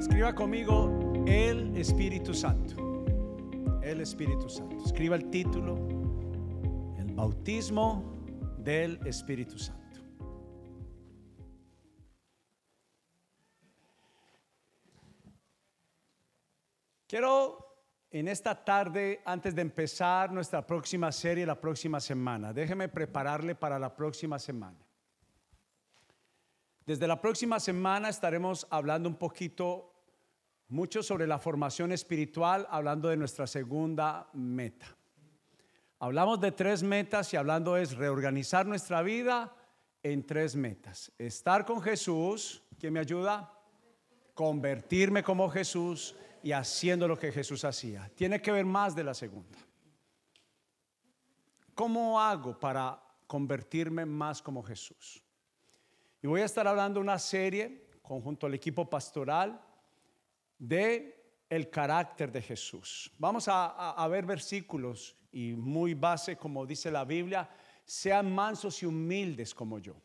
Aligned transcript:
Escriba 0.00 0.34
conmigo 0.34 1.12
el 1.26 1.76
Espíritu 1.76 2.32
Santo. 2.32 3.04
El 3.82 4.00
Espíritu 4.00 4.48
Santo. 4.48 4.82
Escriba 4.82 5.14
el 5.14 5.28
título, 5.28 5.76
el 6.98 7.12
bautismo 7.12 8.24
del 8.56 8.98
Espíritu 9.06 9.58
Santo. 9.58 10.00
Quiero 17.06 17.58
en 18.10 18.28
esta 18.28 18.64
tarde, 18.64 19.20
antes 19.26 19.54
de 19.54 19.60
empezar 19.60 20.32
nuestra 20.32 20.66
próxima 20.66 21.12
serie, 21.12 21.44
la 21.44 21.60
próxima 21.60 22.00
semana, 22.00 22.54
déjeme 22.54 22.88
prepararle 22.88 23.54
para 23.54 23.78
la 23.78 23.94
próxima 23.94 24.38
semana. 24.38 24.78
Desde 26.86 27.06
la 27.06 27.20
próxima 27.20 27.60
semana 27.60 28.08
estaremos 28.08 28.66
hablando 28.68 29.08
un 29.08 29.14
poquito, 29.14 29.89
mucho 30.70 31.02
sobre 31.02 31.26
la 31.26 31.38
formación 31.38 31.92
espiritual, 31.92 32.66
hablando 32.70 33.08
de 33.08 33.16
nuestra 33.16 33.46
segunda 33.46 34.28
meta. 34.32 34.86
Hablamos 35.98 36.40
de 36.40 36.52
tres 36.52 36.82
metas 36.82 37.34
y 37.34 37.36
hablando 37.36 37.76
es 37.76 37.96
reorganizar 37.96 38.66
nuestra 38.66 39.02
vida 39.02 39.54
en 40.02 40.24
tres 40.24 40.56
metas. 40.56 41.12
Estar 41.18 41.66
con 41.66 41.82
Jesús, 41.82 42.62
¿quién 42.78 42.92
me 42.92 43.00
ayuda? 43.00 43.52
Convertirme 44.32 45.22
como 45.22 45.50
Jesús 45.50 46.16
y 46.42 46.52
haciendo 46.52 47.06
lo 47.06 47.18
que 47.18 47.32
Jesús 47.32 47.64
hacía. 47.64 48.10
Tiene 48.14 48.40
que 48.40 48.52
ver 48.52 48.64
más 48.64 48.94
de 48.94 49.04
la 49.04 49.12
segunda. 49.12 49.58
¿Cómo 51.74 52.20
hago 52.20 52.58
para 52.58 53.02
convertirme 53.26 54.06
más 54.06 54.40
como 54.40 54.62
Jesús? 54.62 55.22
Y 56.22 56.26
voy 56.26 56.42
a 56.42 56.44
estar 56.44 56.66
hablando 56.66 57.00
una 57.00 57.18
serie 57.18 57.88
conjunto 58.02 58.46
al 58.46 58.54
equipo 58.54 58.88
pastoral 58.88 59.60
de 60.60 61.16
el 61.48 61.68
carácter 61.68 62.30
de 62.30 62.40
Jesús. 62.40 63.10
Vamos 63.18 63.46
a, 63.48 64.06
ver 64.08 64.24
versículos 64.24 65.16
y 65.32 65.54
muy 65.54 65.94
base, 65.94 66.36
como 66.36 66.64
dice 66.64 66.92
la 66.92 67.04
Biblia, 67.04 67.50
sean 67.84 68.32
mansos 68.32 68.80
y 68.82 68.86
humildes 68.86 69.52
como 69.52 69.80
yo. 69.80 69.96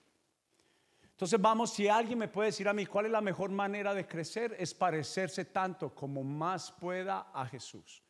Entonces 1.03 1.39
vamos, 1.39 1.71
si 1.71 1.87
alguien 1.87 2.17
me 2.17 2.27
puede 2.27 2.47
decir 2.47 2.67
a 2.67 2.73
mí 2.73 2.85
cuál 2.87 3.05
es 3.05 3.11
la 3.11 3.21
mejor 3.21 3.51
manera 3.51 3.93
de 3.93 4.07
crecer, 4.07 4.55
es 4.57 4.73
parecerse 4.73 5.45
tanto 5.45 5.93
como 5.93 6.23
más 6.23 6.71
pueda 6.71 7.29
a 7.31 7.45
Jesús. 7.45 8.01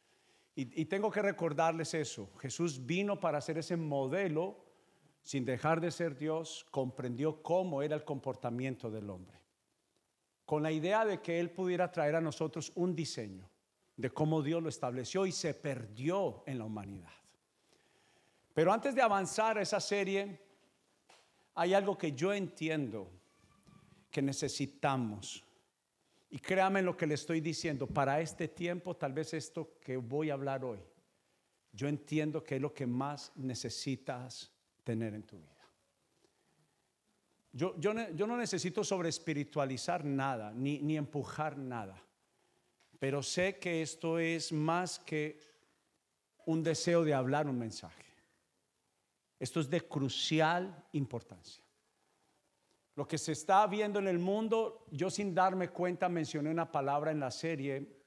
Y, 0.55 0.81
y 0.81 0.85
tengo 0.85 1.11
que 1.11 1.21
recordarles 1.21 1.93
eso. 1.93 2.31
Jesús 2.39 2.85
vino 2.85 3.19
para 3.19 3.41
ser 3.41 3.57
ese 3.57 3.75
modelo 3.75 4.63
sin 5.21 5.43
dejar 5.43 5.81
de 5.81 5.89
ser 5.89 6.15
Dios, 6.15 6.65
comprendió 6.69 7.41
cómo 7.41 7.81
era 7.81 7.95
el 7.95 8.05
comportamiento 8.05 8.91
del 8.91 9.09
hombre. 9.09 9.44
Con 10.45 10.63
la 10.63 10.71
idea 10.71 11.05
de 11.05 11.21
que 11.21 11.39
Él 11.39 11.49
pudiera 11.49 11.91
traer 11.91 12.15
a 12.15 12.21
nosotros 12.21 12.71
un 12.75 12.95
diseño 12.95 13.49
de 13.97 14.09
cómo 14.09 14.41
Dios 14.41 14.61
lo 14.61 14.69
estableció 14.69 15.25
y 15.25 15.31
se 15.31 15.53
perdió 15.53 16.43
en 16.45 16.59
la 16.59 16.65
humanidad. 16.65 17.11
Pero 18.53 18.71
antes 18.71 18.95
de 18.95 19.01
avanzar 19.01 19.57
a 19.57 19.61
esa 19.61 19.79
serie, 19.79 20.39
hay 21.55 21.73
algo 21.73 21.97
que 21.97 22.11
yo 22.11 22.33
entiendo 22.33 23.09
que 24.11 24.21
necesitamos. 24.21 25.43
Y 26.29 26.39
créame 26.39 26.81
lo 26.81 26.95
que 26.95 27.07
le 27.07 27.15
estoy 27.15 27.39
diciendo, 27.39 27.87
para 27.87 28.19
este 28.19 28.47
tiempo, 28.47 28.95
tal 28.95 29.13
vez 29.13 29.33
esto 29.33 29.77
que 29.79 29.97
voy 29.97 30.29
a 30.29 30.33
hablar 30.33 30.63
hoy, 30.63 30.79
yo 31.71 31.87
entiendo 31.87 32.43
que 32.43 32.55
es 32.55 32.61
lo 32.61 32.73
que 32.73 32.87
más 32.87 33.31
necesitas 33.35 34.51
tener 34.83 35.13
en 35.13 35.23
tu 35.23 35.37
vida. 35.37 35.54
Yo, 37.55 37.73
yo, 37.79 37.93
yo 38.13 38.27
no 38.27 38.35
necesito 38.35 38.83
sobre 38.83 39.07
espiritualizar 39.07 40.03
nada, 40.03 40.51
ni, 40.51 40.79
ni 40.79 40.97
empujar 40.97 41.57
nada, 41.57 41.95
pero 42.99 43.23
sé 43.23 43.59
que 43.59 43.81
esto 43.81 44.19
es 44.19 44.51
más 44.51 44.99
que 44.99 45.39
un 46.45 46.61
deseo 46.61 47.05
de 47.05 47.13
hablar 47.13 47.47
un 47.47 47.57
mensaje. 47.57 48.03
Esto 49.39 49.61
es 49.61 49.69
de 49.69 49.87
crucial 49.87 50.85
importancia. 50.91 51.63
Lo 52.95 53.07
que 53.07 53.17
se 53.17 53.31
está 53.31 53.65
viendo 53.67 53.99
en 53.99 54.09
el 54.09 54.19
mundo, 54.19 54.85
yo 54.91 55.09
sin 55.09 55.33
darme 55.33 55.69
cuenta 55.69 56.09
mencioné 56.09 56.49
una 56.49 56.69
palabra 56.69 57.11
en 57.11 57.21
la 57.21 57.31
serie 57.31 58.03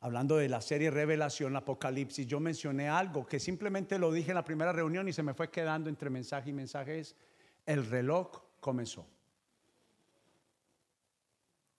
hablando 0.00 0.36
de 0.36 0.48
la 0.48 0.60
serie 0.60 0.90
Revelación, 0.90 1.54
Apocalipsis, 1.54 2.26
yo 2.26 2.40
mencioné 2.40 2.88
algo 2.88 3.24
que 3.24 3.38
simplemente 3.38 4.00
lo 4.00 4.10
dije 4.10 4.32
en 4.32 4.34
la 4.34 4.44
primera 4.44 4.72
reunión 4.72 5.08
y 5.08 5.12
se 5.12 5.22
me 5.22 5.32
fue 5.32 5.48
quedando 5.48 5.88
entre 5.88 6.10
mensaje 6.10 6.50
y 6.50 6.52
mensaje, 6.52 7.04
el 7.66 7.86
reloj 7.86 8.42
comenzó. 8.60 9.06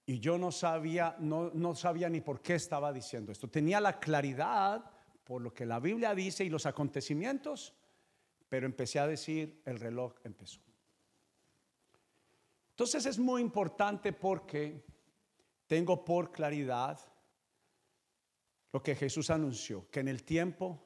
Y 0.06 0.20
yo 0.20 0.38
no 0.38 0.52
sabía, 0.52 1.16
no, 1.20 1.52
no 1.54 1.76
sabía 1.76 2.10
ni 2.10 2.22
por 2.22 2.42
qué 2.42 2.56
estaba 2.56 2.92
diciendo 2.92 3.32
esto. 3.32 3.50
Tenía 3.50 3.80
la 3.80 4.00
claridad 4.00 4.92
por 5.24 5.42
lo 5.42 5.54
que 5.54 5.66
la 5.66 5.80
Biblia 5.80 6.14
dice 6.14 6.44
y 6.44 6.50
los 6.50 6.66
acontecimientos, 6.66 7.74
pero 8.50 8.66
empecé 8.66 9.00
a 9.00 9.08
decir, 9.08 9.62
el 9.66 9.80
reloj 9.80 10.14
empezó. 10.24 10.60
Entonces 12.72 13.06
es 13.06 13.20
muy 13.20 13.42
importante 13.42 14.12
porque 14.12 14.84
tengo 15.68 16.04
por 16.04 16.32
claridad 16.32 17.00
lo 18.74 18.82
que 18.82 18.96
Jesús 18.96 19.30
anunció, 19.30 19.90
que 19.90 20.00
en 20.02 20.08
el 20.08 20.24
tiempo 20.24 20.84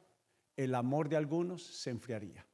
el 0.55 0.75
amor 0.75 1.09
de 1.09 1.15
algunos 1.15 1.63
se 1.63 1.89
enfriaría. 1.89 2.45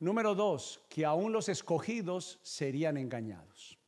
Número 0.00 0.34
dos, 0.34 0.82
que 0.88 1.04
aún 1.04 1.30
los 1.30 1.48
escogidos 1.48 2.40
serían 2.42 2.96
engañados. 2.96 3.78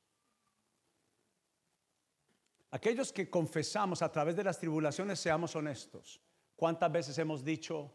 Aquellos 2.70 3.12
que 3.12 3.28
confesamos 3.28 4.02
a 4.02 4.12
través 4.12 4.36
de 4.36 4.44
las 4.44 4.58
tribulaciones, 4.58 5.18
seamos 5.18 5.56
honestos. 5.56 6.20
¿Cuántas 6.54 6.92
veces 6.92 7.18
hemos 7.18 7.42
dicho, 7.42 7.90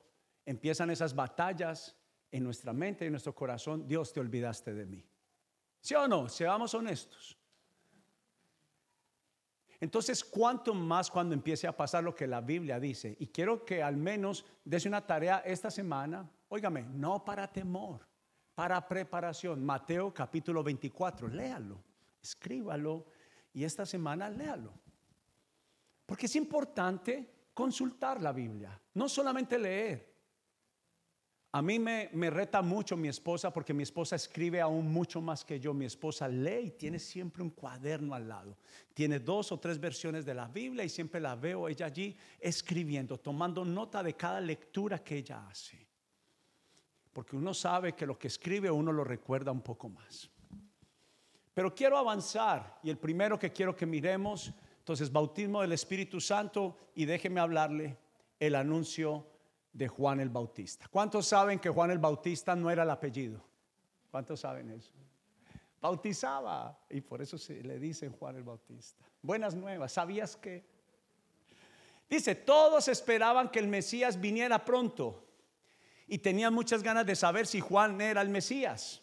empiezan 0.46 0.90
esas 0.90 1.16
batallas 1.16 1.96
en 2.32 2.44
nuestra 2.44 2.74
mente 2.74 3.06
y 3.06 3.08
en 3.08 3.14
nuestro 3.14 3.36
corazón, 3.36 3.88
Dios 3.88 4.12
te 4.12 4.20
olvidaste 4.20 4.74
de 4.74 4.86
mí? 4.86 5.06
¿Sí 5.80 5.94
o 5.94 6.08
no? 6.08 6.28
Seamos 6.28 6.74
honestos. 6.74 7.38
Entonces, 9.80 10.24
¿cuánto 10.24 10.74
más 10.74 11.12
cuando 11.12 11.36
empiece 11.36 11.68
a 11.68 11.78
pasar 11.78 12.04
lo 12.04 12.16
que 12.16 12.26
la 12.26 12.42
Biblia 12.42 12.80
dice? 12.80 13.16
Y 13.20 13.28
quiero 13.28 13.64
que 13.64 13.84
al 13.84 13.96
menos 13.96 14.44
des 14.66 14.86
una 14.88 15.06
tarea 15.06 15.44
esta 15.46 15.70
semana, 15.70 16.28
óigame, 16.50 16.84
no 16.84 17.24
para 17.24 17.52
temor, 17.52 18.07
para 18.58 18.88
preparación. 18.88 19.64
Mateo 19.64 20.12
capítulo 20.12 20.64
24, 20.64 21.28
léalo, 21.28 21.80
escríbalo 22.20 23.06
y 23.54 23.64
esta 23.64 23.86
semana 23.86 24.32
léalo. 24.32 24.74
Porque 26.08 26.26
es 26.26 26.36
importante 26.36 27.50
consultar 27.54 28.20
la 28.20 28.32
Biblia, 28.32 28.82
no 28.96 29.08
solamente 29.08 29.60
leer. 29.60 30.12
A 31.52 31.62
mí 31.62 31.78
me, 31.78 32.10
reta 32.32 32.64
mucho 32.64 32.98
mi 32.98 33.08
esposa 33.08 33.54
porque 33.54 33.76
mi 33.76 33.84
esposa 33.84 34.16
escribe 34.16 34.60
aún 34.60 34.92
mucho 34.92 35.22
más 35.22 35.46
que 35.46 35.60
yo. 35.60 35.72
Mi 35.76 35.86
esposa 35.86 36.28
lee 36.28 36.66
y 36.66 36.72
tiene 36.72 36.98
siempre 36.98 37.44
un 37.44 37.52
cuaderno 37.52 38.16
al 38.16 38.28
lado. 38.28 38.58
Tiene 38.96 39.20
dos 39.20 39.52
o 39.52 39.60
tres 39.60 39.80
versiones 39.80 40.26
de 40.26 40.34
la 40.34 40.48
Biblia 40.48 40.84
y 40.84 40.90
siempre 40.90 41.22
la 41.22 41.36
veo 41.36 41.70
ella 41.70 41.86
allí 41.86 42.18
escribiendo, 42.40 43.20
tomando 43.20 43.64
nota 43.64 44.02
de 44.02 44.16
cada 44.16 44.42
lectura 44.42 45.04
que 45.04 45.18
ella 45.18 45.48
hace. 45.48 45.87
Porque 47.18 47.36
uno 47.36 47.52
sabe 47.52 47.94
que 47.94 48.06
lo 48.06 48.20
que 48.20 48.28
escribe 48.28 48.70
uno 48.70 48.92
lo 48.92 49.04
recuerda 49.04 49.52
un 49.52 49.62
poco 49.62 49.90
más. 49.90 50.30
Pero 51.52 51.74
quiero 51.74 51.98
avanzar 51.98 52.78
y 52.84 52.92
el 52.92 53.00
primero 53.00 53.40
que 53.40 53.52
quiero 53.52 53.76
que 53.76 53.88
miremos, 53.88 54.54
entonces, 54.78 55.12
bautismo 55.12 55.62
del 55.62 55.72
Espíritu 55.72 56.22
Santo 56.22 56.78
y 56.94 57.06
déjeme 57.06 57.40
hablarle 57.40 57.98
el 58.40 58.54
anuncio 58.54 59.26
de 59.74 59.88
Juan 59.88 60.20
el 60.20 60.30
Bautista. 60.30 60.88
¿Cuántos 60.92 61.26
saben 61.26 61.58
que 61.58 61.72
Juan 61.72 61.90
el 61.90 61.98
Bautista 61.98 62.56
no 62.56 62.70
era 62.70 62.84
el 62.84 62.90
apellido? 62.92 63.44
¿Cuántos 64.12 64.42
saben 64.42 64.70
eso? 64.70 64.94
Bautizaba 65.82 66.78
y 66.88 67.02
por 67.02 67.24
eso 67.24 67.40
se 67.40 67.64
le 67.64 67.80
dicen 67.80 68.12
Juan 68.12 68.36
el 68.36 68.44
Bautista. 68.44 69.04
Buenas 69.24 69.56
nuevas, 69.56 69.92
¿sabías 69.92 70.36
que? 70.36 70.64
Dice, 72.08 72.36
todos 72.36 72.88
esperaban 72.88 73.50
que 73.50 73.58
el 73.58 73.68
Mesías 73.68 74.22
viniera 74.22 74.64
pronto 74.64 75.27
y 76.08 76.18
tenían 76.20 76.54
muchas 76.54 76.82
ganas 76.82 77.06
de 77.06 77.16
saber 77.16 77.46
si 77.46 77.60
Juan 77.60 78.00
era 78.00 78.22
el 78.22 78.30
Mesías. 78.30 79.02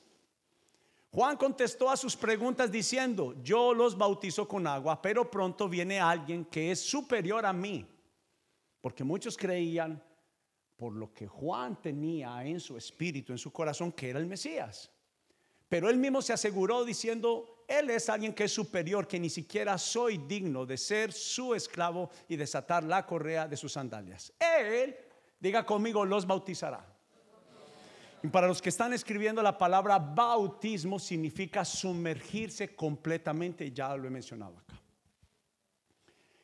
Juan 1.11 1.37
contestó 1.37 1.91
a 1.91 1.97
sus 1.97 2.17
preguntas 2.17 2.73
diciendo, 2.73 3.37
yo 3.43 3.73
los 3.73 3.97
bautizo 3.97 4.49
con 4.49 4.67
agua, 4.67 5.01
pero 5.01 5.31
pronto 5.31 5.69
viene 5.69 6.01
alguien 6.01 6.45
que 6.47 6.73
es 6.73 6.81
superior 6.81 7.47
a 7.47 7.53
mí, 7.53 7.87
porque 8.81 9.05
muchos 9.05 9.37
creían 9.37 10.03
por 10.77 10.93
lo 10.93 11.13
que 11.15 11.29
Juan 11.29 11.81
tenía 11.81 12.45
en 12.45 12.59
su 12.59 12.77
espíritu, 12.77 13.33
en 13.33 13.39
su 13.39 13.53
corazón, 13.53 13.93
que 13.93 14.11
era 14.11 14.19
el 14.19 14.27
Mesías. 14.27 14.91
Pero 15.69 15.89
él 15.89 15.99
mismo 15.99 16.21
se 16.21 16.33
aseguró 16.33 16.85
diciendo, 16.85 17.65
Él 17.69 17.91
es 17.91 18.09
alguien 18.09 18.35
que 18.35 18.45
es 18.45 18.53
superior, 18.53 19.07
que 19.07 19.21
ni 19.21 19.31
siquiera 19.31 19.79
soy 19.79 20.19
digno 20.19 20.67
de 20.67 20.77
ser 20.77 21.13
su 21.13 21.55
esclavo 21.55 22.11
y 22.29 22.37
desatar 22.37 22.85
la 22.85 23.07
correa 23.07 23.47
de 23.47 23.57
sus 23.57 23.73
sandalias. 23.73 24.33
Él, 24.39 24.97
diga 25.39 25.65
conmigo, 25.65 26.05
los 26.05 26.27
bautizará. 26.27 26.94
Y 28.25 28.29
para 28.29 28.47
los 28.47 28.63
que 28.63 28.71
están 28.71 28.95
escribiendo 28.95 29.43
la 29.43 29.59
palabra 29.59 29.99
bautismo 29.99 30.99
significa 30.99 31.63
sumergirse 31.63 32.75
completamente, 32.75 33.71
ya 33.71 33.95
lo 33.95 34.09
he 34.09 34.11
mencionado 34.11 34.57
acá. 34.57 34.81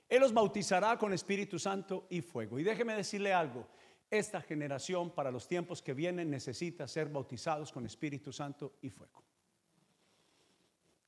Él 0.06 0.21
los 0.21 0.35
bautizará 0.35 0.99
con 0.99 1.15
Espíritu 1.15 1.59
Santo 1.59 2.06
y 2.11 2.21
fuego. 2.21 2.59
Y 2.59 2.65
déjeme 2.65 2.93
decirle 2.93 3.32
algo, 3.32 3.67
esta 4.11 4.43
generación 4.43 5.09
para 5.09 5.31
los 5.31 5.49
tiempos 5.49 5.81
que 5.81 5.94
vienen 5.94 6.29
necesita 6.29 6.87
ser 6.87 7.09
bautizados 7.09 7.73
con 7.73 7.87
Espíritu 7.87 8.31
Santo 8.31 8.75
y 8.82 8.91
fuego. 8.91 9.25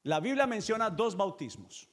La 0.05 0.21
Biblia 0.21 0.47
menciona 0.47 0.89
dos 0.89 1.15
bautismos. 1.15 1.87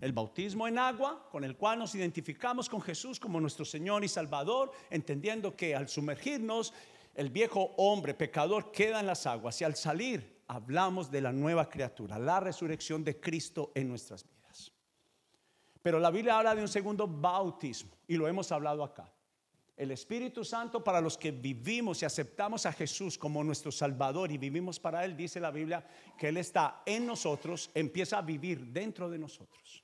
El 0.00 0.12
bautismo 0.12 0.68
en 0.68 0.78
agua, 0.78 1.28
con 1.32 1.42
el 1.42 1.56
cual 1.56 1.80
nos 1.80 1.96
identificamos 1.96 2.68
con 2.68 2.80
Jesús 2.80 3.18
como 3.18 3.40
nuestro 3.40 3.64
Señor 3.64 4.04
y 4.04 4.08
Salvador, 4.08 4.70
entendiendo 4.88 5.56
que 5.56 5.74
al 5.74 5.88
sumergirnos, 5.88 6.72
el 7.18 7.30
viejo 7.30 7.74
hombre 7.78 8.14
pecador 8.14 8.70
queda 8.70 9.00
en 9.00 9.06
las 9.06 9.26
aguas 9.26 9.60
y 9.60 9.64
al 9.64 9.74
salir 9.74 10.44
hablamos 10.46 11.10
de 11.10 11.20
la 11.20 11.32
nueva 11.32 11.68
criatura, 11.68 12.16
la 12.16 12.38
resurrección 12.38 13.02
de 13.02 13.18
Cristo 13.18 13.72
en 13.74 13.88
nuestras 13.88 14.24
vidas. 14.24 14.72
Pero 15.82 15.98
la 15.98 16.12
Biblia 16.12 16.38
habla 16.38 16.54
de 16.54 16.62
un 16.62 16.68
segundo 16.68 17.08
bautismo 17.08 17.90
y 18.06 18.14
lo 18.14 18.28
hemos 18.28 18.52
hablado 18.52 18.84
acá. 18.84 19.12
El 19.76 19.90
Espíritu 19.90 20.44
Santo 20.44 20.84
para 20.84 21.00
los 21.00 21.18
que 21.18 21.32
vivimos 21.32 22.02
y 22.02 22.04
aceptamos 22.04 22.66
a 22.66 22.72
Jesús 22.72 23.18
como 23.18 23.42
nuestro 23.42 23.72
Salvador 23.72 24.30
y 24.30 24.38
vivimos 24.38 24.78
para 24.78 25.04
Él, 25.04 25.16
dice 25.16 25.40
la 25.40 25.50
Biblia 25.50 25.84
que 26.16 26.28
Él 26.28 26.36
está 26.36 26.82
en 26.86 27.04
nosotros, 27.04 27.68
empieza 27.74 28.18
a 28.18 28.22
vivir 28.22 28.64
dentro 28.66 29.10
de 29.10 29.18
nosotros 29.18 29.82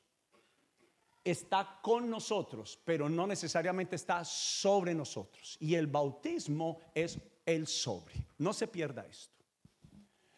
está 1.24 1.80
con 1.82 2.10
nosotros, 2.10 2.78
pero 2.84 3.08
no 3.08 3.26
necesariamente 3.26 3.96
está 3.96 4.24
sobre 4.24 4.94
nosotros. 4.94 5.56
Y 5.58 5.74
el 5.74 5.86
bautismo 5.86 6.78
es 6.94 7.18
el 7.46 7.66
sobre. 7.66 8.14
No 8.38 8.52
se 8.52 8.68
pierda 8.68 9.06
esto. 9.06 9.34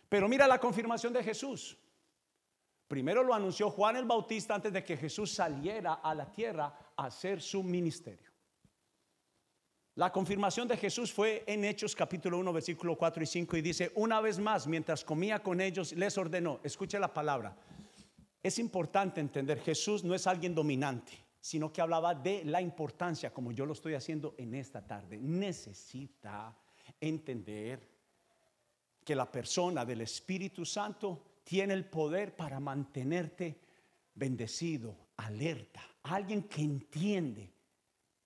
Pero 0.08 0.28
mira 0.28 0.46
la 0.46 0.60
confirmación 0.60 1.12
de 1.12 1.24
Jesús. 1.24 1.76
Primero 2.86 3.24
lo 3.24 3.34
anunció 3.34 3.68
Juan 3.70 3.96
el 3.96 4.04
Bautista 4.04 4.54
antes 4.54 4.72
de 4.72 4.84
que 4.84 4.96
Jesús 4.96 5.32
saliera 5.32 5.94
a 5.94 6.14
la 6.14 6.30
tierra 6.30 6.92
a 6.96 7.06
hacer 7.06 7.42
su 7.42 7.64
ministerio. 7.64 8.30
La 9.96 10.12
confirmación 10.12 10.68
de 10.68 10.76
Jesús 10.76 11.10
fue 11.10 11.42
en 11.46 11.64
Hechos 11.64 11.96
capítulo 11.96 12.38
1, 12.38 12.52
versículo 12.52 12.96
4 12.96 13.22
y 13.22 13.26
5 13.26 13.56
y 13.56 13.62
dice, 13.62 13.92
una 13.94 14.20
vez 14.20 14.38
más, 14.38 14.66
mientras 14.66 15.02
comía 15.02 15.42
con 15.42 15.60
ellos, 15.60 15.92
les 15.94 16.16
ordenó, 16.18 16.60
escuche 16.62 16.98
la 16.98 17.12
palabra, 17.12 17.56
es 18.42 18.58
importante 18.58 19.20
entender, 19.20 19.60
Jesús 19.60 20.04
no 20.04 20.14
es 20.14 20.26
alguien 20.26 20.54
dominante, 20.54 21.12
sino 21.40 21.72
que 21.72 21.80
hablaba 21.80 22.14
de 22.14 22.44
la 22.44 22.60
importancia, 22.60 23.32
como 23.32 23.52
yo 23.52 23.66
lo 23.66 23.72
estoy 23.72 23.94
haciendo 23.94 24.34
en 24.38 24.54
esta 24.54 24.86
tarde. 24.86 25.18
Necesita 25.18 26.56
entender 27.00 27.96
que 29.04 29.14
la 29.14 29.30
persona 29.30 29.84
del 29.84 30.00
Espíritu 30.00 30.64
Santo 30.64 31.40
tiene 31.44 31.74
el 31.74 31.84
poder 31.84 32.34
para 32.34 32.58
mantenerte 32.58 33.60
bendecido, 34.14 34.96
alerta, 35.18 35.82
alguien 36.02 36.42
que 36.44 36.62
entiende 36.62 37.52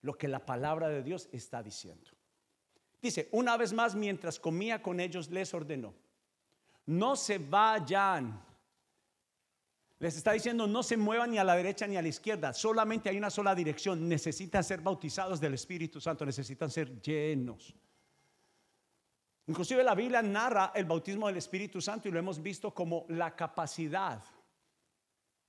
lo 0.02 0.16
que 0.16 0.28
la 0.28 0.44
palabra 0.44 0.88
de 0.88 1.02
Dios 1.02 1.28
está 1.32 1.62
diciendo. 1.62 2.10
Dice, 3.02 3.28
una 3.32 3.56
vez 3.56 3.72
más, 3.72 3.94
mientras 3.94 4.38
comía 4.38 4.82
con 4.82 5.00
ellos, 5.00 5.30
les 5.30 5.52
ordenó, 5.52 5.94
no 6.86 7.16
se 7.16 7.38
vayan 7.38 8.42
les 10.00 10.16
está 10.16 10.32
diciendo 10.32 10.66
no 10.66 10.82
se 10.82 10.96
muevan 10.96 11.30
ni 11.30 11.38
a 11.38 11.44
la 11.44 11.54
derecha 11.54 11.86
ni 11.86 11.96
a 11.98 12.02
la 12.02 12.08
izquierda, 12.08 12.54
solamente 12.54 13.10
hay 13.10 13.18
una 13.18 13.28
sola 13.28 13.54
dirección. 13.54 14.08
Necesitan 14.08 14.64
ser 14.64 14.80
bautizados 14.80 15.38
del 15.40 15.54
Espíritu 15.54 16.00
Santo, 16.00 16.24
necesitan 16.24 16.70
ser 16.70 17.00
llenos. 17.02 17.74
Inclusive 19.46 19.84
la 19.84 19.94
Biblia 19.94 20.22
narra 20.22 20.72
el 20.74 20.86
bautismo 20.86 21.26
del 21.26 21.36
Espíritu 21.36 21.82
Santo 21.82 22.08
y 22.08 22.12
lo 22.12 22.18
hemos 22.18 22.42
visto 22.42 22.72
como 22.72 23.04
la 23.10 23.36
capacidad 23.36 24.24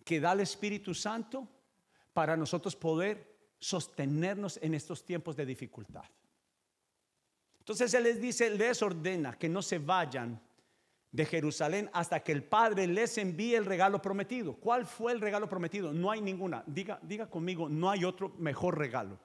que 0.03 0.19
da 0.19 0.33
el 0.33 0.41
Espíritu 0.41 0.93
Santo 0.93 1.47
para 2.11 2.35
nosotros 2.35 2.75
poder 2.75 3.53
sostenernos 3.57 4.59
en 4.61 4.73
estos 4.73 5.05
tiempos 5.05 5.37
de 5.37 5.45
dificultad. 5.45 6.03
Entonces 7.59 7.93
Él 7.93 8.03
les 8.03 8.19
dice, 8.19 8.49
les 8.49 8.81
ordena 8.81 9.37
que 9.37 9.47
no 9.47 9.61
se 9.61 9.79
vayan 9.79 10.41
de 11.11 11.25
Jerusalén 11.25 11.89
hasta 11.93 12.21
que 12.21 12.31
el 12.31 12.43
Padre 12.43 12.87
les 12.87 13.17
envíe 13.17 13.55
el 13.55 13.65
regalo 13.65 14.01
prometido. 14.01 14.55
¿Cuál 14.55 14.85
fue 14.85 15.11
el 15.11 15.19
regalo 15.19 15.49
prometido? 15.49 15.93
No 15.93 16.09
hay 16.09 16.21
ninguna. 16.21 16.63
Diga, 16.65 16.99
diga 17.01 17.29
conmigo, 17.29 17.67
no 17.67 17.89
hay 17.89 18.05
otro 18.05 18.29
mejor 18.37 18.77
regalo. 18.77 19.19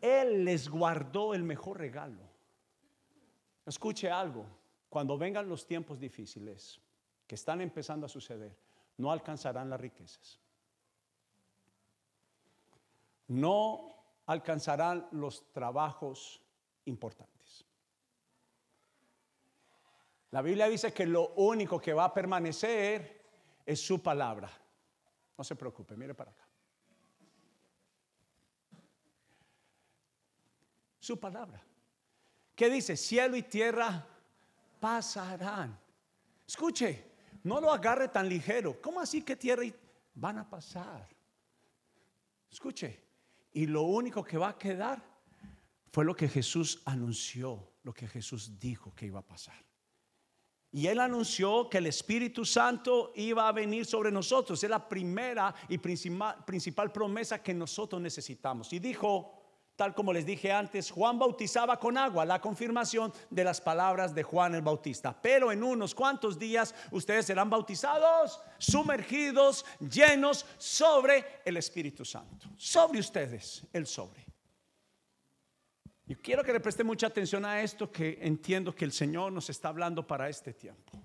Él 0.00 0.44
les 0.44 0.68
guardó 0.68 1.34
el 1.34 1.42
mejor 1.42 1.78
regalo. 1.78 2.20
Escuche 3.66 4.10
algo, 4.10 4.46
cuando 4.88 5.16
vengan 5.16 5.48
los 5.48 5.66
tiempos 5.66 6.00
difíciles 6.00 6.80
que 7.26 7.34
están 7.34 7.60
empezando 7.60 8.06
a 8.06 8.08
suceder, 8.08 8.56
no 8.96 9.12
alcanzarán 9.12 9.70
las 9.70 9.80
riquezas. 9.80 10.40
No 13.28 13.94
alcanzarán 14.26 15.06
los 15.12 15.52
trabajos 15.52 16.42
importantes. 16.84 17.39
La 20.30 20.42
Biblia 20.42 20.68
dice 20.68 20.92
que 20.92 21.06
lo 21.06 21.30
único 21.34 21.80
que 21.80 21.92
va 21.92 22.04
a 22.04 22.14
permanecer 22.14 23.20
es 23.66 23.80
su 23.80 24.02
palabra. 24.02 24.50
No 25.36 25.42
se 25.42 25.56
preocupe, 25.56 25.96
mire 25.96 26.14
para 26.14 26.30
acá. 26.30 26.46
Su 30.98 31.18
palabra. 31.18 31.62
¿Qué 32.54 32.68
dice? 32.68 32.96
Cielo 32.96 33.36
y 33.36 33.42
tierra 33.42 34.06
pasarán. 34.78 35.78
Escuche, 36.46 37.10
no 37.42 37.60
lo 37.60 37.72
agarre 37.72 38.08
tan 38.08 38.28
ligero. 38.28 38.80
¿Cómo 38.80 39.00
así 39.00 39.22
que 39.22 39.34
tierra 39.34 39.64
y 39.64 39.74
van 40.14 40.38
a 40.38 40.48
pasar? 40.48 41.08
Escuche, 42.50 43.02
y 43.52 43.66
lo 43.66 43.82
único 43.82 44.22
que 44.22 44.36
va 44.36 44.50
a 44.50 44.58
quedar 44.58 45.02
fue 45.90 46.04
lo 46.04 46.14
que 46.14 46.28
Jesús 46.28 46.82
anunció, 46.84 47.72
lo 47.82 47.92
que 47.92 48.06
Jesús 48.06 48.58
dijo 48.58 48.94
que 48.94 49.06
iba 49.06 49.20
a 49.20 49.26
pasar. 49.26 49.69
Y 50.72 50.86
él 50.86 51.00
anunció 51.00 51.68
que 51.68 51.78
el 51.78 51.86
Espíritu 51.86 52.44
Santo 52.44 53.12
iba 53.16 53.48
a 53.48 53.52
venir 53.52 53.84
sobre 53.84 54.12
nosotros. 54.12 54.62
Es 54.62 54.70
la 54.70 54.88
primera 54.88 55.52
y 55.68 55.78
principal, 55.78 56.92
promesa 56.92 57.42
que 57.42 57.52
nosotros 57.52 58.00
necesitamos. 58.00 58.72
Y 58.72 58.78
dijo, 58.78 59.34
tal 59.74 59.94
como 59.94 60.12
les 60.12 60.24
dije 60.24 60.52
antes, 60.52 60.92
Juan 60.92 61.18
bautizaba 61.18 61.80
con 61.80 61.98
agua, 61.98 62.24
la 62.24 62.40
confirmación 62.40 63.12
de 63.30 63.42
las 63.42 63.60
palabras 63.60 64.14
de 64.14 64.22
Juan 64.22 64.54
el 64.54 64.62
Bautista. 64.62 65.20
Pero 65.20 65.50
en 65.50 65.64
unos 65.64 65.92
cuantos 65.92 66.38
días 66.38 66.72
ustedes 66.92 67.26
serán 67.26 67.50
bautizados, 67.50 68.40
sumergidos, 68.58 69.64
llenos 69.80 70.46
sobre 70.56 71.42
el 71.44 71.56
Espíritu 71.56 72.04
Santo. 72.04 72.46
Sobre 72.56 73.00
ustedes, 73.00 73.66
el 73.72 73.88
sobre. 73.88 74.29
Y 76.10 76.16
quiero 76.16 76.42
que 76.42 76.52
le 76.52 76.58
preste 76.58 76.82
mucha 76.82 77.06
atención 77.06 77.44
a 77.44 77.62
esto 77.62 77.92
que 77.92 78.18
entiendo 78.20 78.74
que 78.74 78.84
el 78.84 78.90
Señor 78.90 79.30
nos 79.30 79.48
está 79.48 79.68
hablando 79.68 80.04
para 80.04 80.28
este 80.28 80.52
tiempo. 80.52 81.00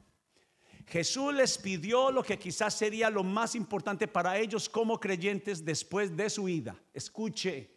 Jesús 0.88 1.32
les 1.32 1.60
pidió 1.60 2.10
lo 2.10 2.24
que 2.24 2.40
quizás 2.40 2.74
sería 2.74 3.12
lo 3.12 3.24
más 3.24 3.54
importante 3.54 4.08
para 4.08 4.40
ellos 4.40 4.68
como 4.68 5.00
creyentes 5.00 5.64
después 5.64 6.18
de 6.18 6.28
su 6.28 6.46
vida. 6.46 6.76
Escuche, 6.92 7.70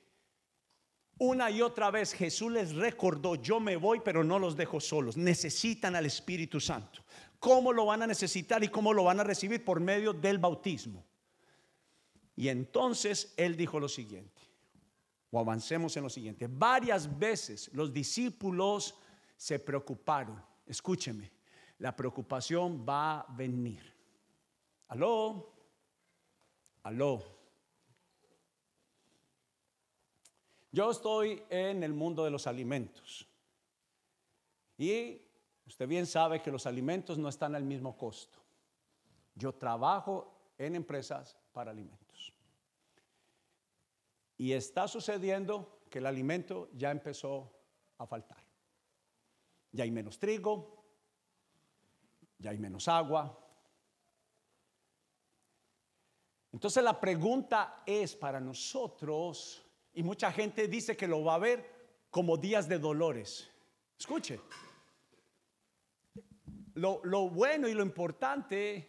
una 1.18 1.50
y 1.50 1.60
otra 1.60 1.90
vez 1.90 2.14
Jesús 2.14 2.50
les 2.50 2.74
recordó, 2.74 3.34
yo 3.34 3.60
me 3.60 3.76
voy 3.76 4.00
pero 4.02 4.24
no 4.24 4.38
los 4.38 4.56
dejo 4.56 4.80
solos, 4.80 5.18
necesitan 5.18 5.96
al 5.96 6.06
Espíritu 6.06 6.58
Santo. 6.60 7.04
¿Cómo 7.38 7.74
lo 7.74 7.84
van 7.84 8.00
a 8.00 8.06
necesitar 8.06 8.64
y 8.64 8.68
cómo 8.68 8.94
lo 8.94 9.04
van 9.04 9.20
a 9.20 9.24
recibir? 9.24 9.62
Por 9.62 9.80
medio 9.80 10.14
del 10.14 10.38
bautismo. 10.38 11.04
Y 12.34 12.48
entonces 12.48 13.34
Él 13.36 13.54
dijo 13.54 13.78
lo 13.78 13.90
siguiente, 13.90 14.37
o 15.30 15.38
avancemos 15.38 15.96
en 15.96 16.02
lo 16.04 16.10
siguiente. 16.10 16.46
Varias 16.48 17.18
veces 17.18 17.70
los 17.72 17.92
discípulos 17.92 18.94
se 19.36 19.58
preocuparon. 19.58 20.42
Escúcheme, 20.66 21.30
la 21.78 21.94
preocupación 21.94 22.84
va 22.86 23.20
a 23.20 23.32
venir. 23.34 23.94
Aló, 24.88 25.52
aló. 26.82 27.38
Yo 30.70 30.90
estoy 30.90 31.42
en 31.48 31.82
el 31.82 31.92
mundo 31.92 32.24
de 32.24 32.30
los 32.30 32.46
alimentos. 32.46 33.26
Y 34.76 35.20
usted 35.66 35.88
bien 35.88 36.06
sabe 36.06 36.40
que 36.40 36.50
los 36.50 36.66
alimentos 36.66 37.18
no 37.18 37.28
están 37.28 37.54
al 37.54 37.64
mismo 37.64 37.96
costo. 37.96 38.38
Yo 39.34 39.54
trabajo 39.54 40.52
en 40.58 40.76
empresas 40.76 41.36
para 41.52 41.70
alimentos. 41.70 42.07
Y 44.38 44.52
está 44.52 44.88
sucediendo 44.88 45.82
que 45.90 45.98
el 45.98 46.06
alimento 46.06 46.70
ya 46.72 46.90
empezó 46.90 47.52
a 47.98 48.06
faltar. 48.06 48.42
Ya 49.72 49.84
hay 49.84 49.90
menos 49.90 50.18
trigo, 50.18 50.84
ya 52.38 52.50
hay 52.50 52.58
menos 52.58 52.88
agua. 52.88 53.38
Entonces 56.52 56.82
la 56.82 56.98
pregunta 56.98 57.82
es 57.84 58.16
para 58.16 58.40
nosotros, 58.40 59.62
y 59.92 60.02
mucha 60.02 60.32
gente 60.32 60.68
dice 60.68 60.96
que 60.96 61.08
lo 61.08 61.24
va 61.24 61.34
a 61.34 61.38
ver 61.38 61.78
como 62.10 62.36
días 62.36 62.68
de 62.68 62.78
dolores. 62.78 63.50
Escuche. 63.98 64.40
Lo, 66.74 67.28
bueno 67.28 67.66
y 67.66 67.74
lo 67.74 67.82
importante 67.82 68.88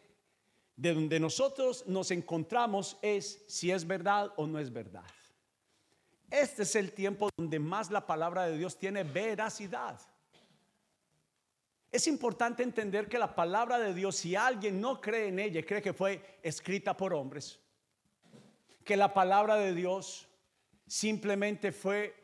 de 0.75 0.94
donde 0.94 1.20
nosotros 1.20 1.86
nos 1.88 2.12
encontramos 2.12 2.98
es 3.01 3.44
si 3.48 3.72
es 3.72 3.86
verdad 3.86 4.32
o 4.38 4.46
no 4.46 4.60
es 4.60 4.72
verdad. 4.72 5.03
Este 6.29 6.63
es 6.63 6.75
el 6.75 6.91
tiempo 6.91 7.29
donde 7.38 7.59
más 7.59 7.89
la 7.89 8.05
palabra 8.05 8.45
de 8.45 8.57
Dios 8.57 8.77
tiene 8.77 9.03
veracidad. 9.03 10.00
Es 11.91 12.05
importante 12.05 12.62
entender 12.62 13.07
que 13.09 13.17
la 13.17 13.33
palabra 13.33 13.79
de 13.79 13.93
Dios, 13.95 14.15
si 14.15 14.36
alguien 14.36 14.79
no 14.79 15.01
cree 15.01 15.29
en 15.29 15.39
ella, 15.39 15.65
cree 15.65 15.81
que 15.81 15.93
fue 15.93 16.39
escrita 16.43 16.95
por 16.95 17.13
hombres, 17.13 17.59
que 18.86 18.95
la 18.95 19.12
palabra 19.12 19.55
de 19.55 19.74
Dios 19.74 20.27
simplemente 20.86 21.71
fue 21.71 22.15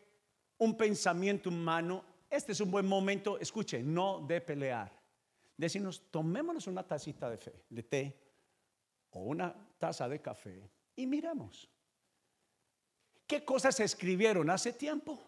un 0.59 0.77
pensamiento 0.77 1.50
humano, 1.50 2.05
este 2.29 2.51
es 2.51 2.62
un 2.62 2.69
buen 2.69 2.85
momento, 2.85 3.39
escuche, 3.39 3.81
no 3.81 4.19
de 4.21 4.39
pelear. 4.39 4.91
Decirnos, 5.57 6.12
tomémonos 6.12 6.67
una 6.67 6.83
tacita 6.83 7.29
de, 7.29 7.38
fe, 7.38 7.53
de 7.69 7.83
té 7.83 8.21
o 9.12 9.21
una 9.21 9.55
taza 9.79 10.07
de 10.07 10.21
café 10.21 10.69
y 10.95 11.07
miremos. 11.07 11.69
¿Qué 13.27 13.44
cosas 13.44 13.75
se 13.75 13.84
escribieron 13.84 14.50
hace 14.50 14.74
tiempo? 14.74 15.20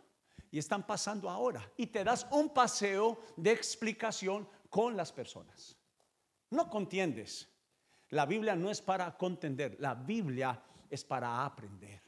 y 0.51 0.59
están 0.59 0.85
pasando 0.85 1.29
ahora. 1.29 1.69
Y 1.77 1.87
te 1.87 2.03
das 2.03 2.27
un 2.31 2.49
paseo 2.49 3.19
de 3.35 3.51
explicación 3.51 4.47
con 4.69 4.95
las 4.95 5.11
personas. 5.11 5.77
No 6.49 6.69
contiendes. 6.69 7.49
La 8.09 8.25
Biblia 8.25 8.55
no 8.55 8.71
es 8.71 8.81
para 8.81 9.17
contender, 9.17 9.75
la 9.79 9.93
Biblia 9.93 10.61
es 10.89 11.03
para 11.03 11.43
aprender. 11.43 12.01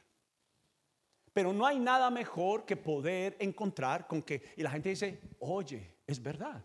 Pero 1.32 1.52
no 1.52 1.66
hay 1.66 1.78
nada 1.78 2.10
mejor 2.10 2.64
que 2.64 2.76
poder 2.76 3.36
encontrar 3.38 4.06
con 4.06 4.22
que, 4.22 4.54
y 4.56 4.62
la 4.62 4.70
gente 4.70 4.88
dice, 4.88 5.20
oye, 5.40 5.98
es 6.06 6.22
verdad. 6.22 6.64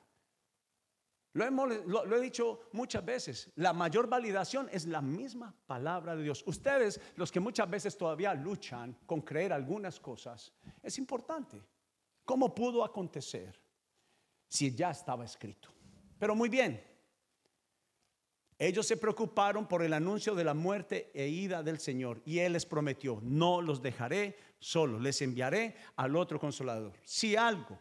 Lo, 1.36 2.16
he 2.16 2.22
dicho 2.22 2.62
muchas 2.72 3.04
veces, 3.04 3.52
la 3.56 3.74
mayor 3.74 4.08
validación 4.08 4.70
es 4.72 4.86
la 4.86 5.02
misma 5.02 5.54
palabra 5.68 6.16
de 6.16 6.24
Dios. 6.24 6.42
Ustedes, 6.48 7.02
los 7.18 7.30
que 7.30 7.42
muchas 7.42 7.70
veces 7.70 7.98
todavía 7.98 8.34
luchan 8.34 8.98
con 9.06 9.20
creer 9.20 9.52
algunas 9.52 10.00
cosas, 10.00 10.54
es 10.82 10.98
importante. 10.98 11.62
¿Cómo 12.24 12.56
pudo 12.56 12.86
acontecer 12.86 13.60
si 14.48 14.74
ya 14.74 14.92
estaba 14.92 15.26
escrito? 15.26 15.68
Pero 16.18 16.36
muy 16.36 16.48
bien, 16.48 16.82
ellos 18.58 18.88
se 18.88 18.96
preocuparon 18.96 19.68
por 19.68 19.84
el 19.84 19.92
anuncio 19.92 20.36
de 20.36 20.46
la 20.46 20.54
muerte 20.54 21.12
e 21.14 21.28
ida 21.28 21.64
del 21.64 21.80
Señor 21.80 22.22
y 22.24 22.40
Él 22.40 22.54
les 22.54 22.66
prometió, 22.66 23.20
no 23.22 23.62
los 23.62 23.82
dejaré 23.82 24.38
solos, 24.60 25.02
les 25.02 25.22
enviaré 25.22 25.76
al 25.98 26.16
otro 26.16 26.40
consolador. 26.40 26.94
Si 27.04 27.36
algo 27.36 27.78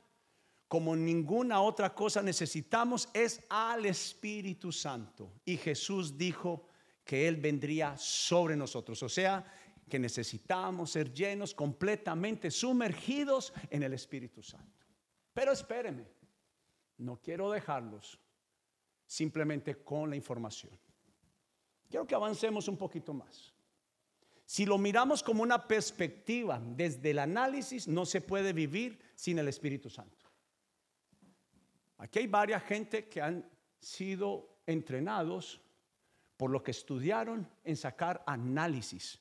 como 0.75 0.97
ninguna 0.97 1.61
otra 1.61 1.95
cosa 1.95 2.21
necesitamos 2.21 3.09
es 3.12 3.40
al 3.49 3.87
Espíritu 3.87 4.73
Santo. 4.73 5.31
Y 5.45 5.57
Jesús 5.57 6.19
dijo 6.19 6.66
que 7.04 7.28
Él 7.28 7.37
vendría 7.37 7.97
sobre 7.97 8.57
nosotros. 8.57 9.00
O 9.04 9.09
sea, 9.09 9.45
que 9.88 10.00
necesitamos 10.00 10.90
ser 10.90 11.14
llenos, 11.14 11.54
completamente 11.54 12.50
sumergidos 12.50 13.52
en 13.71 13.85
el 13.85 13.93
Espíritu 13.93 14.43
Santo. 14.43 14.85
Pero 15.33 15.52
espéreme, 15.52 16.09
no 16.99 17.21
quiero 17.23 17.52
dejarlos 17.52 18.19
simplemente 19.07 19.76
con 19.76 20.11
la 20.11 20.16
información. 20.16 20.76
Quiero 21.88 22.04
que 22.04 22.16
avancemos 22.16 22.66
un 22.66 22.76
poquito 22.76 23.14
más. 23.14 23.54
Si 24.45 24.66
lo 24.66 24.76
miramos 24.76 25.23
como 25.23 25.45
una 25.45 25.69
perspectiva 25.69 26.61
desde 26.61 27.12
el 27.12 27.21
análisis, 27.21 27.87
no 27.87 28.04
se 28.04 28.21
puede 28.21 28.52
vivir 28.52 28.99
sin 29.14 29.38
el 29.38 29.47
Espíritu 29.47 29.88
Santo. 29.88 30.24
Aquí 31.99 32.21
hay 32.21 32.27
varias 32.27 32.63
gente 32.65 33.09
que 33.09 33.21
han 33.21 33.49
sido 33.81 34.59
entrenados 34.67 35.61
por 36.37 36.51
lo 36.51 36.63
que 36.63 36.73
estudiaron 36.73 37.49
en 37.63 37.77
sacar 37.77 38.23
análisis. 38.27 39.21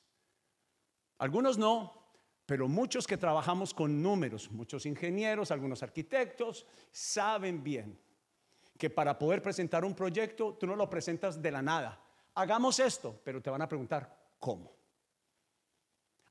Algunos 1.18 1.58
no, 1.58 2.04
pero 2.46 2.68
muchos 2.68 3.06
que 3.06 3.16
trabajamos 3.16 3.72
con 3.72 4.02
números, 4.02 4.50
muchos 4.50 4.84
ingenieros, 4.86 5.50
algunos 5.50 5.82
arquitectos, 5.82 6.66
saben 6.90 7.62
bien 7.62 7.98
que 8.76 8.90
para 8.90 9.18
poder 9.18 9.40
presentar 9.40 9.84
un 9.84 9.94
proyecto 9.94 10.54
tú 10.54 10.66
no 10.66 10.76
lo 10.76 10.90
presentas 10.90 11.40
de 11.40 11.50
la 11.50 11.62
nada. 11.62 12.00
Hagamos 12.34 12.80
esto, 12.80 13.20
pero 13.24 13.40
te 13.40 13.50
van 13.50 13.62
a 13.62 13.68
preguntar 13.68 14.34
cómo. 14.38 14.76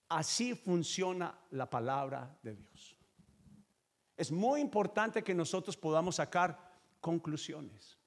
Así 0.10 0.54
funciona 0.54 1.36
la 1.52 1.70
palabra 1.70 2.38
de 2.44 2.56
Dios. 2.56 2.93
Es 4.24 4.32
muy 4.32 4.62
importante 4.62 5.22
que 5.22 5.36
nosotros 5.36 5.76
podamos 5.76 6.16
sacar 6.16 6.58
conclusiones, 7.02 7.98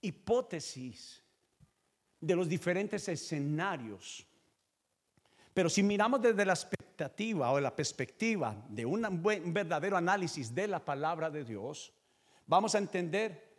hipótesis 0.00 1.22
de 2.20 2.34
los 2.34 2.48
diferentes 2.48 3.08
escenarios. 3.08 4.26
Pero 5.54 5.70
si 5.70 5.84
miramos 5.84 6.20
desde 6.20 6.44
la 6.44 6.54
expectativa 6.54 7.52
o 7.52 7.60
la 7.60 7.76
perspectiva 7.76 8.60
de 8.68 8.84
un, 8.84 9.22
buen, 9.22 9.54
verdadero 9.54 9.96
análisis 9.96 10.52
de 10.52 10.66
la 10.66 10.84
palabra 10.84 11.30
de 11.30 11.44
Dios, 11.44 11.92
vamos 12.44 12.74
a 12.74 12.78
entender 12.78 13.56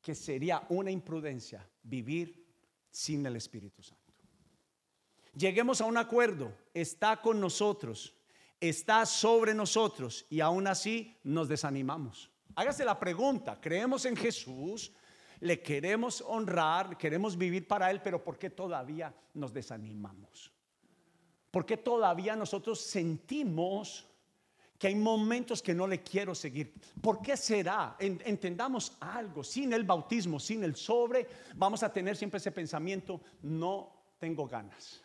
que 0.00 0.14
sería 0.14 0.64
una 0.68 0.92
imprudencia 0.92 1.68
vivir 1.82 2.46
sin 2.88 3.26
el 3.26 3.34
Espíritu 3.34 3.82
Santo. 3.82 4.14
Lleguemos 5.34 5.80
a 5.80 5.86
un 5.86 5.96
acuerdo, 5.96 6.56
está 6.72 7.20
con 7.20 7.40
nosotros, 7.40 8.14
está 8.60 9.06
sobre 9.06 9.54
nosotros 9.54 10.26
y 10.30 10.40
aún 10.40 10.66
así 10.66 11.16
nos 11.22 11.48
desanimamos. 11.48 12.30
Hágase 12.54 12.84
la 12.84 12.98
pregunta, 12.98 13.58
creemos 13.60 14.04
en 14.04 14.16
Jesús, 14.16 14.92
le 15.40 15.62
queremos 15.62 16.22
honrar, 16.26 16.98
queremos 16.98 17.36
vivir 17.36 17.68
para 17.68 17.90
Él, 17.90 18.00
pero 18.02 18.22
¿por 18.22 18.38
qué 18.38 18.50
todavía 18.50 19.14
nos 19.34 19.52
desanimamos? 19.52 20.52
¿Por 21.50 21.64
qué 21.64 21.76
todavía 21.76 22.34
nosotros 22.34 22.80
sentimos 22.80 24.04
que 24.76 24.88
hay 24.88 24.94
momentos 24.94 25.62
que 25.62 25.74
no 25.74 25.86
le 25.86 26.02
quiero 26.02 26.34
seguir? 26.34 26.74
¿Por 27.00 27.22
qué 27.22 27.36
será? 27.36 27.96
Entendamos 28.00 28.96
algo, 29.00 29.44
sin 29.44 29.72
el 29.72 29.84
bautismo, 29.84 30.40
sin 30.40 30.64
el 30.64 30.74
sobre, 30.74 31.26
vamos 31.54 31.82
a 31.84 31.92
tener 31.92 32.16
siempre 32.16 32.38
ese 32.38 32.52
pensamiento, 32.52 33.20
no 33.42 33.92
tengo 34.18 34.46
ganas 34.46 35.02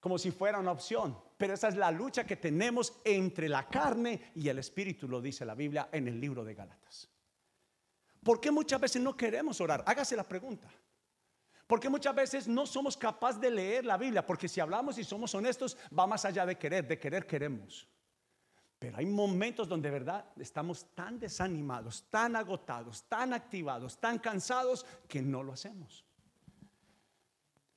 como 0.00 0.18
si 0.18 0.30
fuera 0.30 0.58
una 0.58 0.72
opción. 0.72 1.18
Pero 1.36 1.54
esa 1.54 1.68
es 1.68 1.76
la 1.76 1.90
lucha 1.90 2.24
que 2.24 2.36
tenemos 2.36 3.00
entre 3.04 3.48
la 3.48 3.68
carne 3.68 4.32
y 4.34 4.48
el 4.48 4.58
espíritu, 4.58 5.08
lo 5.08 5.20
dice 5.20 5.44
la 5.44 5.54
Biblia 5.54 5.88
en 5.92 6.08
el 6.08 6.20
libro 6.20 6.44
de 6.44 6.54
Gálatas. 6.54 7.08
¿Por 8.22 8.40
qué 8.40 8.50
muchas 8.50 8.80
veces 8.80 9.02
no 9.02 9.16
queremos 9.16 9.60
orar? 9.60 9.84
Hágase 9.86 10.16
la 10.16 10.24
pregunta. 10.24 10.68
Porque 11.66 11.88
muchas 11.88 12.14
veces 12.14 12.46
no 12.46 12.66
somos 12.66 12.96
capaces 12.96 13.40
de 13.40 13.50
leer 13.50 13.84
la 13.84 13.96
Biblia, 13.96 14.24
porque 14.24 14.48
si 14.48 14.60
hablamos 14.60 14.98
y 14.98 15.04
somos 15.04 15.34
honestos, 15.34 15.76
va 15.96 16.06
más 16.06 16.24
allá 16.24 16.46
de 16.46 16.56
querer, 16.56 16.86
de 16.86 16.98
querer 16.98 17.26
queremos. 17.26 17.88
Pero 18.78 18.98
hay 18.98 19.06
momentos 19.06 19.68
donde 19.68 19.88
de 19.88 19.98
verdad 19.98 20.24
estamos 20.36 20.94
tan 20.94 21.18
desanimados, 21.18 22.04
tan 22.10 22.36
agotados, 22.36 23.04
tan 23.08 23.32
activados, 23.32 23.98
tan 23.98 24.18
cansados 24.18 24.84
que 25.08 25.22
no 25.22 25.42
lo 25.42 25.52
hacemos. 25.52 26.04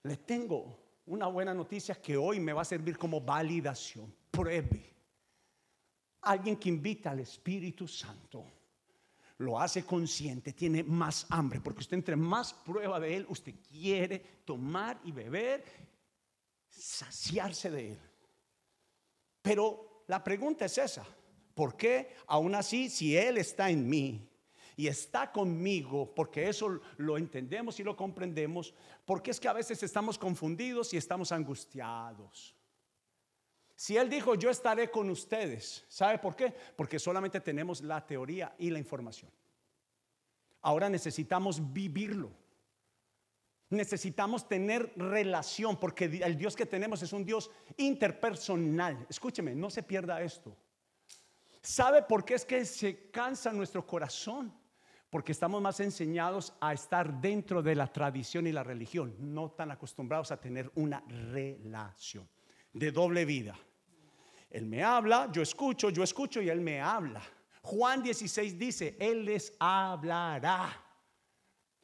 Le 0.03 0.17
tengo 0.17 0.88
una 1.09 1.25
buena 1.25 1.55
noticia 1.55 1.95
que 1.95 2.15
hoy 2.15 2.39
me 2.39 2.53
va 2.53 2.61
a 2.61 2.65
servir 2.65 2.97
como 2.97 3.19
validación. 3.19 4.13
Pruebe. 4.29 4.95
Alguien 6.21 6.57
que 6.57 6.69
invita 6.69 7.11
al 7.11 7.19
Espíritu 7.19 7.87
Santo 7.87 8.45
lo 9.39 9.59
hace 9.59 9.83
consciente, 9.85 10.53
tiene 10.53 10.83
más 10.83 11.25
hambre, 11.29 11.61
porque 11.61 11.79
usted 11.79 11.95
entre 11.95 12.15
más 12.15 12.53
prueba 12.53 12.99
de 12.99 13.15
Él, 13.15 13.25
usted 13.29 13.55
quiere 13.71 14.19
tomar 14.45 14.99
y 15.03 15.11
beber, 15.11 15.63
saciarse 16.67 17.71
de 17.71 17.91
Él. 17.93 17.99
Pero 19.41 20.03
la 20.07 20.23
pregunta 20.23 20.65
es 20.65 20.77
esa, 20.77 21.05
¿por 21.55 21.75
qué 21.75 22.17
aún 22.27 22.53
así 22.53 22.89
si 22.89 23.15
Él 23.17 23.37
está 23.37 23.69
en 23.69 23.89
mí? 23.89 24.28
Y 24.79 24.87
está 24.87 25.29
conmigo, 25.29 26.15
porque 26.15 26.47
eso 26.47 26.79
lo 26.95 27.17
entendemos 27.17 27.81
y 27.81 27.83
lo 27.83 27.97
comprendemos, 27.97 28.73
porque 29.03 29.31
es 29.31 29.37
que 29.37 29.49
a 29.49 29.53
veces 29.53 29.83
estamos 29.83 30.17
confundidos 30.17 30.93
y 30.93 30.97
estamos 30.97 31.33
angustiados. 31.33 32.55
Si 33.75 33.97
Él 33.97 34.09
dijo, 34.09 34.35
yo 34.35 34.49
estaré 34.49 34.89
con 34.89 35.09
ustedes, 35.09 35.83
¿sabe 35.89 36.17
por 36.17 36.33
qué? 36.33 36.55
Porque 36.77 36.97
solamente 36.97 37.41
tenemos 37.41 37.81
la 37.81 38.07
teoría 38.07 38.55
y 38.57 38.69
la 38.69 38.79
información. 38.79 39.29
Ahora 40.61 40.87
necesitamos 40.87 41.73
vivirlo. 41.73 42.31
Necesitamos 43.71 44.47
tener 44.47 44.93
relación, 44.95 45.77
porque 45.77 46.05
el 46.05 46.37
Dios 46.37 46.55
que 46.55 46.65
tenemos 46.65 47.03
es 47.03 47.11
un 47.11 47.25
Dios 47.25 47.51
interpersonal. 47.75 49.05
Escúcheme, 49.09 49.53
no 49.55 49.69
se 49.69 49.83
pierda 49.83 50.21
esto. 50.21 50.55
¿Sabe 51.61 52.01
por 52.01 52.23
qué 52.23 52.35
es 52.35 52.45
que 52.45 52.63
se 52.63 53.09
cansa 53.11 53.51
nuestro 53.51 53.85
corazón? 53.85 54.57
Porque 55.09 55.31
estamos 55.31 55.61
más 55.61 55.79
enseñados 55.79 56.53
a 56.59 56.73
estar 56.73 57.19
dentro 57.19 57.63
de 57.63 57.75
la 57.75 57.87
tradición 57.87 58.45
y 58.45 58.51
la 58.51 58.63
religión, 58.63 59.15
no 59.19 59.51
tan 59.51 59.71
acostumbrados 59.71 60.31
a 60.31 60.39
tener 60.39 60.71
una 60.75 61.01
relación 61.07 62.29
de 62.73 62.91
doble 62.91 63.25
vida. 63.25 63.57
Él 64.49 64.65
me 64.65 64.83
habla, 64.83 65.29
yo 65.31 65.41
escucho, 65.41 65.89
yo 65.89 66.03
escucho 66.03 66.41
y 66.41 66.49
Él 66.49 66.61
me 66.61 66.81
habla. 66.81 67.21
Juan 67.61 68.01
16 68.03 68.57
dice, 68.57 68.95
Él 68.99 69.25
les 69.25 69.53
hablará. 69.59 70.85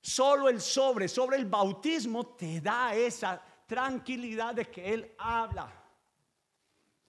Solo 0.01 0.50
el 0.50 0.62
sobre, 0.62 1.08
sobre 1.08 1.38
el 1.38 1.46
bautismo 1.46 2.27
te 2.36 2.62
da 2.62 2.96
esa 2.96 3.44
tranquilidad 3.65 4.53
de 4.53 4.65
que 4.65 4.94
Él 4.94 5.15
habla. 5.17 5.84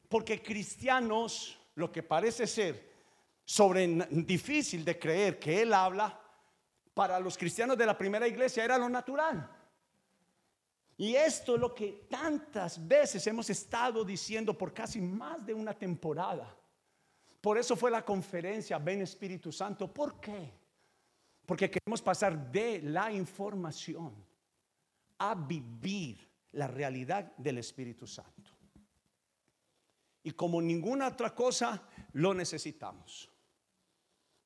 Porque 0.08 0.42
cristianos, 0.42 1.58
lo 1.75 1.92
que 1.92 2.02
parece 2.02 2.46
ser 2.46 2.96
sobre 3.47 3.87
difícil 4.11 4.85
de 4.85 4.99
creer 4.99 5.38
que 5.38 5.62
Él 5.62 5.73
habla, 5.73 6.21
para 6.93 7.21
los 7.21 7.38
cristianos 7.38 7.79
de 7.79 7.87
la 7.87 7.97
primera 7.97 8.26
iglesia 8.26 8.65
era 8.65 8.76
lo 8.76 8.88
natural. 8.88 9.49
Y 10.97 11.15
esto 11.15 11.55
es 11.55 11.61
lo 11.61 11.75
que 11.75 12.07
tantas 12.11 12.87
veces 12.88 13.26
hemos 13.26 13.49
estado 13.50 14.05
diciendo 14.05 14.57
por 14.57 14.73
casi 14.73 15.00
más 15.00 15.45
de 15.45 15.55
una 15.55 15.75
temporada. 15.75 16.57
Por 17.41 17.59
eso 17.59 17.76
fue 17.76 17.91
la 17.91 18.05
conferencia 18.05 18.79
Ven 18.79 19.03
Espíritu 19.03 19.53
Santo. 19.53 19.93
¿Por 19.93 20.19
qué? 20.19 20.53
Porque 21.45 21.71
queremos 21.71 22.00
pasar 22.03 22.50
de 22.50 22.81
la 22.83 23.12
información 23.12 24.15
a 25.19 25.35
vivir 25.35 26.29
la 26.53 26.67
realidad 26.67 27.37
del 27.37 27.59
Espíritu 27.59 28.07
Santo. 28.07 28.50
Y 30.23 30.33
como 30.33 30.61
ninguna 30.61 31.09
otra 31.09 31.35
cosa, 31.35 31.87
lo 32.15 32.35
necesitamos. 32.35 33.31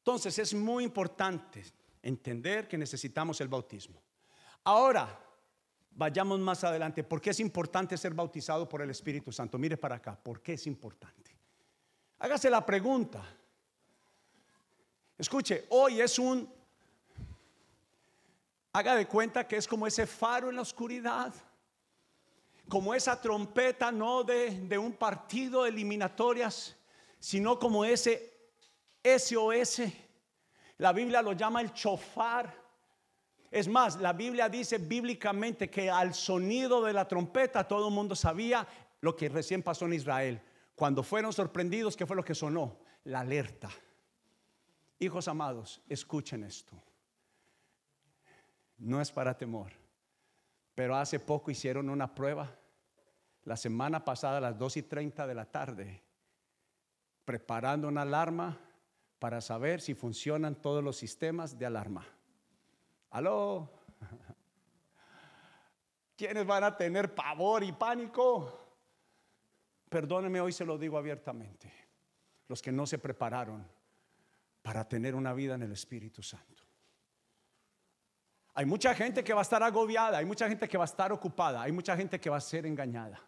Entonces 0.01 0.39
es 0.39 0.55
muy 0.55 0.85
importante 0.85 1.65
entender 2.03 2.67
que 2.67 2.77
necesitamos 2.77 3.41
el 3.41 3.49
bautismo. 3.49 4.03
Ahora, 4.65 5.19
vayamos 5.93 6.41
más 6.41 6.65
adelante. 6.65 7.05
¿Por 7.05 7.21
qué 7.21 7.31
es 7.31 7.41
importante 7.41 7.97
ser 7.97 8.15
bautizado 8.15 8.69
por 8.69 8.83
el 8.83 8.91
Espíritu 8.91 9.31
Santo? 9.33 9.59
Mire 9.59 9.77
para 9.77 9.97
acá, 9.97 10.19
¿por 10.21 10.43
qué 10.43 10.55
es 10.55 10.67
importante? 10.67 11.37
Hágase 12.19 12.51
la 12.51 12.65
pregunta. 12.65 13.23
Escuche, 15.17 15.67
hoy 15.71 16.01
es 16.01 16.19
un 16.19 16.61
Haga 18.73 18.95
de 18.95 19.07
cuenta 19.09 19.49
que 19.49 19.57
es 19.57 19.67
como 19.67 19.87
ese 19.87 20.07
faro 20.07 20.49
en 20.49 20.57
la 20.57 20.63
oscuridad, 20.63 21.35
como 22.69 22.95
esa 22.95 23.21
trompeta 23.21 23.91
no 23.91 24.23
de, 24.23 24.79
un 24.79 24.93
partido 24.93 25.65
de 25.65 25.71
eliminatorias, 25.71 26.77
sino 27.19 27.59
como 27.59 27.85
ese 27.85 28.30
SOS. 29.05 29.83
La 30.79 30.93
Biblia 30.93 31.23
lo 31.23 31.33
llama 31.33 31.61
el 31.61 31.73
chofar. 31.73 32.55
Es 33.51 33.69
más, 33.69 34.01
la 34.01 34.13
Biblia 34.13 34.49
dice 34.49 34.79
bíblicamente 34.79 35.69
que 35.69 35.91
al 35.91 36.15
sonido 36.15 36.83
de 36.83 36.93
la 36.93 37.07
trompeta 37.07 37.67
todo 37.67 37.89
el 37.89 37.95
mundo 37.95 38.15
sabía 38.15 38.67
lo 39.01 39.17
que 39.17 39.29
recién 39.29 39.63
pasó 39.63 39.87
en 39.87 39.95
Israel. 39.95 40.41
Cuando 40.75 41.03
fueron 41.03 41.33
sorprendidos, 41.33 41.97
¿qué 41.97 42.07
fue 42.07 42.17
lo 42.17 42.25
que 42.25 42.35
sonó? 42.35 42.79
La 43.05 43.21
alerta. 43.21 43.71
Hijos 44.99 45.29
amados, 45.29 45.81
escuchen 45.89 46.45
esto 46.45 46.81
no 48.81 49.01
es 49.01 49.13
para 49.13 49.37
temor. 49.37 49.73
Pero 50.75 50.97
hace 50.97 51.21
poco 51.21 51.51
hicieron 51.51 51.89
una 51.91 52.15
prueba, 52.15 52.51
la 53.45 53.57
semana 53.57 54.05
pasada 54.05 54.39
a 54.39 54.41
las 54.41 54.59
2 54.59 54.79
y 54.79 54.83
30 54.83 55.27
de 55.27 55.35
la 55.35 55.45
tarde, 55.45 56.03
preparando 57.25 57.89
una 57.89 58.03
alarma 58.03 58.59
para 59.21 59.43
saber 59.43 59.83
si 59.83 59.95
funcionan 59.95 60.57
todos 60.57 60.83
los 60.83 60.97
sistemas 60.97 61.57
de 61.57 61.67
alarma. 61.67 62.05
¿Aló? 63.11 63.71
¿Quiénes 66.17 66.47
van 66.47 66.65
a 66.65 66.77
tener 66.77 67.15
pavor 67.15 67.63
y 67.63 67.71
pánico? 67.71 68.59
Perdóneme, 69.91 70.41
hoy 70.41 70.53
se 70.53 70.65
lo 70.65 70.79
digo 70.79 70.97
abiertamente. 70.97 71.71
Los 72.49 72.63
que 72.63 72.73
no 72.73 72.87
se 72.87 72.99
prepararon 72.99 73.65
para 74.63 74.89
tener 74.89 75.15
una 75.15 75.35
vida 75.35 75.55
en 75.55 75.63
el 75.63 75.73
Espíritu 75.73 76.23
Santo. 76.23 76.65
Hay 78.55 78.65
mucha 78.65 78.95
gente 78.95 79.23
que 79.23 79.35
va 79.35 79.41
a 79.41 79.43
estar 79.43 79.63
agobiada, 79.63 80.19
hay 80.19 80.25
mucha 80.25 80.49
gente 80.49 80.67
que 80.67 80.79
va 80.79 80.85
a 80.85 80.87
estar 80.87 81.13
ocupada, 81.13 81.63
hay 81.63 81.73
mucha 81.73 81.95
gente 81.95 82.19
que 82.19 82.31
va 82.31 82.39
a 82.39 82.41
ser 82.41 82.65
engañada. 82.65 83.21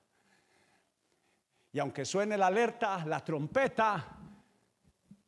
Y 1.71 1.79
aunque 1.79 2.05
suene 2.05 2.37
la 2.39 2.49
alerta, 2.49 3.05
la 3.05 3.23
trompeta, 3.23 4.22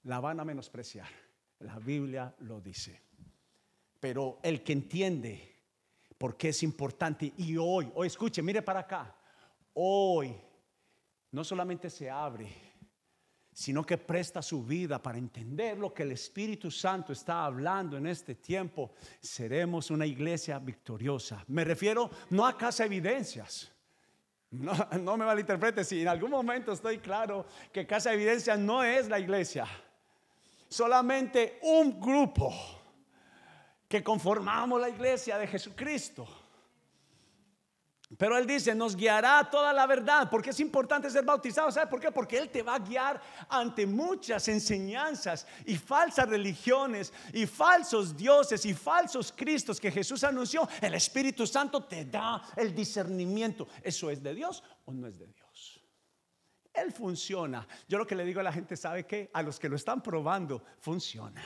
la 0.04 0.20
van 0.20 0.40
a 0.40 0.44
menospreciar. 0.44 1.08
La 1.60 1.78
Biblia 1.78 2.34
lo 2.40 2.60
dice. 2.60 3.00
Pero 4.00 4.38
el 4.42 4.62
que 4.62 4.72
entiende 4.72 5.56
por 6.18 6.36
qué 6.36 6.50
es 6.50 6.62
importante 6.62 7.32
y 7.36 7.56
hoy, 7.56 7.90
hoy 7.94 8.06
escuche, 8.06 8.42
mire 8.42 8.62
para 8.62 8.80
acá, 8.80 9.14
hoy 9.74 10.34
no 11.30 11.42
solamente 11.42 11.90
se 11.90 12.10
abre 12.10 12.74
sino 13.54 13.86
que 13.86 13.96
presta 13.96 14.42
su 14.42 14.64
vida 14.64 15.00
para 15.00 15.16
entender 15.16 15.78
lo 15.78 15.94
que 15.94 16.02
el 16.02 16.10
Espíritu 16.10 16.72
Santo 16.72 17.12
está 17.12 17.44
hablando 17.44 17.96
en 17.96 18.08
este 18.08 18.34
tiempo, 18.34 18.94
seremos 19.20 19.92
una 19.92 20.04
iglesia 20.04 20.58
victoriosa. 20.58 21.44
Me 21.46 21.62
refiero 21.62 22.10
no 22.30 22.44
a 22.44 22.58
casa 22.58 22.84
evidencias. 22.84 23.70
No, 24.50 24.72
no 25.00 25.16
me 25.16 25.24
malinterprete, 25.24 25.84
si 25.84 26.02
en 26.02 26.08
algún 26.08 26.30
momento 26.30 26.72
estoy 26.72 26.98
claro 26.98 27.46
que 27.72 27.86
casa 27.86 28.12
evidencias 28.12 28.58
no 28.58 28.82
es 28.82 29.08
la 29.08 29.18
iglesia, 29.18 29.66
solamente 30.74 31.60
un 31.62 32.00
grupo 32.00 32.52
que 33.88 34.02
conformamos 34.02 34.80
la 34.80 34.88
iglesia 34.88 35.38
de 35.38 35.46
Jesucristo. 35.46 36.26
Pero 38.18 38.36
Él 38.36 38.46
dice, 38.46 38.74
nos 38.74 38.94
guiará 38.96 39.48
toda 39.50 39.72
la 39.72 39.86
verdad. 39.86 40.28
porque 40.28 40.50
es 40.50 40.60
importante 40.60 41.10
ser 41.10 41.24
bautizado? 41.24 41.70
¿Sabe 41.70 41.86
por 41.86 42.00
qué? 42.00 42.10
Porque 42.10 42.38
Él 42.38 42.50
te 42.50 42.62
va 42.62 42.74
a 42.74 42.78
guiar 42.78 43.20
ante 43.48 43.86
muchas 43.86 44.46
enseñanzas 44.48 45.46
y 45.64 45.76
falsas 45.76 46.28
religiones 46.28 47.12
y 47.32 47.46
falsos 47.46 48.16
dioses 48.16 48.64
y 48.66 48.74
falsos 48.74 49.32
cristos 49.32 49.80
que 49.80 49.90
Jesús 49.90 50.24
anunció. 50.24 50.68
El 50.80 50.94
Espíritu 50.94 51.46
Santo 51.46 51.84
te 51.84 52.04
da 52.04 52.42
el 52.56 52.74
discernimiento. 52.74 53.68
¿Eso 53.82 54.10
es 54.10 54.22
de 54.22 54.34
Dios 54.34 54.62
o 54.84 54.92
no 54.92 55.06
es 55.06 55.18
de 55.18 55.26
Dios? 55.26 55.43
Él 56.74 56.92
funciona. 56.92 57.66
Yo 57.88 57.98
lo 57.98 58.06
que 58.06 58.16
le 58.16 58.24
digo 58.24 58.40
a 58.40 58.42
la 58.42 58.52
gente, 58.52 58.76
¿sabe 58.76 59.06
qué? 59.06 59.30
A 59.32 59.42
los 59.42 59.58
que 59.58 59.68
lo 59.68 59.76
están 59.76 60.02
probando, 60.02 60.62
funciona. 60.80 61.42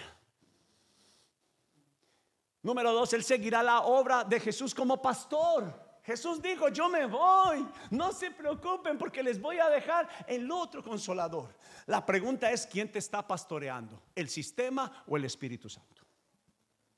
Número 2.62 2.92
dos, 2.92 3.12
Él 3.12 3.22
seguirá 3.22 3.62
la 3.62 3.82
obra 3.82 4.24
de 4.24 4.40
Jesús 4.40 4.74
como 4.74 5.00
pastor. 5.00 5.88
Jesús 6.02 6.40
dijo, 6.40 6.70
yo 6.70 6.88
me 6.88 7.04
voy, 7.04 7.68
no 7.90 8.12
se 8.12 8.30
preocupen 8.30 8.96
porque 8.96 9.22
les 9.22 9.38
voy 9.38 9.58
a 9.58 9.68
dejar 9.68 10.08
el 10.26 10.50
otro 10.50 10.82
consolador. 10.82 11.54
La 11.84 12.06
pregunta 12.06 12.50
es, 12.50 12.66
¿quién 12.66 12.90
te 12.90 12.98
está 12.98 13.26
pastoreando? 13.26 14.02
¿El 14.14 14.30
sistema 14.30 15.04
o 15.06 15.18
el 15.18 15.26
Espíritu 15.26 15.68
Santo? 15.68 16.02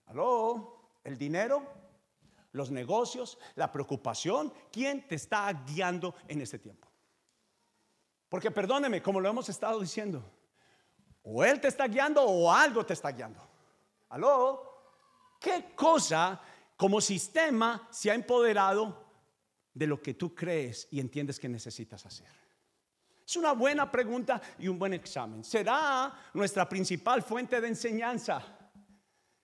¿Aló? 0.07 0.99
¿El 1.03 1.19
dinero? 1.19 1.67
¿Los 2.53 2.71
negocios? 2.71 3.37
¿La 3.57 3.73
preocupación? 3.73 4.53
¿Quién 4.71 5.07
te 5.09 5.17
está 5.17 5.53
guiando 5.53 6.15
en 6.29 6.41
este 6.41 6.61
tiempo? 6.61 6.90
Porque 8.31 8.51
perdóneme, 8.53 9.03
como 9.03 9.21
lo 9.21 9.29
hemos 9.29 9.49
estado 9.49 9.81
diciendo, 9.81 10.25
o 11.25 11.45
Él 11.45 11.61
te 11.61 11.69
está 11.69 11.87
guiando 11.89 12.23
o 12.23 12.51
algo 12.51 12.87
te 12.87 12.95
está 12.95 13.11
guiando. 13.11 13.41
¿Aló? 14.09 15.37
¿Qué 15.39 15.73
cosa 15.75 16.41
como 16.77 17.01
sistema 17.01 17.89
se 17.91 18.11
ha 18.11 18.15
empoderado 18.15 19.05
de 19.75 19.87
lo 19.87 20.01
que 20.01 20.15
tú 20.15 20.33
crees 20.33 20.87
y 20.93 21.01
entiendes 21.01 21.41
que 21.41 21.49
necesitas 21.49 22.07
hacer? 22.07 22.29
Es 23.27 23.37
una 23.37 23.53
buena 23.53 23.91
pregunta 23.91 24.41
y 24.61 24.69
un 24.69 24.79
buen 24.79 24.93
examen. 24.93 25.43
¿Será 25.43 26.31
nuestra 26.33 26.69
principal 26.69 27.23
fuente 27.23 27.61
de 27.61 27.69
enseñanza? 27.69 28.60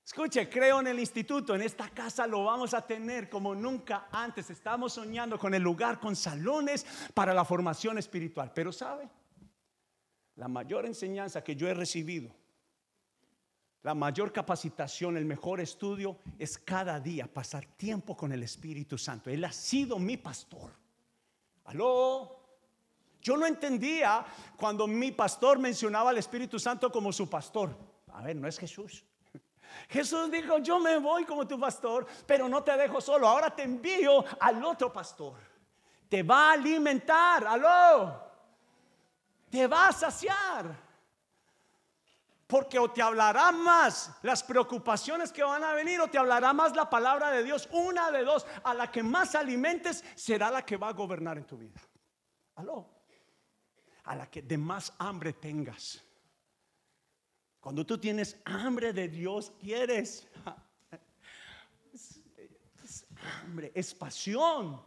Escuche, 0.06 0.48
creo 0.48 0.80
en 0.80 0.86
el 0.86 1.00
instituto, 1.00 1.54
en 1.54 1.62
esta 1.62 1.90
casa 1.90 2.26
lo 2.26 2.44
vamos 2.44 2.72
a 2.72 2.86
tener 2.86 3.28
como 3.28 3.54
nunca 3.54 4.08
antes. 4.10 4.48
Estamos 4.48 4.92
soñando 4.92 5.38
con 5.38 5.52
el 5.52 5.62
lugar, 5.62 5.98
con 5.98 6.14
salones 6.14 6.86
para 7.12 7.34
la 7.34 7.44
formación 7.44 7.98
espiritual. 7.98 8.52
Pero 8.54 8.72
¿sabe? 8.72 9.10
La 10.36 10.46
mayor 10.46 10.86
enseñanza 10.86 11.42
que 11.42 11.56
yo 11.56 11.68
he 11.68 11.74
recibido 11.74 12.32
la 13.86 13.94
mayor 13.94 14.32
capacitación, 14.32 15.16
el 15.16 15.24
mejor 15.24 15.60
estudio 15.60 16.18
es 16.40 16.58
cada 16.58 16.98
día 16.98 17.32
pasar 17.32 17.64
tiempo 17.66 18.16
con 18.16 18.32
el 18.32 18.42
Espíritu 18.42 18.98
Santo. 18.98 19.30
Él 19.30 19.44
ha 19.44 19.52
sido 19.52 20.00
mi 20.00 20.16
pastor. 20.16 20.72
Aló. 21.66 22.36
Yo 23.22 23.36
no 23.36 23.46
entendía 23.46 24.26
cuando 24.56 24.88
mi 24.88 25.12
pastor 25.12 25.60
mencionaba 25.60 26.10
al 26.10 26.18
Espíritu 26.18 26.58
Santo 26.58 26.90
como 26.90 27.12
su 27.12 27.30
pastor. 27.30 27.78
A 28.08 28.22
ver, 28.22 28.34
no 28.34 28.48
es 28.48 28.58
Jesús. 28.58 29.04
Jesús 29.88 30.30
dijo, 30.30 30.58
yo 30.58 30.78
me 30.78 30.98
voy 30.98 31.24
como 31.24 31.46
tu 31.46 31.58
pastor, 31.58 32.06
pero 32.26 32.48
no 32.48 32.62
te 32.62 32.76
dejo 32.76 33.00
solo. 33.00 33.28
Ahora 33.28 33.54
te 33.54 33.62
envío 33.62 34.24
al 34.40 34.64
otro 34.64 34.92
pastor. 34.92 35.34
Te 36.08 36.22
va 36.22 36.50
a 36.50 36.52
alimentar. 36.52 37.46
Aló. 37.46 38.24
Te 39.50 39.66
va 39.66 39.88
a 39.88 39.92
saciar. 39.92 40.86
Porque 42.46 42.78
o 42.78 42.90
te 42.90 43.02
hablará 43.02 43.50
más 43.50 44.12
las 44.22 44.42
preocupaciones 44.42 45.32
que 45.32 45.42
van 45.42 45.64
a 45.64 45.72
venir 45.72 46.00
o 46.00 46.08
te 46.08 46.18
hablará 46.18 46.52
más 46.52 46.76
la 46.76 46.88
palabra 46.88 47.30
de 47.30 47.42
Dios. 47.42 47.68
Una 47.72 48.10
de 48.10 48.24
dos, 48.24 48.46
a 48.62 48.72
la 48.72 48.90
que 48.90 49.02
más 49.02 49.34
alimentes 49.34 50.04
será 50.14 50.50
la 50.50 50.64
que 50.64 50.76
va 50.76 50.88
a 50.88 50.92
gobernar 50.92 51.38
en 51.38 51.44
tu 51.44 51.56
vida. 51.56 51.80
Aló. 52.54 52.88
A 54.04 54.14
la 54.14 54.30
que 54.30 54.42
de 54.42 54.58
más 54.58 54.92
hambre 54.98 55.32
tengas. 55.32 56.05
Cuando 57.66 57.84
tú 57.84 57.98
tienes 57.98 58.36
hambre 58.44 58.92
de 58.92 59.08
Dios, 59.08 59.52
quieres. 59.58 60.28
Es, 61.92 63.04
hambre, 63.42 63.72
es 63.74 63.92
pasión. 63.92 64.80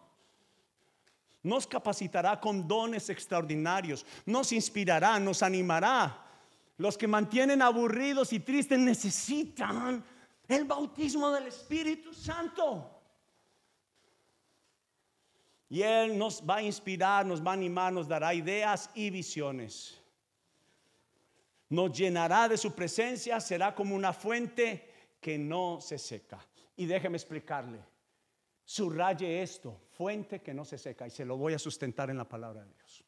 Nos 1.44 1.68
capacitará 1.68 2.40
con 2.40 2.66
dones 2.66 3.10
extraordinarios. 3.10 4.06
Nos 4.26 4.54
inspirará, 4.54 5.20
nos 5.20 5.44
animará. 5.44 6.26
Los 6.78 6.98
que 6.98 7.06
mantienen 7.06 7.62
aburridos 7.62 8.32
y 8.32 8.40
tristes 8.40 8.80
necesitan 8.80 10.02
el 10.48 10.64
bautismo 10.64 11.32
del 11.32 11.48
Espíritu 11.48 12.14
Santo. 12.14 13.02
Y 15.68 15.82
Él 15.82 16.18
nos 16.18 16.42
va 16.50 16.56
a 16.56 16.62
inspirar, 16.62 17.26
nos 17.26 17.46
va 17.46 17.52
a 17.52 17.56
animar, 17.56 17.92
nos 17.92 18.08
dará 18.08 18.34
ideas 18.34 18.90
y 18.96 19.10
visiones. 19.10 19.99
Nos 21.70 21.98
llenará 21.98 22.48
de 22.48 22.58
su 22.58 22.74
presencia, 22.74 23.40
será 23.40 23.76
como 23.76 23.96
una 23.96 24.14
fuente 24.14 24.90
que 25.22 25.38
no 25.38 25.80
se 25.82 25.98
seca. 25.98 26.46
Y 26.76 26.86
déjeme 26.86 27.18
explicarle, 27.18 27.80
subraye 28.64 29.42
esto, 29.42 29.82
fuente 29.92 30.42
que 30.42 30.54
no 30.54 30.66
se 30.66 30.78
seca, 30.78 31.06
y 31.06 31.12
se 31.12 31.26
lo 31.26 31.38
voy 31.38 31.54
a 31.54 31.60
sustentar 31.60 32.10
en 32.10 32.18
la 32.18 32.28
palabra 32.28 32.64
de 32.64 32.74
Dios. 32.74 33.04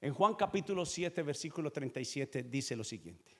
En 0.00 0.14
Juan 0.14 0.34
capítulo 0.34 0.86
7, 0.86 1.22
versículo 1.22 1.72
37 1.72 2.44
dice 2.44 2.76
lo 2.76 2.84
siguiente 2.84 3.38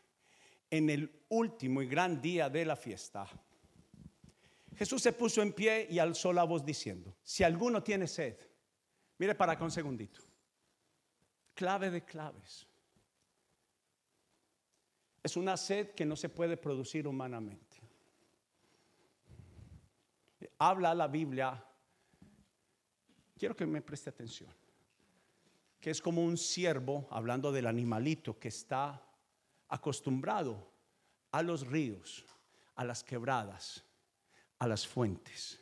en 0.70 0.90
el 0.90 1.10
último 1.28 1.82
y 1.82 1.86
gran 1.86 2.20
día 2.20 2.48
de 2.48 2.64
la 2.64 2.76
fiesta, 2.76 3.26
Jesús 4.76 5.02
se 5.02 5.12
puso 5.12 5.42
en 5.42 5.52
pie 5.52 5.86
y 5.90 5.98
alzó 5.98 6.32
la 6.32 6.44
voz 6.44 6.64
diciendo, 6.64 7.16
si 7.22 7.42
alguno 7.42 7.82
tiene 7.82 8.06
sed, 8.06 8.36
mire 9.18 9.34
para 9.34 9.52
acá 9.52 9.64
un 9.64 9.70
segundito, 9.70 10.20
clave 11.54 11.90
de 11.90 12.04
claves. 12.04 12.66
Es 15.22 15.36
una 15.36 15.56
sed 15.56 15.90
que 15.90 16.06
no 16.06 16.16
se 16.16 16.28
puede 16.28 16.56
producir 16.56 17.06
humanamente. 17.06 17.76
Habla 20.58 20.94
la 20.94 21.08
Biblia, 21.08 21.62
quiero 23.36 23.54
que 23.54 23.66
me 23.66 23.82
preste 23.82 24.10
atención, 24.10 24.52
que 25.80 25.90
es 25.90 26.00
como 26.00 26.24
un 26.24 26.36
siervo, 26.36 27.06
hablando 27.10 27.52
del 27.52 27.66
animalito 27.66 28.38
que 28.38 28.48
está 28.48 29.04
acostumbrado 29.68 30.72
a 31.32 31.42
los 31.42 31.66
ríos, 31.66 32.24
a 32.74 32.84
las 32.84 33.04
quebradas, 33.04 33.84
a 34.58 34.66
las 34.66 34.86
fuentes. 34.86 35.60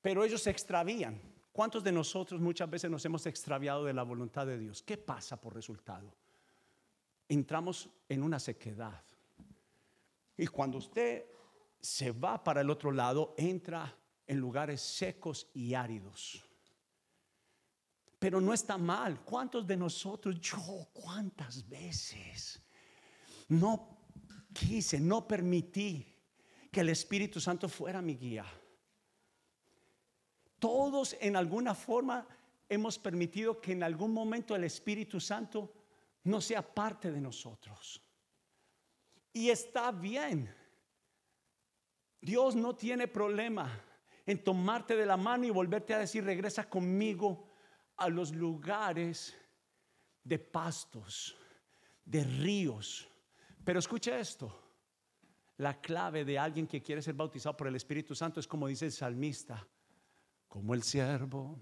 Pero 0.00 0.24
ellos 0.24 0.42
se 0.42 0.50
extravían. 0.50 1.20
¿Cuántos 1.52 1.82
de 1.82 1.92
nosotros 1.92 2.40
muchas 2.40 2.70
veces 2.70 2.90
nos 2.90 3.04
hemos 3.04 3.26
extraviado 3.26 3.84
de 3.84 3.92
la 3.92 4.02
voluntad 4.02 4.46
de 4.46 4.58
Dios? 4.58 4.82
¿Qué 4.82 4.96
pasa 4.96 5.40
por 5.40 5.54
resultado? 5.54 6.14
Entramos 7.28 7.88
en 8.08 8.22
una 8.22 8.38
sequedad. 8.38 9.02
Y 10.36 10.46
cuando 10.46 10.78
usted 10.78 11.26
se 11.80 12.12
va 12.12 12.42
para 12.42 12.60
el 12.60 12.70
otro 12.70 12.92
lado, 12.92 13.34
entra 13.36 13.96
en 14.26 14.38
lugares 14.38 14.80
secos 14.80 15.48
y 15.54 15.74
áridos. 15.74 16.44
Pero 18.18 18.40
no 18.40 18.52
está 18.52 18.78
mal. 18.78 19.24
¿Cuántos 19.24 19.66
de 19.66 19.76
nosotros, 19.76 20.40
yo, 20.40 20.88
cuántas 20.92 21.68
veces 21.68 22.62
no 23.48 23.98
quise, 24.52 25.00
no 25.00 25.26
permití 25.26 26.06
que 26.70 26.80
el 26.80 26.90
Espíritu 26.90 27.40
Santo 27.40 27.68
fuera 27.68 28.00
mi 28.00 28.16
guía. 28.16 28.44
Todos 30.60 31.16
en 31.20 31.34
alguna 31.34 31.74
forma 31.74 32.24
hemos 32.68 32.98
permitido 32.98 33.60
que 33.60 33.72
en 33.72 33.82
algún 33.82 34.12
momento 34.12 34.54
el 34.54 34.62
Espíritu 34.62 35.18
Santo 35.18 35.72
no 36.24 36.40
sea 36.40 36.62
parte 36.62 37.10
de 37.10 37.20
nosotros. 37.20 38.00
Y 39.32 39.50
está 39.50 39.90
bien. 39.90 40.54
Dios 42.20 42.54
no 42.54 42.76
tiene 42.76 43.08
problema 43.08 43.82
en 44.26 44.44
tomarte 44.44 44.94
de 44.94 45.06
la 45.06 45.16
mano 45.16 45.46
y 45.46 45.50
volverte 45.50 45.94
a 45.94 45.98
decir, 45.98 46.24
regresa 46.24 46.68
conmigo 46.68 47.48
a 47.96 48.08
los 48.08 48.32
lugares 48.32 49.34
de 50.22 50.38
pastos, 50.38 51.36
de 52.04 52.22
ríos, 52.22 53.08
pero 53.64 53.78
escuche 53.78 54.18
esto. 54.18 54.56
La 55.56 55.80
clave 55.80 56.24
de 56.24 56.38
alguien 56.38 56.66
que 56.66 56.82
quiere 56.82 57.02
ser 57.02 57.14
bautizado 57.14 57.56
por 57.56 57.66
el 57.66 57.76
Espíritu 57.76 58.14
Santo 58.14 58.40
es 58.40 58.46
como 58.46 58.66
dice 58.66 58.86
el 58.86 58.92
salmista, 58.92 59.66
como 60.50 60.74
el 60.74 60.82
siervo 60.82 61.58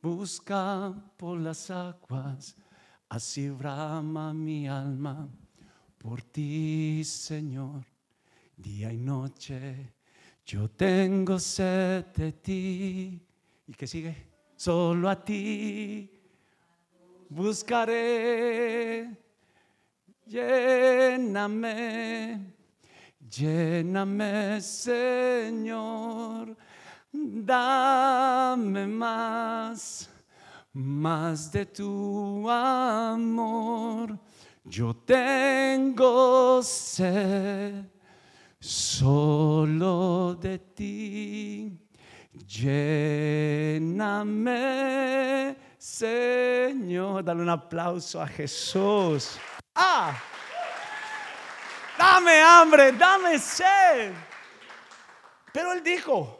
busca 0.00 0.94
por 1.18 1.38
las 1.38 1.70
aguas, 1.70 2.56
así 3.10 3.50
brama 3.50 4.32
mi 4.32 4.66
alma 4.66 5.28
por 5.98 6.22
ti, 6.22 7.02
Señor, 7.04 7.84
día 8.56 8.90
y 8.90 8.96
noche. 8.96 9.92
Yo 10.46 10.70
tengo 10.70 11.38
sed 11.38 12.06
de 12.16 12.32
ti. 12.32 13.22
¿Y 13.66 13.74
qué 13.74 13.86
sigue? 13.86 14.30
Solo 14.56 15.10
a 15.10 15.22
ti 15.22 16.10
buscaré 17.28 19.20
Lléname, 20.30 21.74
lléname, 23.28 24.60
Señor, 24.60 26.56
dame 27.12 28.86
más, 28.86 30.08
más 30.72 31.50
de 31.52 31.66
tu 31.66 32.48
amor. 32.48 34.18
Yo 34.64 34.94
tengo 34.94 36.62
sed 36.62 37.84
solo 38.60 40.34
de 40.34 40.58
ti. 40.58 41.76
Lléname, 42.46 43.96
Señor. 45.78 47.24
Dale 47.24 47.42
un 47.42 47.50
aplauso 47.50 48.20
a 48.20 48.26
Jesús. 48.26 49.38
Ah, 49.74 50.14
dame 51.98 52.40
hambre, 52.40 52.92
dame 52.92 53.38
sed. 53.38 54.12
Pero 55.52 55.72
él 55.72 55.82
dijo, 55.82 56.39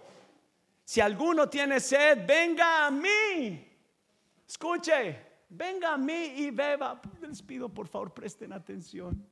si 0.90 1.00
alguno 1.00 1.48
tiene 1.48 1.78
sed, 1.78 2.26
venga 2.26 2.86
a 2.86 2.90
mí. 2.90 3.64
Escuche, 4.44 5.44
venga 5.48 5.92
a 5.92 5.96
mí 5.96 6.32
y 6.38 6.50
beba. 6.50 7.00
Les 7.20 7.40
pido 7.42 7.68
por 7.68 7.86
favor 7.86 8.12
presten 8.12 8.52
atención. 8.52 9.24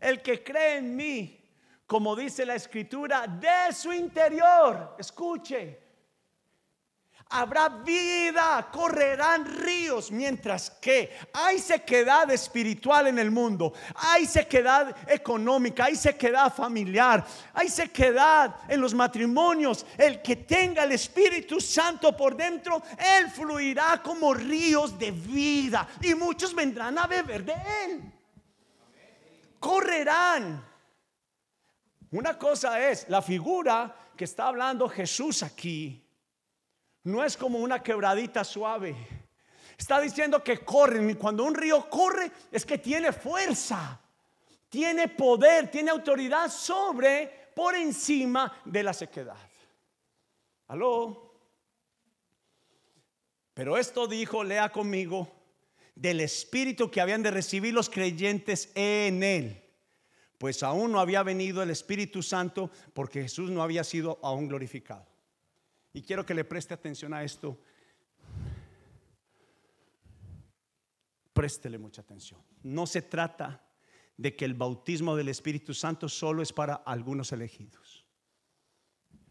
El 0.00 0.20
que 0.22 0.42
cree 0.42 0.78
en 0.78 0.96
mí, 0.96 1.40
como 1.86 2.16
dice 2.16 2.44
la 2.44 2.56
escritura, 2.56 3.28
de 3.28 3.72
su 3.72 3.92
interior, 3.92 4.96
escuche, 4.98 5.83
habrá 7.34 7.68
vida, 7.68 8.68
correrán 8.70 9.44
ríos, 9.44 10.12
mientras 10.12 10.70
que 10.70 11.10
hay 11.32 11.58
sequedad 11.58 12.30
espiritual 12.30 13.08
en 13.08 13.18
el 13.18 13.32
mundo, 13.32 13.72
hay 13.96 14.24
sequedad 14.24 14.96
económica, 15.10 15.86
hay 15.86 15.96
sequedad 15.96 16.54
familiar, 16.54 17.26
hay 17.52 17.68
sequedad 17.68 18.54
en 18.68 18.80
los 18.80 18.94
matrimonios. 18.94 19.84
El 19.98 20.22
que 20.22 20.36
tenga 20.36 20.84
el 20.84 20.92
Espíritu 20.92 21.60
Santo 21.60 22.16
por 22.16 22.36
dentro, 22.36 22.80
él 22.96 23.28
fluirá 23.28 24.00
como 24.00 24.32
ríos 24.32 24.96
de 24.96 25.10
vida 25.10 25.88
y 26.00 26.14
muchos 26.14 26.54
vendrán 26.54 26.96
a 26.98 27.08
beber 27.08 27.44
de 27.44 27.54
él. 27.84 28.12
Correrán. 29.58 30.64
Una 32.12 32.38
cosa 32.38 32.80
es 32.88 33.08
la 33.08 33.20
figura 33.20 33.92
que 34.16 34.22
está 34.22 34.46
hablando 34.46 34.88
Jesús 34.88 35.42
aquí 35.42 36.03
no 37.04 37.22
es 37.24 37.36
como 37.36 37.58
una 37.58 37.82
quebradita 37.82 38.44
suave. 38.44 38.96
Está 39.76 40.00
diciendo 40.00 40.42
que 40.42 40.64
corren 40.64 41.10
y 41.10 41.14
cuando 41.14 41.44
un 41.44 41.54
río 41.54 41.88
corre 41.88 42.30
es 42.50 42.64
que 42.64 42.78
tiene 42.78 43.12
fuerza, 43.12 44.00
tiene 44.68 45.08
poder, 45.08 45.70
tiene 45.70 45.90
autoridad 45.90 46.50
sobre, 46.50 47.50
por 47.54 47.74
encima 47.74 48.60
de 48.64 48.82
la 48.82 48.92
sequedad. 48.92 49.36
Aló. 50.68 51.32
Pero 53.52 53.76
esto 53.76 54.06
dijo, 54.06 54.42
lea 54.42 54.70
conmigo, 54.70 55.28
del 55.94 56.20
espíritu 56.20 56.90
que 56.90 57.00
habían 57.00 57.22
de 57.22 57.30
recibir 57.30 57.74
los 57.74 57.90
creyentes 57.90 58.70
en 58.74 59.22
él. 59.22 59.60
Pues 60.38 60.62
aún 60.62 60.92
no 60.92 61.00
había 61.00 61.22
venido 61.22 61.62
el 61.62 61.70
Espíritu 61.70 62.22
Santo 62.22 62.70
porque 62.92 63.22
Jesús 63.22 63.50
no 63.50 63.62
había 63.62 63.84
sido 63.84 64.18
aún 64.22 64.48
glorificado. 64.48 65.13
Y 65.94 66.02
quiero 66.02 66.26
que 66.26 66.34
le 66.34 66.44
preste 66.44 66.74
atención 66.74 67.14
a 67.14 67.22
esto. 67.22 67.58
Préstele 71.32 71.78
mucha 71.78 72.02
atención. 72.02 72.42
No 72.64 72.86
se 72.86 73.00
trata 73.00 73.64
de 74.16 74.34
que 74.34 74.44
el 74.44 74.54
bautismo 74.54 75.14
del 75.16 75.28
Espíritu 75.28 75.72
Santo 75.72 76.08
solo 76.08 76.42
es 76.42 76.52
para 76.52 76.74
algunos 76.74 77.32
elegidos. 77.32 78.04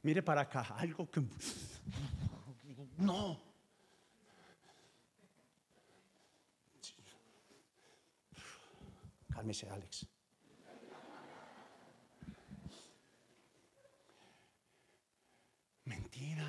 Mire 0.03 0.23
para 0.23 0.41
acá, 0.41 0.61
algo 0.77 1.09
que... 1.11 1.21
No. 2.97 3.41
Cálmese, 9.33 9.69
Alex. 9.69 10.07
Mentira. 16.13 16.47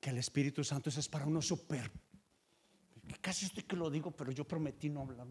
Que 0.00 0.10
el 0.10 0.18
Espíritu 0.18 0.64
Santo 0.64 0.90
es 0.90 1.08
para 1.08 1.26
uno 1.26 1.40
super. 1.40 1.90
Casi 3.20 3.46
estoy 3.46 3.62
que 3.62 3.76
lo 3.76 3.90
digo, 3.90 4.10
pero 4.10 4.32
yo 4.32 4.44
prometí 4.46 4.88
no 4.88 5.02
hablar. 5.02 5.26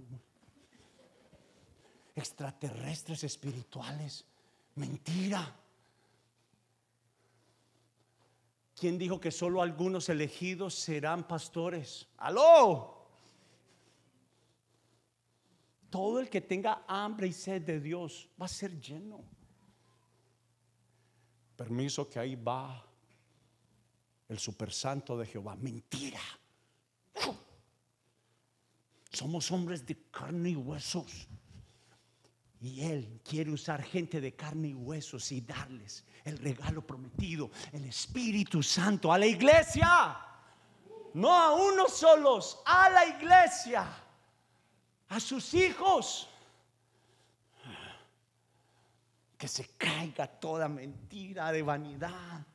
Extraterrestres 2.16 3.24
espirituales. 3.24 4.26
Mentira. 4.76 5.54
¿Quién 8.74 8.98
dijo 8.98 9.20
que 9.20 9.32
solo 9.32 9.62
algunos 9.62 10.10
elegidos 10.10 10.76
serán 10.76 11.28
pastores? 11.28 12.08
¡Aló! 12.18 13.06
Todo 15.90 16.20
el 16.20 16.30
que 16.30 16.42
tenga 16.42 16.84
hambre 16.88 17.28
y 17.28 17.34
sed 17.34 17.62
de 17.62 17.80
Dios 17.80 18.30
va 18.42 18.46
a 18.46 18.50
ser 18.50 18.80
lleno. 18.80 19.24
Permiso 21.56 22.10
que 22.10 22.20
ahí 22.20 22.36
va 22.36 22.95
el 24.30 24.40
supersanto 24.40 25.18
de 25.18 25.26
Jehová. 25.26 25.56
Mentira. 25.56 26.20
Somos 29.12 29.52
hombres 29.52 29.86
de 29.86 29.96
carne 30.12 30.52
y 30.52 30.56
huesos. 30.56 31.28
Y 32.60 32.82
Él 32.82 33.22
quiere 33.24 33.52
usar 33.52 33.84
gente 33.84 34.20
de 34.20 34.36
carne 34.36 34.70
y 34.70 34.74
huesos 34.74 35.32
y 35.32 35.42
darles 35.42 36.04
el 36.24 36.38
regalo 36.40 36.86
prometido, 36.86 37.52
el 37.72 37.86
Espíritu 37.86 38.64
Santo 38.64 39.14
a 39.14 39.18
la 39.18 39.28
iglesia. 39.28 40.20
No 41.14 41.32
a 41.32 41.54
unos 41.54 41.94
solos, 41.94 42.62
a 42.66 42.90
la 42.90 43.06
iglesia, 43.06 43.88
a 45.08 45.20
sus 45.20 45.54
hijos. 45.54 46.28
Que 49.38 49.48
se 49.48 49.70
caiga 49.78 50.28
toda 50.28 50.68
mentira 50.68 51.52
de 51.52 51.62
vanidad 51.62 52.46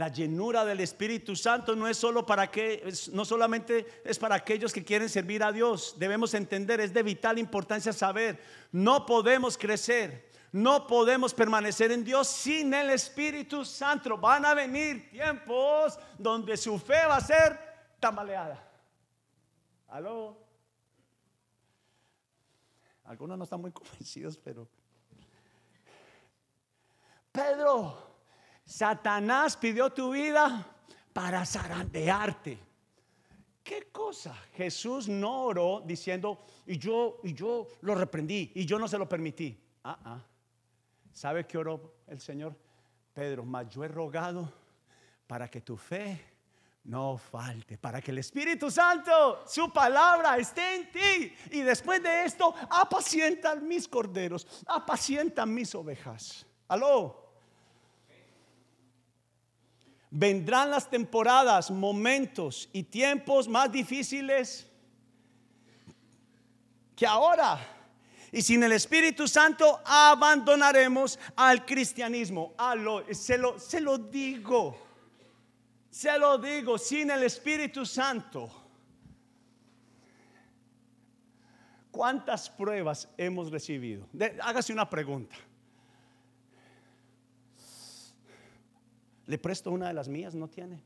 La 0.00 0.08
llenura 0.08 0.64
del 0.64 0.80
Espíritu 0.80 1.36
Santo 1.36 1.76
no 1.76 1.86
es 1.86 1.98
solo 1.98 2.24
para 2.24 2.50
que 2.50 2.90
no 3.12 3.22
solamente 3.26 4.00
es 4.02 4.18
para 4.18 4.34
aquellos 4.34 4.72
que 4.72 4.82
quieren 4.82 5.10
servir 5.10 5.42
a 5.42 5.52
Dios. 5.52 5.94
Debemos 5.98 6.32
entender, 6.32 6.80
es 6.80 6.94
de 6.94 7.02
vital 7.02 7.38
importancia 7.38 7.92
saber, 7.92 8.42
no 8.72 9.04
podemos 9.04 9.58
crecer, 9.58 10.30
no 10.52 10.86
podemos 10.86 11.34
permanecer 11.34 11.92
en 11.92 12.02
Dios 12.02 12.28
sin 12.28 12.72
el 12.72 12.88
Espíritu 12.88 13.62
Santo. 13.62 14.16
Van 14.16 14.46
a 14.46 14.54
venir 14.54 15.10
tiempos 15.10 15.98
donde 16.16 16.56
su 16.56 16.78
fe 16.78 17.04
va 17.06 17.16
a 17.16 17.20
ser 17.20 17.58
tambaleada. 18.00 18.66
¿Aló? 19.88 20.34
Algunos 23.04 23.36
no 23.36 23.44
están 23.44 23.60
muy 23.60 23.70
convencidos, 23.72 24.38
pero 24.38 24.66
Pedro 27.30 28.09
Satanás 28.70 29.56
pidió 29.56 29.90
tu 29.90 30.12
vida 30.12 30.64
para 31.12 31.44
zarandearte. 31.44 32.56
¿Qué 33.64 33.88
cosa? 33.90 34.32
Jesús 34.54 35.08
no 35.08 35.46
oró 35.46 35.82
diciendo, 35.84 36.38
y 36.66 36.78
yo, 36.78 37.18
y 37.24 37.34
yo 37.34 37.66
lo 37.80 37.96
reprendí, 37.96 38.52
y 38.54 38.64
yo 38.64 38.78
no 38.78 38.86
se 38.86 38.96
lo 38.96 39.08
permití. 39.08 39.60
Ah, 39.82 39.98
ah. 40.04 40.20
¿Sabe 41.12 41.44
qué 41.48 41.58
oró 41.58 41.96
el 42.06 42.20
Señor? 42.20 42.56
Pedro, 43.12 43.44
mas 43.44 43.68
yo 43.70 43.82
he 43.82 43.88
rogado 43.88 44.52
para 45.26 45.48
que 45.48 45.60
tu 45.62 45.76
fe 45.76 46.24
no 46.84 47.18
falte, 47.18 47.76
para 47.76 48.00
que 48.00 48.12
el 48.12 48.18
Espíritu 48.18 48.70
Santo, 48.70 49.42
su 49.48 49.72
palabra, 49.72 50.38
esté 50.38 50.76
en 50.76 50.92
ti. 50.92 51.34
Y 51.50 51.62
después 51.62 52.00
de 52.00 52.24
esto, 52.24 52.54
apacientan 52.70 53.66
mis 53.66 53.88
corderos, 53.88 54.46
apacientan 54.68 55.52
mis 55.52 55.74
ovejas. 55.74 56.46
Aló. 56.68 57.29
Vendrán 60.10 60.70
las 60.70 60.90
temporadas, 60.90 61.70
momentos 61.70 62.68
y 62.72 62.82
tiempos 62.82 63.46
más 63.46 63.70
difíciles 63.70 64.66
que 66.96 67.06
ahora. 67.06 67.58
Y 68.32 68.42
sin 68.42 68.62
el 68.62 68.72
Espíritu 68.72 69.26
Santo 69.26 69.80
abandonaremos 69.84 71.18
al 71.36 71.64
cristianismo. 71.64 72.54
se, 73.12 73.38
lo, 73.38 73.58
se 73.58 73.80
lo 73.80 73.98
digo. 73.98 74.76
Se 75.90 76.16
lo 76.18 76.38
digo, 76.38 76.78
sin 76.78 77.10
el 77.10 77.22
Espíritu 77.22 77.86
Santo. 77.86 78.50
¿Cuántas 81.90 82.48
pruebas 82.48 83.08
hemos 83.16 83.50
recibido? 83.50 84.08
hágase 84.42 84.72
una 84.72 84.88
pregunta. 84.88 85.36
Le 89.30 89.38
presto 89.38 89.70
una 89.70 89.86
de 89.86 89.94
las 89.94 90.08
mías, 90.08 90.34
no 90.34 90.48
tiene. 90.48 90.82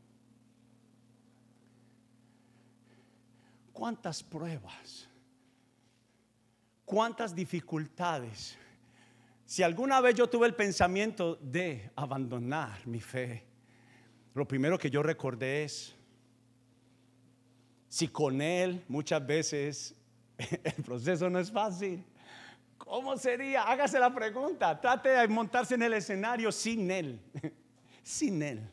¿Cuántas 3.73 4.23
pruebas? 4.23 5.09
¿Cuántas 6.85 7.35
dificultades? 7.35 8.59
Si 9.47 9.63
alguna 9.63 10.03
vez 10.03 10.17
yo 10.17 10.29
tuve 10.29 10.47
el 10.47 10.55
pensamiento 10.55 11.37
de 11.37 11.91
abandonar 11.97 12.87
mi 12.87 13.01
fe, 13.01 13.47
lo 14.35 14.47
primero 14.47 14.77
que 14.79 14.91
yo 14.91 15.03
recordé 15.03 15.65
es, 15.65 15.95
si 17.89 18.09
con 18.09 18.43
Él 18.43 18.85
muchas 18.89 19.27
veces 19.27 19.95
el 20.37 20.85
proceso 20.85 21.31
no 21.31 21.39
es 21.39 21.51
fácil, 21.51 22.05
¿cómo 22.77 23.17
sería? 23.17 23.63
Hágase 23.63 23.99
la 23.99 24.15
pregunta, 24.15 24.79
trate 24.79 25.09
de 25.09 25.29
montarse 25.29 25.77
en 25.77 25.83
el 25.85 25.95
escenario 25.95 26.53
sin 26.53 26.91
Él. 26.91 27.19
sin 28.05 28.43
Él. 28.43 28.71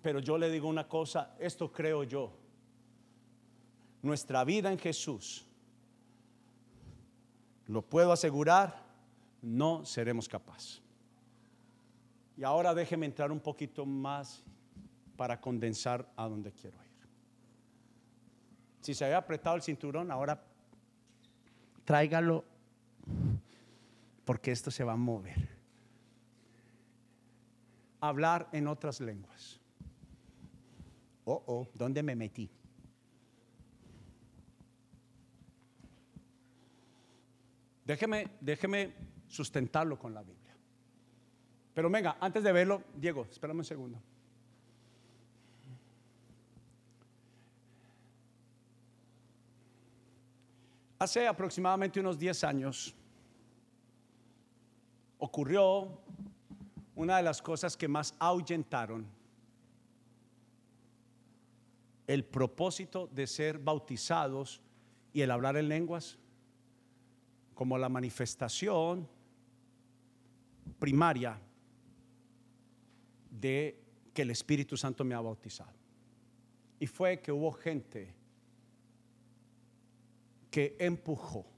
Pero 0.00 0.20
yo 0.20 0.38
le 0.38 0.50
digo 0.50 0.68
una 0.68 0.88
cosa, 0.88 1.34
esto 1.38 1.70
creo 1.70 2.04
yo. 2.04 2.32
Nuestra 4.00 4.42
vida 4.44 4.72
en 4.72 4.78
Jesús, 4.78 5.44
lo 7.66 7.82
puedo 7.82 8.12
asegurar, 8.12 8.82
no 9.42 9.84
seremos 9.84 10.28
capaces. 10.28 10.80
Y 12.36 12.44
ahora 12.44 12.74
déjeme 12.74 13.06
entrar 13.06 13.30
un 13.30 13.40
poquito 13.40 13.84
más 13.84 14.42
para 15.16 15.40
condensar 15.40 16.08
a 16.16 16.26
donde 16.26 16.52
quiero 16.52 16.76
ir. 16.78 16.90
Si 18.80 18.94
se 18.94 19.04
había 19.04 19.18
apretado 19.18 19.54
el 19.54 19.62
cinturón, 19.62 20.10
ahora 20.10 20.42
tráigalo 21.84 22.44
porque 24.24 24.50
esto 24.50 24.70
se 24.70 24.82
va 24.82 24.94
a 24.94 24.96
mover 24.96 25.51
hablar 28.02 28.48
en 28.52 28.66
otras 28.66 29.00
lenguas. 29.00 29.60
Oh, 31.24 31.42
oh, 31.46 31.68
¿dónde 31.74 32.02
me 32.02 32.16
metí? 32.16 32.50
Déjeme, 37.84 38.28
déjeme 38.40 38.92
sustentarlo 39.28 39.98
con 39.98 40.12
la 40.12 40.22
Biblia. 40.22 40.52
Pero 41.74 41.88
venga, 41.88 42.16
antes 42.20 42.42
de 42.42 42.52
verlo, 42.52 42.82
Diego, 42.96 43.26
espérame 43.30 43.58
un 43.58 43.64
segundo. 43.64 44.02
Hace 50.98 51.26
aproximadamente 51.26 52.00
unos 52.00 52.18
10 52.18 52.44
años 52.44 52.94
ocurrió 55.18 56.00
una 56.94 57.16
de 57.16 57.22
las 57.22 57.40
cosas 57.40 57.76
que 57.76 57.88
más 57.88 58.14
ahuyentaron 58.18 59.06
el 62.06 62.24
propósito 62.24 63.06
de 63.06 63.26
ser 63.26 63.58
bautizados 63.58 64.60
y 65.12 65.22
el 65.22 65.30
hablar 65.30 65.56
en 65.56 65.68
lenguas 65.68 66.18
como 67.54 67.78
la 67.78 67.88
manifestación 67.88 69.08
primaria 70.78 71.38
de 73.30 73.78
que 74.12 74.22
el 74.22 74.30
Espíritu 74.30 74.76
Santo 74.76 75.04
me 75.04 75.14
ha 75.14 75.20
bautizado. 75.20 75.72
Y 76.78 76.86
fue 76.86 77.20
que 77.20 77.32
hubo 77.32 77.52
gente 77.52 78.14
que 80.50 80.76
empujó 80.78 81.51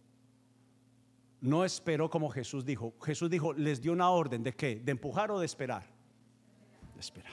no 1.44 1.62
esperó 1.62 2.08
como 2.08 2.30
Jesús 2.30 2.64
dijo. 2.64 2.94
Jesús 3.02 3.28
dijo, 3.28 3.52
les 3.52 3.82
dio 3.82 3.92
una 3.92 4.08
orden 4.08 4.42
de 4.42 4.54
qué? 4.54 4.80
¿De 4.82 4.92
empujar 4.92 5.30
o 5.30 5.38
de 5.38 5.44
esperar? 5.44 5.84
De 6.94 7.00
esperar. 7.00 7.32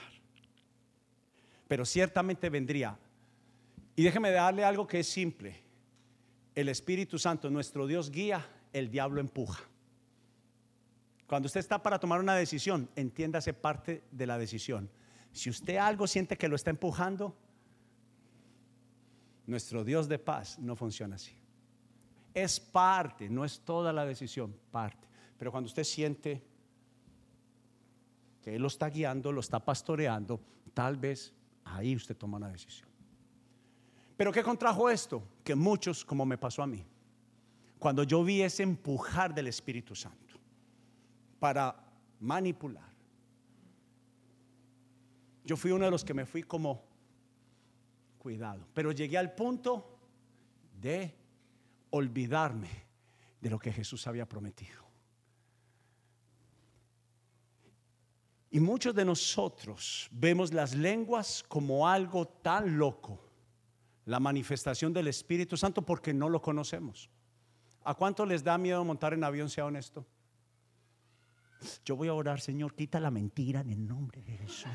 Pero 1.70 1.86
ciertamente 1.86 2.50
vendría. 2.50 3.00
Y 3.96 4.04
déjeme 4.04 4.32
darle 4.32 4.66
algo 4.66 4.86
que 4.86 5.00
es 5.00 5.08
simple. 5.08 5.64
El 6.54 6.68
Espíritu 6.68 7.18
Santo, 7.18 7.50
nuestro 7.50 7.88
Dios 7.88 8.12
guía, 8.12 8.46
el 8.74 8.92
diablo 8.92 9.22
empuja. 9.22 9.64
Cuando 11.26 11.46
usted 11.46 11.62
está 11.62 11.82
para 11.82 11.98
tomar 11.98 12.20
una 12.20 12.36
decisión, 12.36 12.90
entiéndase 12.98 13.54
parte 13.54 14.04
de 14.12 14.28
la 14.28 14.38
decisión. 14.38 14.90
Si 15.32 15.50
usted 15.50 15.78
algo 15.78 16.06
siente 16.06 16.38
que 16.38 16.50
lo 16.50 16.58
está 16.58 16.70
empujando, 16.70 17.34
Nuestro 19.52 19.84
Dios 19.84 20.08
de 20.08 20.20
paz 20.20 20.60
no 20.60 20.76
funciona 20.76 21.16
así. 21.16 21.34
Es 22.34 22.60
parte, 22.60 23.30
no 23.30 23.44
es 23.44 23.60
toda 23.62 23.92
la 23.92 24.06
decisión, 24.06 24.56
parte. 24.72 25.08
Pero 25.38 25.52
cuando 25.52 25.68
usted 25.68 25.84
siente 25.84 26.42
que 28.42 28.56
Él 28.56 28.62
lo 28.62 28.68
está 28.68 28.90
guiando, 28.90 29.32
lo 29.32 29.42
está 29.42 29.60
pastoreando, 29.60 30.40
tal 30.74 30.98
vez 30.98 31.34
ahí 31.66 31.96
usted 31.96 32.16
toma 32.16 32.38
una 32.38 32.50
decisión. 32.50 32.90
Pero 34.18 34.32
¿qué 34.32 34.44
contrajo 34.44 34.90
esto? 34.90 35.24
Que 35.44 35.56
muchos, 35.56 36.06
como 36.06 36.26
me 36.26 36.38
pasó 36.38 36.64
a 36.64 36.68
mí, 36.68 36.86
cuando 37.80 38.04
yo 38.04 38.24
vi 38.24 38.42
ese 38.44 38.64
empujar 38.64 39.34
del 39.34 39.48
Espíritu 39.48 39.96
Santo 39.96 40.36
para 41.40 41.76
manipular, 42.20 42.92
yo 45.44 45.58
fui 45.58 45.72
uno 45.72 45.86
de 45.86 45.92
los 45.92 46.06
que 46.06 46.14
me 46.14 46.26
fui 46.26 46.44
como 46.44 46.84
cuidado, 48.20 48.68
pero 48.76 48.92
llegué 48.92 49.18
al 49.18 49.34
punto 49.34 49.98
de 50.80 51.16
olvidarme 51.92 52.70
de 53.40 53.50
lo 53.50 53.60
que 53.60 53.72
Jesús 53.72 54.08
había 54.08 54.28
prometido. 54.28 54.82
Y 58.50 58.60
muchos 58.60 58.94
de 58.94 59.06
nosotros 59.06 60.10
vemos 60.12 60.54
las 60.54 60.76
lenguas 60.76 61.44
como 61.48 61.88
algo 61.88 62.28
tan 62.28 62.78
loco, 62.78 63.24
la 64.06 64.20
manifestación 64.20 64.92
del 64.92 65.08
Espíritu 65.08 65.56
Santo, 65.56 65.82
porque 65.84 66.14
no 66.14 66.28
lo 66.28 66.42
conocemos. 66.42 67.10
¿A 67.84 67.96
cuánto 67.96 68.26
les 68.26 68.44
da 68.44 68.58
miedo 68.58 68.84
montar 68.84 69.14
en 69.14 69.24
avión, 69.24 69.50
sea 69.50 69.66
honesto? 69.66 70.06
Yo 71.86 71.96
voy 71.96 72.10
a 72.10 72.14
orar, 72.14 72.42
Señor, 72.42 72.76
quita 72.76 73.00
la 73.00 73.10
mentira 73.10 73.62
en 73.62 73.70
el 73.70 73.88
nombre 73.88 74.22
de 74.22 74.38
Jesús. 74.38 74.68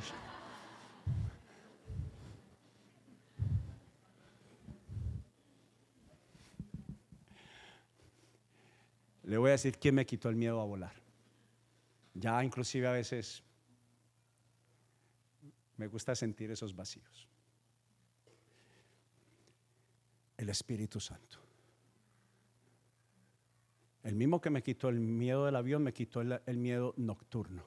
Le 9.26 9.38
voy 9.38 9.48
a 9.48 9.52
decir 9.52 9.76
quién 9.78 9.96
me 9.96 10.06
quitó 10.06 10.28
el 10.28 10.36
miedo 10.36 10.60
a 10.60 10.64
volar. 10.64 10.94
Ya 12.14 12.42
inclusive 12.44 12.86
a 12.86 12.92
veces 12.92 13.42
me 15.76 15.88
gusta 15.88 16.14
sentir 16.14 16.50
esos 16.52 16.74
vacíos. 16.74 17.28
El 20.36 20.48
Espíritu 20.48 21.00
Santo. 21.00 21.38
El 24.04 24.14
mismo 24.14 24.40
que 24.40 24.50
me 24.50 24.62
quitó 24.62 24.88
el 24.88 25.00
miedo 25.00 25.46
del 25.46 25.56
avión, 25.56 25.82
me 25.82 25.92
quitó 25.92 26.20
el, 26.20 26.56
miedo 26.58 26.94
nocturno. 26.96 27.64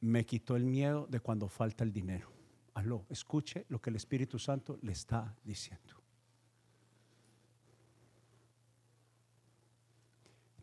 Me 0.00 0.24
quitó 0.24 0.56
el 0.56 0.64
miedo 0.64 1.06
de 1.10 1.20
cuando 1.20 1.48
falta 1.48 1.84
el 1.84 1.92
dinero. 1.92 2.32
Aló, 2.72 3.04
escuche 3.10 3.66
lo 3.68 3.78
que 3.82 3.90
el 3.90 3.96
Espíritu 3.96 4.38
Santo 4.38 4.78
le 4.80 4.92
está 4.92 5.36
diciendo. 5.44 6.05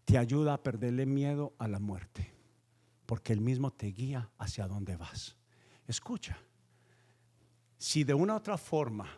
Te 0.05 0.17
ayuda 0.17 0.53
a 0.53 0.63
perderle 0.63 1.05
miedo 1.05 1.53
a 1.57 1.67
la 1.67 1.79
muerte, 1.79 2.33
porque 3.05 3.33
Él 3.33 3.41
mismo 3.41 3.71
te 3.71 3.87
guía 3.87 4.29
hacia 4.37 4.67
dónde 4.67 4.95
vas. 4.95 5.35
Escucha, 5.87 6.37
si 7.77 8.03
de 8.03 8.13
una 8.13 8.33
u 8.33 8.37
otra 8.37 8.57
forma, 8.57 9.09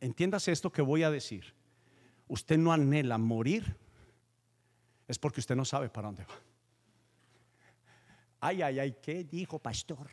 entiendas 0.00 0.48
esto 0.48 0.70
que 0.70 0.82
voy 0.82 1.02
a 1.02 1.10
decir, 1.10 1.54
usted 2.28 2.58
no 2.58 2.72
anhela 2.72 3.18
morir, 3.18 3.76
es 5.08 5.18
porque 5.18 5.40
usted 5.40 5.56
no 5.56 5.64
sabe 5.64 5.88
para 5.88 6.08
dónde 6.08 6.24
va. 6.24 6.34
Ay, 8.40 8.62
ay, 8.62 8.78
ay, 8.78 8.96
¿qué 9.02 9.24
dijo 9.24 9.58
pastor? 9.58 10.08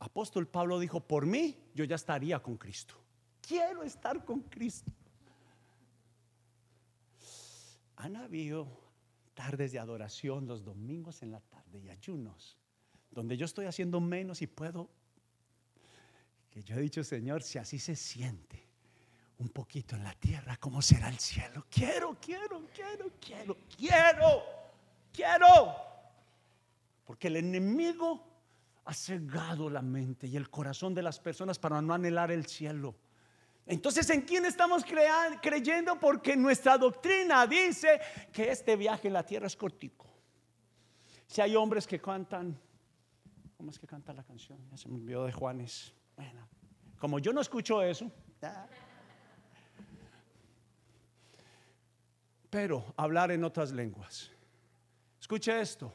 Apóstol 0.00 0.48
Pablo 0.48 0.78
dijo, 0.78 1.00
por 1.00 1.26
mí 1.26 1.56
yo 1.74 1.84
ya 1.84 1.96
estaría 1.96 2.40
con 2.40 2.56
Cristo. 2.56 2.94
Quiero 3.40 3.82
estar 3.82 4.24
con 4.24 4.40
Cristo. 4.40 4.90
Han 8.00 8.16
habido 8.16 8.66
tardes 9.34 9.72
de 9.72 9.78
adoración 9.78 10.46
los 10.46 10.64
domingos 10.64 11.22
en 11.22 11.30
la 11.30 11.40
tarde 11.40 11.78
y 11.78 11.90
ayunos 11.90 12.58
donde 13.10 13.36
yo 13.36 13.44
estoy 13.44 13.66
haciendo 13.66 14.00
menos 14.00 14.40
y 14.40 14.46
puedo, 14.46 14.88
que 16.50 16.62
yo 16.62 16.76
he 16.76 16.80
dicho, 16.80 17.02
Señor, 17.04 17.42
si 17.42 17.58
así 17.58 17.78
se 17.78 17.96
siente 17.96 18.68
un 19.38 19.48
poquito 19.48 19.96
en 19.96 20.04
la 20.04 20.14
tierra, 20.14 20.56
¿cómo 20.56 20.80
será 20.80 21.08
el 21.08 21.18
cielo? 21.18 21.66
Quiero, 21.70 22.16
quiero, 22.20 22.68
quiero, 22.72 23.10
quiero, 23.20 23.56
quiero, 23.76 24.42
quiero. 25.12 25.74
Porque 27.04 27.28
el 27.28 27.36
enemigo 27.36 28.24
ha 28.84 28.94
cegado 28.94 29.68
la 29.68 29.82
mente 29.82 30.26
y 30.26 30.36
el 30.36 30.50
corazón 30.50 30.94
de 30.94 31.02
las 31.02 31.18
personas 31.18 31.58
para 31.58 31.82
no 31.82 31.92
anhelar 31.92 32.30
el 32.30 32.46
cielo. 32.46 32.94
Entonces, 33.70 34.10
¿en 34.10 34.22
quién 34.22 34.44
estamos 34.44 34.84
creyendo? 34.84 35.98
Porque 35.98 36.36
nuestra 36.36 36.76
doctrina 36.76 37.46
dice 37.46 38.00
que 38.32 38.50
este 38.50 38.76
viaje 38.76 39.08
en 39.08 39.14
la 39.14 39.24
tierra 39.24 39.46
es 39.46 39.56
cortico. 39.56 40.06
Si 41.26 41.40
hay 41.40 41.54
hombres 41.56 41.86
que 41.86 42.00
cantan 42.00 42.58
¿Cómo 43.60 43.70
es 43.70 43.78
que 43.78 43.86
canta 43.86 44.14
la 44.14 44.22
canción? 44.22 44.58
Ya 44.70 44.76
se 44.78 44.88
me 44.88 44.94
olvidó 44.94 45.26
de 45.26 45.32
Juanes. 45.32 45.92
Bueno, 46.16 46.48
como 46.98 47.18
yo 47.18 47.30
no 47.30 47.42
escucho 47.42 47.82
eso. 47.82 48.10
Pero 52.48 52.94
hablar 52.96 53.32
en 53.32 53.44
otras 53.44 53.70
lenguas. 53.70 54.30
Escuche 55.20 55.60
esto. 55.60 55.92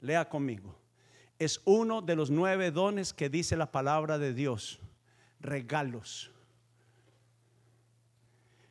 Lea 0.00 0.28
conmigo. 0.28 0.78
Es 1.36 1.60
uno 1.64 2.00
de 2.00 2.14
los 2.14 2.30
nueve 2.30 2.70
dones 2.70 3.12
que 3.12 3.28
dice 3.28 3.56
la 3.56 3.72
palabra 3.72 4.16
de 4.16 4.32
Dios. 4.32 4.78
Regalos. 5.40 6.30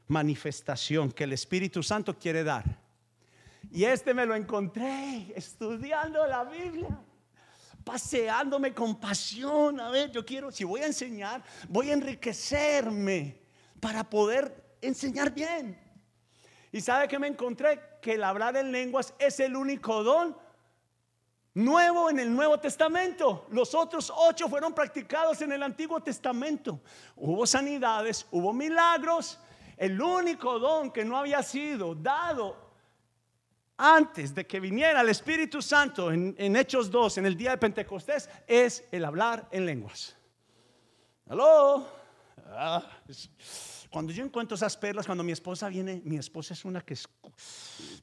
Manifestación 0.07 1.11
que 1.11 1.25
el 1.25 1.33
Espíritu 1.33 1.83
Santo 1.83 2.17
quiere 2.17 2.43
dar. 2.43 2.63
Y 3.71 3.83
este 3.83 4.13
me 4.13 4.25
lo 4.25 4.35
encontré 4.35 5.33
estudiando 5.35 6.25
la 6.25 6.43
Biblia 6.43 6.99
paseándome 7.87 8.73
con 8.73 8.99
pasión. 8.99 9.79
A 9.79 9.89
ver, 9.89 10.11
yo 10.11 10.25
quiero, 10.25 10.51
si 10.51 10.65
voy 10.65 10.81
a 10.81 10.87
enseñar, 10.87 11.41
voy 11.69 11.89
a 11.89 11.93
enriquecerme 11.93 13.39
para 13.79 14.03
poder 14.03 14.75
enseñar 14.81 15.33
bien. 15.33 15.79
Y 16.69 16.81
sabe 16.81 17.07
que 17.07 17.17
me 17.17 17.27
encontré 17.27 17.79
que 18.01 18.15
el 18.15 18.23
hablar 18.25 18.57
en 18.57 18.73
lenguas 18.73 19.13
es 19.17 19.39
el 19.39 19.55
único 19.55 20.03
don 20.03 20.35
nuevo 21.53 22.09
en 22.09 22.19
el 22.19 22.35
Nuevo 22.35 22.59
Testamento. 22.59 23.47
Los 23.51 23.73
otros 23.73 24.11
ocho 24.15 24.49
fueron 24.49 24.73
practicados 24.73 25.41
en 25.41 25.53
el 25.53 25.63
Antiguo 25.63 26.01
Testamento. 26.01 26.81
Hubo 27.15 27.47
sanidades, 27.47 28.27
hubo 28.31 28.51
milagros. 28.51 29.39
El 29.77 30.01
único 30.01 30.57
don 30.59 30.91
que 30.91 31.05
no 31.05 31.17
había 31.17 31.43
sido 31.43 31.93
dado 31.93 32.67
antes 33.77 34.33
de 34.33 34.47
que 34.47 34.59
viniera 34.59 35.01
el 35.01 35.09
Espíritu 35.09 35.61
Santo 35.61 36.11
en, 36.11 36.55
Hechos 36.55 36.89
2, 36.89 37.19
en 37.19 37.25
el 37.27 37.37
día 37.37 37.51
de 37.51 37.57
Pentecostés, 37.57 38.27
es 38.47 38.83
el 38.91 39.05
hablar 39.05 39.47
en 39.51 39.67
lenguas. 39.67 40.15
¿Aló? 41.29 41.87
Ah, 42.47 42.83
cuando 43.91 44.11
yo 44.11 44.25
encuentro 44.25 44.55
esas 44.55 44.75
perlas, 44.75 45.05
cuando 45.05 45.23
mi 45.23 45.31
esposa 45.31 45.69
viene, 45.69 46.01
mi 46.03 46.17
esposa 46.17 46.55
es 46.55 46.65
una 46.65 46.81
que 46.81 46.97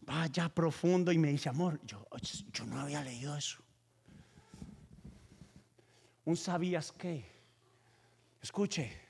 va 0.08 0.26
ya 0.28 0.48
profundo 0.48 1.10
y 1.10 1.18
me 1.18 1.28
dice, 1.28 1.48
amor, 1.48 1.80
yo, 1.84 2.06
yo 2.52 2.66
no 2.66 2.80
había 2.80 3.02
leído 3.02 3.36
eso. 3.36 3.58
Un 6.24 6.36
sabías 6.36 6.92
qué. 6.92 7.24
Escuche, 8.40 9.03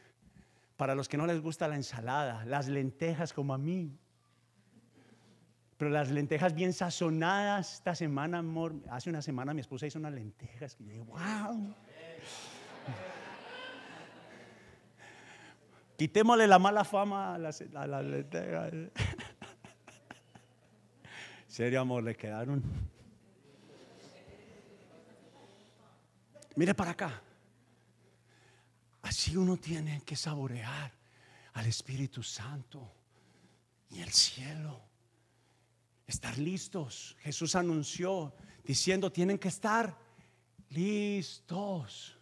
para 0.84 0.94
los 0.94 1.08
que 1.08 1.16
no 1.16 1.26
les 1.26 1.40
gusta 1.40 1.66
la 1.66 1.76
ensalada, 1.76 2.44
las 2.44 2.68
lentejas 2.68 3.32
como 3.32 3.54
a 3.54 3.56
mí, 3.56 3.98
pero 5.78 5.90
las 5.90 6.10
lentejas 6.10 6.54
bien 6.54 6.74
sazonadas, 6.74 7.76
esta 7.76 7.94
semana, 7.94 8.40
amor, 8.40 8.74
hace 8.90 9.08
una 9.08 9.22
semana 9.22 9.54
mi 9.54 9.62
esposa 9.62 9.86
hizo 9.86 9.98
unas 9.98 10.12
lentejas 10.12 10.76
que 10.76 10.84
yo 10.84 10.90
dije, 10.90 11.02
wow. 11.04 11.74
Quitémosle 15.96 16.46
la 16.46 16.58
mala 16.58 16.84
fama 16.84 17.36
a 17.36 17.38
las, 17.38 17.62
lentejas. 17.62 18.74
Serio, 21.48 21.80
amor, 21.80 22.02
le 22.02 22.14
quedaron. 22.14 22.62
Mire 26.56 26.74
para 26.74 26.90
acá. 26.90 27.22
Así 29.24 29.38
uno 29.38 29.56
tiene 29.56 30.02
que 30.04 30.16
saborear 30.16 30.92
al 31.54 31.64
Espíritu 31.64 32.22
Santo 32.22 32.92
y 33.88 34.02
el 34.02 34.12
cielo. 34.12 34.82
Estar 36.06 36.36
listos. 36.36 37.16
Jesús 37.20 37.54
anunció 37.54 38.34
diciendo, 38.62 39.10
tienen 39.10 39.38
que 39.38 39.48
estar 39.48 39.96
listos. 40.68 42.18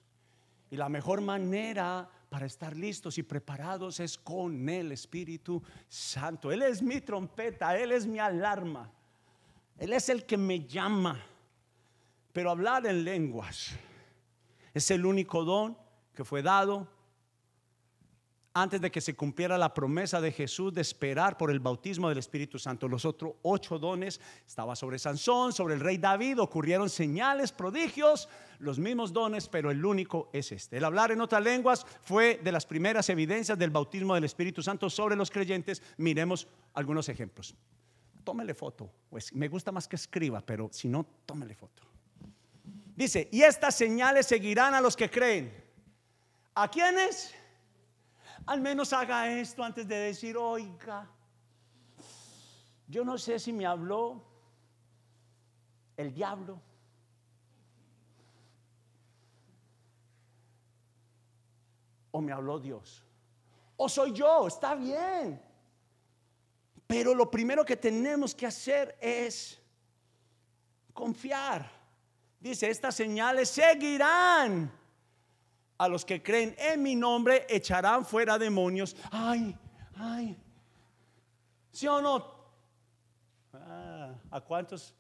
Y 0.71 0.77
la 0.77 0.89
mejor 0.89 1.21
manera 1.23 2.09
para 2.29 2.47
estar 2.47 2.77
listos 2.77 3.19
y 3.19 3.25
preparados 3.25 3.99
es 3.99 4.17
con 4.17 4.69
el 4.69 4.93
Espíritu 4.93 5.61
Santo. 5.89 6.53
Él 6.53 6.63
es 6.63 6.83
mi 6.83 7.01
trompeta, 7.01 7.77
Él 7.77 7.91
es 7.91 8.07
mi 8.07 8.21
alarma. 8.21 8.89
Él 9.77 9.93
es 9.93 10.09
el 10.09 10.25
que 10.25 10.37
me 10.37 10.69
llama. 10.69 11.21
Pero 12.33 12.53
hablar 12.53 12.87
en 12.87 13.03
lenguas 13.03 13.71
es 14.73 14.89
el 14.93 15.05
único 15.05 15.45
don 15.45 15.82
que 16.15 16.25
fue 16.25 16.43
dado 16.43 16.89
antes 18.55 18.81
de 18.81 18.91
que 18.91 19.01
se 19.01 19.15
cumpliera 19.17 19.57
la 19.57 19.73
promesa 19.73 20.21
de 20.21 20.31
Jesús 20.31 20.75
de 20.75 20.83
esperar 20.83 21.39
por 21.39 21.51
el 21.51 21.61
bautismo 21.61 22.09
del 22.09 22.19
Espíritu 22.19 22.59
Santo. 22.59 22.87
Los 22.87 23.05
otros 23.05 23.35
ocho 23.43 23.79
dones 23.79 24.21
estaba 24.47 24.77
sobre 24.77 24.99
Sansón, 24.99 25.53
sobre 25.53 25.75
el 25.75 25.81
rey 25.81 25.97
David, 25.97 26.39
ocurrieron 26.39 26.91
señales, 26.91 27.51
prodigios, 27.51 28.29
los 28.59 28.79
mismos 28.79 29.13
dones, 29.13 29.49
pero 29.49 29.71
el 29.71 29.85
único 29.85 30.29
es 30.33 30.53
este. 30.53 30.77
El 30.77 30.85
hablar 30.85 31.13
en 31.13 31.23
otras 31.23 31.43
lenguas 31.43 31.87
fue 32.03 32.41
de 32.45 32.53
las 32.53 32.67
primeras 32.67 33.09
evidencias 33.09 33.59
del 33.59 33.71
bautismo 33.71 34.15
del 34.15 34.25
Espíritu 34.25 34.63
Santo 34.63 34.91
sobre 34.91 35.17
los 35.17 35.31
creyentes. 35.31 35.83
Miremos 35.97 36.47
algunos 36.75 37.09
ejemplos. 37.09 37.55
Tómele 38.23 38.55
foto, 38.55 38.93
pues 39.09 39.33
me 39.35 39.49
gusta 39.49 39.73
más 39.73 39.89
que 39.89 39.97
escriba, 39.97 40.43
pero 40.43 40.69
si 40.73 40.89
no, 40.89 41.07
tómele 41.25 41.55
foto. 41.55 41.83
Dice, 42.95 43.29
y 43.33 43.43
estas 43.43 43.75
señales 43.75 44.27
seguirán 44.27 44.75
a 44.75 44.81
los 44.81 44.95
que 44.95 45.11
creen. 45.11 45.62
¿A 46.55 46.69
quiénes? 46.69 47.35
Al 48.47 48.61
menos 48.61 48.93
haga 48.93 49.31
esto 49.31 49.63
antes 49.63 49.87
de 49.87 49.97
decir, 49.97 50.37
oiga, 50.37 51.09
yo 52.89 53.05
no 53.05 53.17
sé 53.17 53.39
si 53.39 53.53
me 53.53 53.65
habló 53.65 54.23
el 55.97 56.13
diablo. 56.13 56.61
O 62.11 62.21
me 62.21 62.33
habló 62.33 62.59
Dios. 62.59 63.03
O 63.77 63.89
soy 63.89 64.13
yo, 64.13 64.47
está 64.47 64.75
bien. 64.75 65.41
Pero 66.87 67.15
lo 67.15 67.31
primero 67.31 67.65
que 67.65 67.77
tenemos 67.77 68.35
que 68.35 68.47
hacer 68.47 68.99
es 69.01 69.59
confiar. 70.93 71.71
Dice, 72.39 72.69
estas 72.69 72.95
señales 72.95 73.49
seguirán 73.49 74.82
a 75.83 75.89
los 75.89 76.05
que 76.05 76.23
creen 76.23 76.55
en 76.59 76.81
mi 76.81 76.95
nombre 76.95 77.45
echarán 77.49 78.07
fuera 78.07 78.39
demonios. 78.39 78.95
Ay, 79.11 79.57
ay. 79.97 80.37
¿Sí 81.73 81.89
o 81.89 82.01
no? 82.01 82.25
Ah, 83.53 84.15
¿A 84.31 84.41
cuántos 84.43 84.95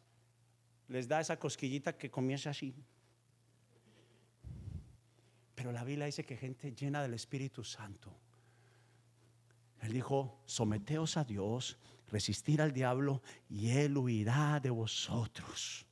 les 0.88 1.06
da 1.06 1.20
esa 1.20 1.38
cosquillita 1.38 1.96
que 1.96 2.10
comienza 2.10 2.50
así? 2.50 2.74
Pero 5.54 5.70
la 5.70 5.84
Biblia 5.84 6.06
dice 6.06 6.24
que 6.24 6.36
gente 6.36 6.74
llena 6.74 7.00
del 7.00 7.14
Espíritu 7.14 7.62
Santo. 7.62 8.12
Él 9.82 9.92
dijo, 9.92 10.42
someteos 10.46 11.16
a 11.16 11.22
Dios, 11.22 11.78
resistir 12.08 12.60
al 12.60 12.72
diablo 12.72 13.22
y 13.48 13.70
él 13.70 13.96
huirá 13.96 14.58
de 14.58 14.70
vosotros 14.70 15.86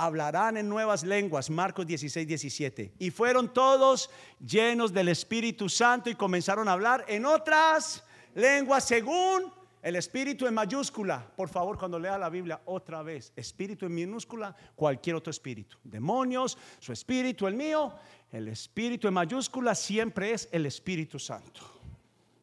hablarán 0.00 0.56
en 0.56 0.66
nuevas 0.66 1.04
lenguas, 1.04 1.50
Marcos 1.50 1.86
16, 1.86 2.26
17. 2.26 2.94
Y 2.98 3.10
fueron 3.10 3.52
todos 3.52 4.08
llenos 4.44 4.94
del 4.94 5.08
Espíritu 5.08 5.68
Santo 5.68 6.08
y 6.08 6.14
comenzaron 6.14 6.68
a 6.68 6.72
hablar 6.72 7.04
en 7.06 7.26
otras 7.26 8.02
lenguas 8.34 8.84
según 8.84 9.52
el 9.82 9.96
Espíritu 9.96 10.46
en 10.46 10.54
mayúscula. 10.54 11.30
Por 11.36 11.50
favor, 11.50 11.78
cuando 11.78 11.98
lea 11.98 12.16
la 12.16 12.30
Biblia 12.30 12.62
otra 12.64 13.02
vez, 13.02 13.30
Espíritu 13.36 13.84
en 13.84 13.94
minúscula, 13.94 14.56
cualquier 14.74 15.16
otro 15.16 15.30
espíritu. 15.30 15.76
Demonios, 15.84 16.56
su 16.78 16.92
espíritu, 16.92 17.46
el 17.46 17.54
mío. 17.54 17.94
El 18.32 18.48
Espíritu 18.48 19.06
en 19.06 19.14
mayúscula 19.14 19.74
siempre 19.74 20.32
es 20.32 20.48
el 20.50 20.64
Espíritu 20.64 21.18
Santo. 21.18 21.60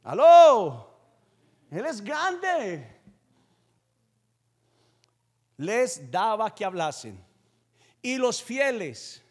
Aló, 0.03 0.95
Él 1.71 1.85
es 1.87 2.01
grande. 2.01 3.01
Les 5.57 6.11
daba 6.11 6.53
que 6.53 6.63
hablasen 6.63 7.26
y 8.07 8.15
los 8.15 8.41
fieles 8.41 9.21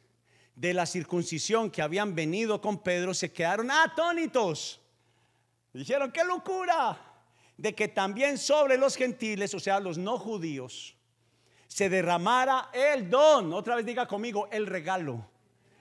de 0.55 0.75
la 0.75 0.85
circuncisión 0.85 1.71
que 1.71 1.81
habían 1.81 2.15
venido 2.15 2.61
con 2.61 2.83
Pedro 2.83 3.15
se 3.15 3.33
quedaron 3.33 3.71
atónitos. 3.71 4.83
Dijeron, 5.73 6.13
qué 6.13 6.23
locura 6.25 7.01
de 7.57 7.75
que 7.75 7.89
también 7.89 8.37
sobre 8.37 8.77
los 8.77 8.95
gentiles, 8.95 9.55
o 9.55 9.61
sea, 9.61 9.81
los 9.81 9.97
no 9.97 10.19
judíos, 10.19 10.95
se 11.69 11.89
derramara 11.89 12.69
el 12.75 13.09
don. 13.09 13.55
Otra 13.55 13.77
vez 13.77 13.87
diga 13.87 14.07
conmigo, 14.07 14.47
el 14.53 14.67
regalo. 14.67 15.27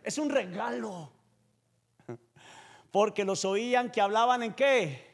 Es 0.01 0.17
un 0.17 0.29
regalo. 0.29 1.11
Porque 2.91 3.25
los 3.25 3.43
oían 3.43 3.91
que 3.91 3.99
hablaban 3.99 4.41
en 4.41 4.53
qué? 4.53 5.05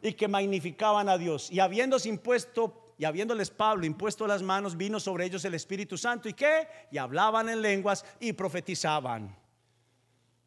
Y 0.00 0.14
que 0.14 0.28
magnificaban 0.28 1.10
a 1.10 1.18
Dios. 1.18 1.50
Y 1.50 1.60
habiéndose 1.60 2.08
impuesto 2.08 2.85
y 2.98 3.04
habiéndoles 3.04 3.50
Pablo 3.50 3.84
impuesto 3.84 4.26
las 4.26 4.42
manos, 4.42 4.76
vino 4.76 4.98
sobre 4.98 5.26
ellos 5.26 5.44
el 5.44 5.54
Espíritu 5.54 5.98
Santo 5.98 6.28
y 6.28 6.34
qué? 6.34 6.66
Y 6.90 6.98
hablaban 6.98 7.48
en 7.48 7.60
lenguas 7.60 8.04
y 8.20 8.32
profetizaban. 8.32 9.36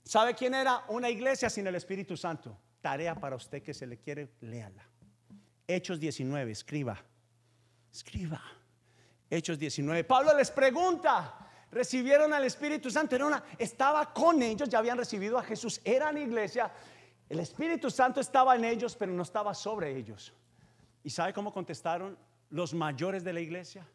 ¿Sabe 0.03 0.33
quién 0.33 0.55
era 0.55 0.83
una 0.87 1.09
iglesia 1.09 1.49
sin 1.49 1.67
el 1.67 1.75
Espíritu 1.75 2.17
Santo? 2.17 2.57
Tarea 2.81 3.13
para 3.13 3.35
usted 3.35 3.61
que 3.61 3.73
se 3.73 3.85
le 3.85 3.97
quiere, 3.97 4.29
léala. 4.41 4.83
Hechos 5.67 5.99
19, 5.99 6.51
escriba. 6.51 6.97
Escriba. 7.91 8.41
Hechos 9.29 9.59
19. 9.59 10.03
Pablo 10.05 10.35
les 10.35 10.49
pregunta, 10.49 11.47
recibieron 11.71 12.33
al 12.33 12.45
Espíritu 12.45 12.89
Santo, 12.89 13.15
era 13.15 13.27
una, 13.27 13.43
estaba 13.59 14.11
con 14.11 14.41
ellos, 14.41 14.67
ya 14.67 14.79
habían 14.79 14.97
recibido 14.97 15.37
a 15.37 15.43
Jesús, 15.43 15.79
eran 15.83 16.17
iglesia. 16.17 16.71
El 17.27 17.39
Espíritu 17.39 17.91
Santo 17.91 18.19
estaba 18.19 18.55
en 18.55 18.65
ellos, 18.65 18.95
pero 18.95 19.11
no 19.11 19.21
estaba 19.21 19.53
sobre 19.53 19.95
ellos. 19.95 20.33
¿Y 21.03 21.11
sabe 21.11 21.31
cómo 21.31 21.53
contestaron 21.53 22.17
los 22.49 22.73
mayores 22.73 23.23
de 23.23 23.33
la 23.33 23.41
iglesia, 23.41 23.87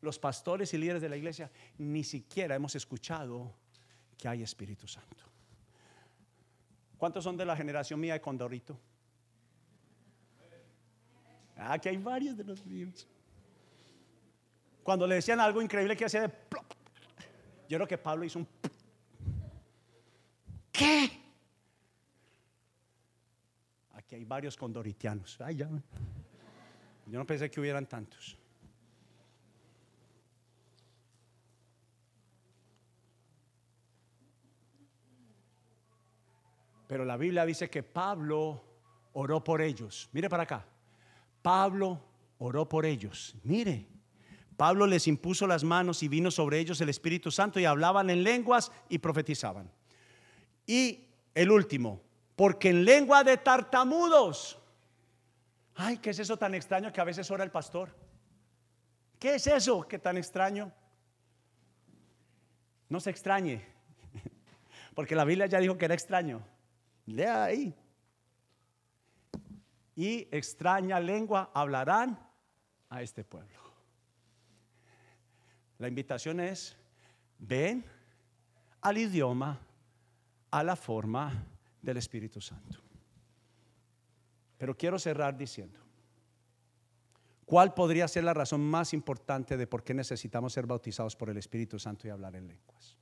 los 0.00 0.18
pastores 0.18 0.72
y 0.74 0.78
líderes 0.78 1.02
de 1.02 1.08
la 1.08 1.16
iglesia, 1.16 1.50
ni 1.78 2.04
siquiera 2.04 2.54
hemos 2.54 2.74
escuchado 2.74 3.54
que 4.16 4.28
hay 4.28 4.42
Espíritu 4.42 4.86
Santo. 4.86 5.24
¿Cuántos 6.98 7.24
son 7.24 7.36
de 7.36 7.44
la 7.44 7.56
generación 7.56 8.00
mía 8.00 8.14
de 8.14 8.20
Condorito? 8.20 8.78
Ah, 11.56 11.78
que 11.78 11.88
hay 11.88 11.96
varios 11.96 12.36
de 12.36 12.44
los 12.44 12.64
míos. 12.66 13.06
Cuando 14.82 15.06
le 15.06 15.16
decían 15.16 15.40
algo 15.40 15.62
increíble 15.62 15.96
que 15.96 16.04
hacía 16.04 16.22
de 16.22 16.28
plop, 16.28 16.64
yo 17.68 17.78
creo 17.78 17.88
que 17.88 17.98
Pablo 17.98 18.24
hizo 18.24 18.38
un 18.38 18.48
¿Qué? 20.74 21.08
Aquí 23.92 24.16
hay 24.16 24.24
varios 24.24 24.56
condoritianos. 24.56 25.40
Ay, 25.40 25.56
ya. 25.56 25.70
Yo 27.06 27.18
no 27.18 27.26
pensé 27.26 27.50
que 27.50 27.60
hubieran 27.60 27.86
tantos. 27.86 28.38
Pero 36.86 37.04
la 37.04 37.16
Biblia 37.16 37.44
dice 37.44 37.68
que 37.68 37.82
Pablo 37.82 38.62
oró 39.14 39.42
por 39.42 39.60
ellos. 39.60 40.08
Mire 40.12 40.28
para 40.28 40.44
acá. 40.44 40.64
Pablo 41.42 42.00
oró 42.38 42.68
por 42.68 42.86
ellos. 42.86 43.34
Mire. 43.42 43.86
Pablo 44.56 44.86
les 44.86 45.08
impuso 45.08 45.46
las 45.46 45.64
manos 45.64 46.02
y 46.02 46.08
vino 46.08 46.30
sobre 46.30 46.60
ellos 46.60 46.80
el 46.80 46.88
Espíritu 46.88 47.30
Santo 47.30 47.58
y 47.58 47.64
hablaban 47.64 48.08
en 48.10 48.22
lenguas 48.22 48.70
y 48.88 48.98
profetizaban. 48.98 49.68
Y 50.66 51.08
el 51.34 51.50
último, 51.50 52.00
porque 52.36 52.70
en 52.70 52.84
lengua 52.84 53.24
de 53.24 53.36
tartamudos 53.36 54.58
Ay, 55.74 55.98
¿qué 55.98 56.10
es 56.10 56.18
eso 56.18 56.36
tan 56.36 56.54
extraño 56.54 56.92
que 56.92 57.00
a 57.00 57.04
veces 57.04 57.30
ora 57.30 57.44
el 57.44 57.50
pastor? 57.50 57.94
¿Qué 59.18 59.36
es 59.36 59.46
eso 59.46 59.86
que 59.88 59.98
tan 59.98 60.16
extraño? 60.16 60.72
No 62.88 63.00
se 63.00 63.10
extrañe, 63.10 63.64
porque 64.94 65.16
la 65.16 65.24
Biblia 65.24 65.46
ya 65.46 65.58
dijo 65.58 65.76
que 65.76 65.86
era 65.86 65.94
extraño. 65.94 66.46
Lea 67.06 67.44
ahí. 67.44 67.74
Y 69.96 70.28
extraña 70.30 71.00
lengua 71.00 71.50
hablarán 71.54 72.18
a 72.88 73.02
este 73.02 73.24
pueblo. 73.24 73.58
La 75.78 75.88
invitación 75.88 76.40
es, 76.40 76.76
ven 77.38 77.84
al 78.80 78.98
idioma, 78.98 79.60
a 80.50 80.62
la 80.62 80.76
forma 80.76 81.46
del 81.82 81.96
Espíritu 81.96 82.40
Santo. 82.40 82.78
Pero 84.58 84.76
quiero 84.76 84.98
cerrar 84.98 85.36
diciendo, 85.36 85.80
¿cuál 87.44 87.74
podría 87.74 88.08
ser 88.08 88.24
la 88.24 88.34
razón 88.34 88.60
más 88.60 88.92
importante 88.94 89.56
de 89.56 89.66
por 89.66 89.82
qué 89.82 89.94
necesitamos 89.94 90.52
ser 90.52 90.66
bautizados 90.66 91.16
por 91.16 91.30
el 91.30 91.36
Espíritu 91.36 91.78
Santo 91.78 92.06
y 92.06 92.10
hablar 92.10 92.36
en 92.36 92.48
lenguas? 92.48 92.96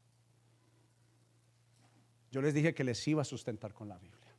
Yo 2.30 2.40
les 2.40 2.55
dije 2.55 2.74
que 2.74 2.84
les 2.84 3.07
iba 3.07 3.22
a 3.22 3.26
sustentar 3.26 3.74
con 3.74 3.88
la 3.88 3.98
Biblia, 3.98 4.34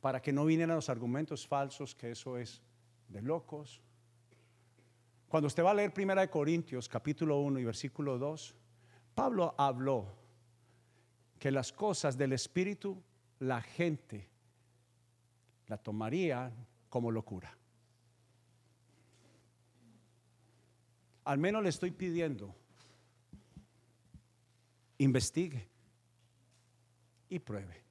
para 0.00 0.22
que 0.22 0.32
no 0.32 0.46
vinieran 0.46 0.76
los 0.76 0.88
argumentos 0.88 1.46
falsos 1.46 1.94
que 1.94 2.12
eso 2.12 2.38
es 2.38 2.62
de 3.08 3.20
locos. 3.20 3.82
Cuando 5.28 5.48
usted 5.48 5.62
va 5.62 5.72
a 5.72 5.74
leer 5.74 5.92
Primera 5.92 6.22
de 6.22 6.30
Corintios 6.30 6.88
capítulo 6.88 7.40
1 7.40 7.58
y 7.58 7.64
versículo 7.64 8.16
2, 8.16 8.54
Pablo 9.14 9.54
habló 9.58 10.14
que 11.38 11.50
las 11.50 11.72
cosas 11.72 12.16
del 12.16 12.32
Espíritu 12.32 13.02
la 13.40 13.60
gente 13.60 14.30
la 15.66 15.78
tomaría 15.78 16.52
como 16.88 17.10
locura. 17.10 17.56
Al 21.24 21.38
menos 21.38 21.62
le 21.62 21.70
estoy 21.70 21.90
pidiendo, 21.90 22.54
investigue, 24.98 25.68
y 27.28 27.38
pruebe. 27.38 27.82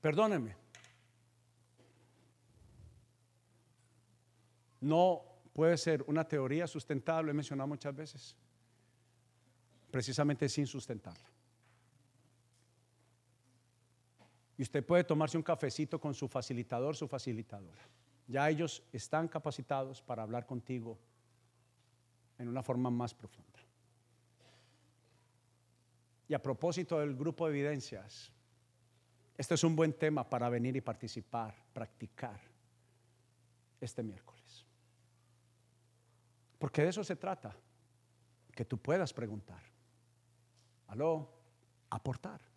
Perdónenme. 0.00 0.56
No 4.80 5.22
puede 5.52 5.76
ser 5.76 6.04
una 6.06 6.26
teoría 6.26 6.66
sustentable, 6.66 7.30
he 7.30 7.34
mencionado 7.34 7.68
muchas 7.68 7.94
veces, 7.94 8.36
precisamente 9.90 10.48
sin 10.48 10.66
sustentarla. 10.66 11.27
Y 14.58 14.62
usted 14.62 14.84
puede 14.84 15.04
tomarse 15.04 15.36
un 15.36 15.42
cafecito 15.44 16.00
con 16.00 16.12
su 16.12 16.28
facilitador, 16.28 16.96
su 16.96 17.06
facilitadora. 17.06 17.80
Ya 18.26 18.50
ellos 18.50 18.82
están 18.92 19.28
capacitados 19.28 20.02
para 20.02 20.22
hablar 20.22 20.44
contigo 20.44 20.98
en 22.36 22.48
una 22.48 22.62
forma 22.62 22.90
más 22.90 23.14
profunda. 23.14 23.58
Y 26.26 26.34
a 26.34 26.42
propósito 26.42 26.98
del 26.98 27.14
grupo 27.14 27.46
de 27.46 27.54
evidencias, 27.54 28.32
este 29.36 29.54
es 29.54 29.62
un 29.64 29.76
buen 29.76 29.92
tema 29.92 30.28
para 30.28 30.48
venir 30.48 30.76
y 30.76 30.80
participar, 30.80 31.54
practicar 31.72 32.40
este 33.80 34.02
miércoles. 34.02 34.66
Porque 36.58 36.82
de 36.82 36.88
eso 36.88 37.04
se 37.04 37.14
trata, 37.14 37.56
que 38.52 38.64
tú 38.64 38.76
puedas 38.78 39.14
preguntar. 39.14 39.62
Aló, 40.88 41.30
aportar. 41.90 42.47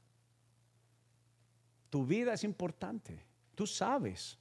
Tu 1.92 2.06
vida 2.06 2.34
es 2.34 2.46
importante, 2.46 3.22
tú 3.54 3.68
sabes, 3.68 4.40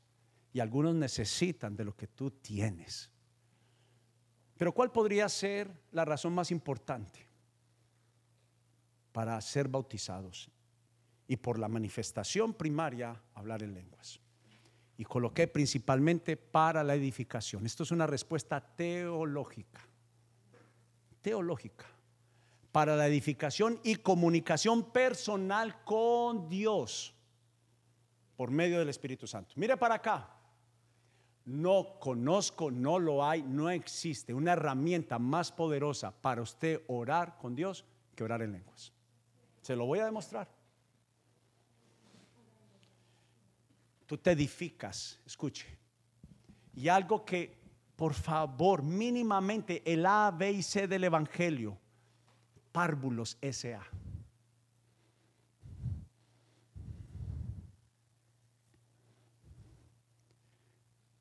y 0.53 0.61
algunos 0.61 0.94
necesitan 0.94 1.74
de 1.76 1.84
lo 1.84 1.96
que 1.96 2.07
tú 2.07 2.30
tienes. 2.30 3.11
Pero 4.57 4.72
¿cuál 4.72 4.92
podría 4.92 5.28
ser 5.28 5.68
la 5.90 6.05
razón 6.05 6.32
más 6.32 6.53
importante 6.53 7.26
para 9.11 9.40
ser 9.40 9.66
bautizados? 9.66 10.48
Y 11.26 11.38
por 11.38 11.59
la 11.59 11.66
manifestación 11.66 12.55
primaria, 12.55 13.20
hablar 13.34 13.64
en 13.64 13.74
lenguas. 13.74 14.20
Y 14.96 15.05
coloqué 15.05 15.48
principalmente 15.48 16.36
para 16.36 16.84
la 16.84 16.94
edificación. 16.94 17.66
Esto 17.66 17.82
es 17.82 17.90
una 17.90 18.07
respuesta 18.07 18.61
teológica. 18.61 19.80
Teológica. 21.20 21.86
Para 22.70 22.94
la 22.94 23.09
edificación 23.09 23.80
y 23.82 23.96
comunicación 23.96 24.92
personal 24.92 25.82
con 25.82 26.48
Dios 26.48 27.16
por 28.41 28.51
medio 28.51 28.78
del 28.78 28.88
Espíritu 28.88 29.26
Santo. 29.26 29.53
Mire 29.57 29.76
para 29.76 29.97
acá 29.97 30.26
no 31.45 31.99
conozco, 32.01 32.70
no 32.70 32.99
lo 32.99 33.22
hay, 33.22 33.43
no 33.43 33.68
existe 33.68 34.32
una 34.32 34.55
herramienta 34.55 35.18
más 35.18 35.53
poderosa 35.53 36.11
para 36.11 36.41
usted 36.41 36.82
orar 36.86 37.36
con 37.36 37.55
Dios 37.55 37.84
que 38.14 38.24
orar 38.24 38.41
en 38.41 38.53
lenguas. 38.53 38.95
Se 39.61 39.76
lo 39.76 39.84
voy 39.84 39.99
a 39.99 40.07
demostrar. 40.07 40.49
Tú 44.07 44.16
te 44.16 44.30
edificas, 44.30 45.20
escuche. 45.26 45.66
Y 46.72 46.88
algo 46.88 47.26
que, 47.26 47.55
por 47.95 48.14
favor, 48.14 48.82
mínimamente 48.82 49.82
el 49.84 50.07
A, 50.07 50.30
B 50.30 50.51
y 50.51 50.62
C 50.62 50.88
del 50.88 51.05
Evangelio, 51.05 51.76
párvulos 52.72 53.36
S.A. 53.43 53.86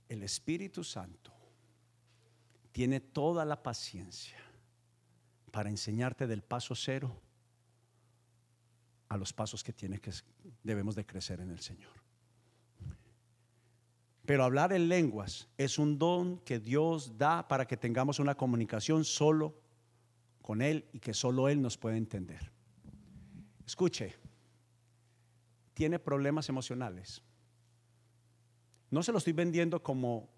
el 0.09 0.23
Espíritu 0.23 0.83
Santo 0.83 1.31
tiene 2.71 2.99
toda 2.99 3.45
la 3.45 3.63
paciencia 3.63 4.37
para 5.51 5.69
enseñarte 5.69 6.27
del 6.27 6.41
paso 6.41 6.75
cero 6.75 7.15
a 9.07 9.17
los 9.17 9.31
pasos 9.33 9.63
que 9.63 9.73
tiene 9.73 9.99
que 9.99 10.11
debemos 10.63 10.95
de 10.95 11.05
crecer 11.05 11.39
en 11.39 11.51
el 11.51 11.59
Señor. 11.59 11.91
Pero 14.25 14.43
hablar 14.43 14.73
en 14.73 14.89
lenguas 14.89 15.47
es 15.57 15.79
un 15.79 15.97
don 15.97 16.39
que 16.39 16.59
Dios 16.59 17.17
da 17.17 17.47
para 17.47 17.65
que 17.65 17.77
tengamos 17.77 18.19
una 18.19 18.35
comunicación 18.35 19.05
solo 19.05 19.59
con 20.41 20.61
Él 20.61 20.87
y 20.91 20.99
que 20.99 21.13
solo 21.13 21.49
Él 21.49 21.61
nos 21.61 21.77
puede 21.77 21.97
entender. 21.97 22.51
Escuche, 23.65 24.15
tiene 25.73 25.97
problemas 25.97 26.49
emocionales 26.49 27.23
no 28.91 29.03
se 29.03 29.11
lo 29.11 29.19
estoy 29.19 29.33
vendiendo 29.33 29.83
como 29.83 30.29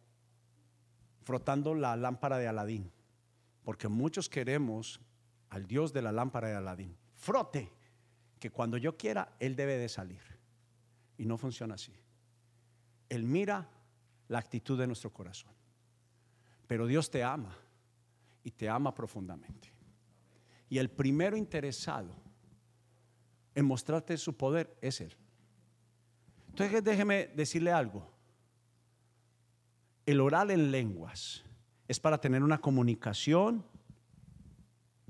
frotando 1.23 1.73
la 1.73 1.95
lámpara 1.95 2.37
de 2.37 2.47
Aladín, 2.47 2.91
porque 3.63 3.87
muchos 3.87 4.27
queremos 4.27 4.99
al 5.49 5.67
Dios 5.67 5.93
de 5.93 6.01
la 6.01 6.11
lámpara 6.11 6.49
de 6.49 6.55
Aladín. 6.55 6.97
Frote, 7.15 7.71
que 8.39 8.49
cuando 8.49 8.77
yo 8.77 8.97
quiera, 8.97 9.35
Él 9.39 9.55
debe 9.55 9.77
de 9.77 9.87
salir. 9.87 10.21
Y 11.17 11.25
no 11.25 11.37
funciona 11.37 11.75
así. 11.75 11.93
Él 13.07 13.23
mira 13.23 13.69
la 14.27 14.39
actitud 14.39 14.79
de 14.79 14.87
nuestro 14.87 15.13
corazón. 15.13 15.51
Pero 16.67 16.87
Dios 16.87 17.11
te 17.11 17.23
ama 17.23 17.55
y 18.43 18.51
te 18.51 18.67
ama 18.67 18.95
profundamente. 18.95 19.69
Y 20.69 20.77
el 20.79 20.89
primero 20.89 21.37
interesado 21.37 22.15
en 23.53 23.65
mostrarte 23.65 24.17
su 24.17 24.35
poder 24.35 24.75
es 24.81 25.01
Él. 25.01 25.15
Entonces 26.47 26.83
déjeme 26.83 27.27
decirle 27.27 27.71
algo 27.71 28.10
el 30.11 30.21
oral 30.21 30.51
en 30.51 30.71
lenguas 30.71 31.43
es 31.87 31.99
para 31.99 32.19
tener 32.19 32.43
una 32.43 32.59
comunicación 32.59 33.65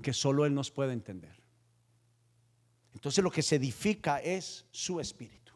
que 0.02 0.12
solo 0.12 0.44
Él 0.44 0.54
nos 0.54 0.70
puede 0.70 0.92
entender. 0.92 1.42
Entonces 2.94 3.22
lo 3.22 3.30
que 3.30 3.42
se 3.42 3.56
edifica 3.56 4.18
es 4.18 4.66
su 4.70 5.00
espíritu. 5.00 5.52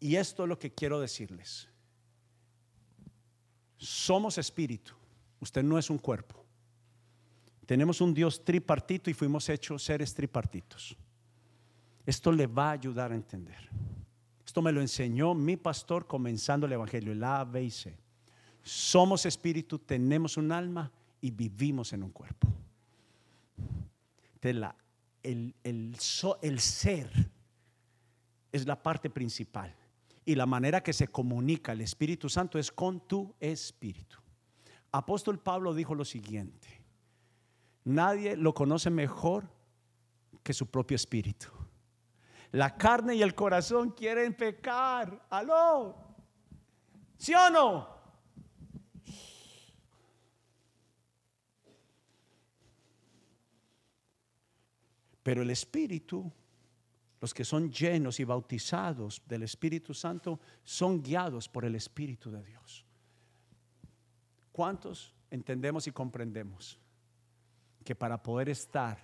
Y 0.00 0.16
esto 0.16 0.42
es 0.44 0.48
lo 0.48 0.58
que 0.58 0.72
quiero 0.72 1.00
decirles. 1.00 1.68
Somos 3.76 4.38
espíritu. 4.38 4.92
Usted 5.40 5.62
no 5.62 5.78
es 5.78 5.88
un 5.88 5.98
cuerpo. 5.98 6.44
Tenemos 7.66 8.00
un 8.00 8.14
Dios 8.14 8.44
tripartito 8.44 9.10
y 9.10 9.14
fuimos 9.14 9.48
hechos 9.48 9.82
seres 9.84 10.14
tripartitos. 10.14 10.96
Esto 12.06 12.32
le 12.32 12.46
va 12.46 12.70
a 12.70 12.72
ayudar 12.72 13.12
a 13.12 13.14
entender. 13.14 13.68
Esto 14.48 14.62
me 14.62 14.72
lo 14.72 14.80
enseñó 14.80 15.34
mi 15.34 15.58
pastor 15.58 16.06
comenzando 16.06 16.64
el 16.64 16.72
Evangelio, 16.72 17.12
el 17.12 17.22
A, 17.22 17.44
B 17.44 17.64
y 17.64 17.70
C. 17.70 17.94
Somos 18.62 19.26
espíritu, 19.26 19.78
tenemos 19.78 20.38
un 20.38 20.52
alma 20.52 20.90
y 21.20 21.30
vivimos 21.30 21.92
en 21.92 22.02
un 22.02 22.10
cuerpo. 22.10 22.48
el 24.40 26.00
ser 26.60 27.30
es 28.50 28.66
la 28.66 28.82
parte 28.82 29.10
principal. 29.10 29.76
Y 30.24 30.34
la 30.34 30.46
manera 30.46 30.82
que 30.82 30.94
se 30.94 31.08
comunica 31.08 31.72
el 31.72 31.82
Espíritu 31.82 32.30
Santo 32.30 32.58
es 32.58 32.72
con 32.72 33.06
tu 33.06 33.34
espíritu. 33.40 34.16
Apóstol 34.92 35.38
Pablo 35.38 35.74
dijo 35.74 35.94
lo 35.94 36.06
siguiente, 36.06 36.68
nadie 37.84 38.34
lo 38.34 38.54
conoce 38.54 38.88
mejor 38.88 39.46
que 40.42 40.54
su 40.54 40.64
propio 40.64 40.94
espíritu. 40.94 41.48
La 42.52 42.76
carne 42.76 43.14
y 43.14 43.22
el 43.22 43.34
corazón 43.34 43.90
quieren 43.90 44.34
pecar. 44.34 45.26
¿Aló? 45.30 45.96
¿Sí 47.16 47.34
o 47.34 47.50
no? 47.50 47.98
Pero 55.22 55.42
el 55.42 55.50
Espíritu, 55.50 56.32
los 57.20 57.34
que 57.34 57.44
son 57.44 57.70
llenos 57.70 58.18
y 58.18 58.24
bautizados 58.24 59.20
del 59.26 59.42
Espíritu 59.42 59.92
Santo, 59.92 60.40
son 60.64 61.02
guiados 61.02 61.50
por 61.50 61.66
el 61.66 61.74
Espíritu 61.74 62.30
de 62.30 62.42
Dios. 62.42 62.86
¿Cuántos 64.52 65.14
entendemos 65.30 65.86
y 65.86 65.92
comprendemos 65.92 66.80
que 67.84 67.94
para 67.94 68.22
poder 68.22 68.48
estar 68.48 68.98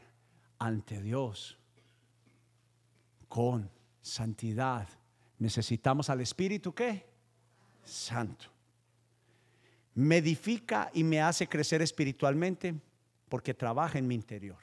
ante 0.59 1.03
Dios, 1.03 1.59
con 3.35 3.69
santidad. 4.01 4.87
Necesitamos 5.41 6.09
al 6.09 6.21
Espíritu 6.21 6.73
¿qué? 6.73 7.05
Santo. 7.83 8.45
Me 9.93 10.19
edifica 10.19 10.89
y 10.95 11.03
me 11.03 11.21
hace 11.21 11.49
crecer 11.49 11.83
espiritualmente 11.83 12.77
porque 13.29 13.53
trabaja 13.53 13.99
en 13.99 14.07
mi 14.07 14.15
interior, 14.15 14.59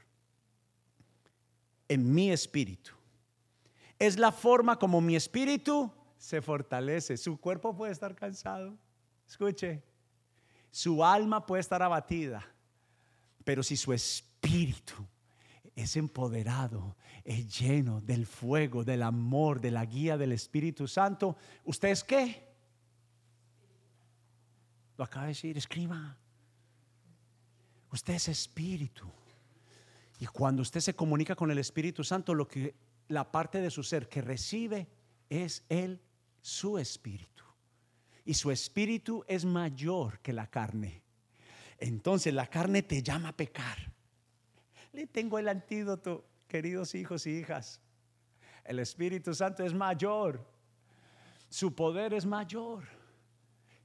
en 1.90 2.14
mi 2.14 2.32
espíritu. 2.32 2.92
Es 4.00 4.18
la 4.18 4.32
forma 4.32 4.80
como 4.80 5.02
mi 5.02 5.18
espíritu 5.18 5.92
se 6.18 6.42
fortalece. 6.42 7.18
Su 7.18 7.42
cuerpo 7.42 7.76
puede 7.76 7.92
estar 7.92 8.16
cansado, 8.16 8.78
escuche, 9.28 9.84
su 10.70 11.04
alma 11.04 11.46
puede 11.46 11.60
estar 11.60 11.84
abatida, 11.84 12.48
pero 13.44 13.64
si 13.64 13.76
su 13.76 13.92
espíritu 13.92 15.06
es 15.76 15.96
empoderado, 15.96 16.96
es 17.24 17.60
lleno 17.60 18.02
del 18.02 18.26
fuego, 18.26 18.84
del 18.84 19.04
amor, 19.04 19.62
de 19.62 19.72
la 19.72 19.86
guía 19.86 20.18
del 20.18 20.32
Espíritu 20.32 20.88
Santo. 20.88 21.38
¿Usted 21.64 21.90
es 21.90 22.04
qué? 22.04 22.48
Lo 24.98 25.06
acaba 25.06 25.26
de 25.26 25.30
decir, 25.30 25.58
escriba. 25.58 26.18
Usted 27.92 28.14
es 28.14 28.28
espíritu. 28.28 29.10
Y 30.20 30.26
cuando 30.28 30.62
usted 30.62 30.80
se 30.80 30.96
comunica 30.96 31.36
con 31.36 31.50
el 31.52 31.58
Espíritu 31.58 32.04
Santo, 32.04 32.34
lo 32.34 32.48
que 32.48 32.76
la 33.08 33.32
parte 33.32 33.60
de 33.60 33.72
su 33.72 33.84
ser 33.84 34.08
que 34.08 34.22
recibe 34.22 34.88
es 35.30 35.66
Él, 35.70 36.00
su 36.42 36.78
espíritu. 36.78 37.44
Y 38.26 38.36
su 38.36 38.52
espíritu 38.52 39.24
es 39.28 39.46
mayor 39.46 40.20
que 40.20 40.34
la 40.34 40.48
carne. 40.48 41.02
Entonces 41.80 42.34
la 42.34 42.48
carne 42.48 42.84
te 42.84 43.02
llama 43.02 43.30
a 43.30 43.36
pecar. 43.36 43.91
Le 44.94 45.08
tengo 45.08 45.40
el 45.40 45.48
antídoto, 45.48 46.26
queridos 46.48 46.96
hijos 46.96 47.26
y 47.28 47.38
hijas. 47.38 47.80
El 48.64 48.80
Espíritu 48.80 49.34
Santo 49.34 49.64
es 49.64 49.74
mayor. 49.74 50.46
Su 51.50 51.74
poder 51.74 52.14
es 52.14 52.26
mayor. 52.26 52.84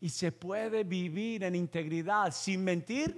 Y 0.01 0.09
se 0.09 0.31
puede 0.33 0.85
vivir 0.85 1.45
en 1.45 1.55
integridad 1.55 2.33
sin 2.33 2.63
mentir. 2.63 3.17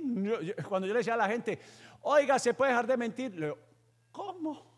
Cuando 0.68 0.86
yo 0.86 0.95
le 0.95 1.01
decía 1.01 1.14
a 1.14 1.18
la 1.18 1.28
gente, 1.28 1.59
oiga, 2.03 2.39
se 2.39 2.55
puede 2.55 2.70
dejar 2.70 2.86
de 2.86 2.97
mentir. 2.97 3.34
Le 3.34 3.47
digo, 3.47 3.59
¿cómo? 4.12 4.68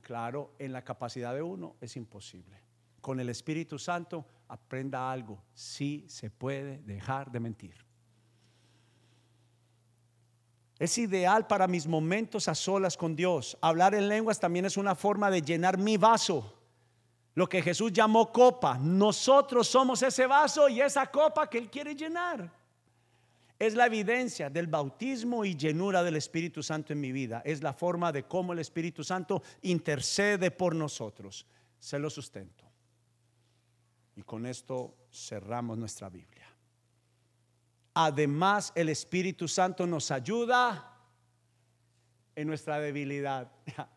Claro, 0.00 0.54
en 0.58 0.72
la 0.72 0.84
capacidad 0.84 1.34
de 1.34 1.42
uno 1.42 1.76
es 1.80 1.96
imposible. 1.96 2.62
Con 3.00 3.20
el 3.20 3.28
Espíritu 3.30 3.78
Santo 3.78 4.26
aprenda 4.48 5.10
algo. 5.10 5.42
Sí 5.54 6.04
se 6.08 6.30
puede 6.30 6.78
dejar 6.82 7.30
de 7.30 7.40
mentir. 7.40 7.84
Es 10.78 10.98
ideal 10.98 11.46
para 11.46 11.68
mis 11.68 11.86
momentos 11.86 12.48
a 12.48 12.54
solas 12.54 12.96
con 12.96 13.14
Dios. 13.14 13.56
Hablar 13.60 13.94
en 13.94 14.08
lenguas 14.08 14.40
también 14.40 14.64
es 14.64 14.76
una 14.76 14.94
forma 14.94 15.30
de 15.30 15.42
llenar 15.42 15.78
mi 15.78 15.96
vaso. 15.96 16.52
Lo 17.34 17.48
que 17.48 17.62
Jesús 17.62 17.92
llamó 17.92 18.32
copa. 18.32 18.78
Nosotros 18.78 19.68
somos 19.68 20.02
ese 20.02 20.26
vaso 20.26 20.68
y 20.68 20.80
esa 20.80 21.06
copa 21.06 21.48
que 21.48 21.58
Él 21.58 21.70
quiere 21.70 21.94
llenar. 21.94 22.50
Es 23.58 23.74
la 23.74 23.86
evidencia 23.86 24.50
del 24.50 24.66
bautismo 24.66 25.44
y 25.44 25.56
llenura 25.56 26.02
del 26.02 26.16
Espíritu 26.16 26.62
Santo 26.62 26.92
en 26.92 27.00
mi 27.00 27.12
vida. 27.12 27.40
Es 27.44 27.62
la 27.62 27.72
forma 27.72 28.10
de 28.10 28.24
cómo 28.24 28.52
el 28.52 28.58
Espíritu 28.58 29.04
Santo 29.04 29.42
intercede 29.62 30.50
por 30.50 30.74
nosotros. 30.74 31.46
Se 31.78 31.98
lo 31.98 32.10
sustento. 32.10 32.64
Y 34.16 34.22
con 34.22 34.46
esto 34.46 34.94
cerramos 35.12 35.78
nuestra 35.78 36.08
Biblia. 36.08 36.33
Además, 37.94 38.72
el 38.74 38.88
Espíritu 38.88 39.46
Santo 39.46 39.86
nos 39.86 40.10
ayuda 40.10 40.92
en 42.34 42.48
nuestra 42.48 42.80
debilidad. 42.80 43.50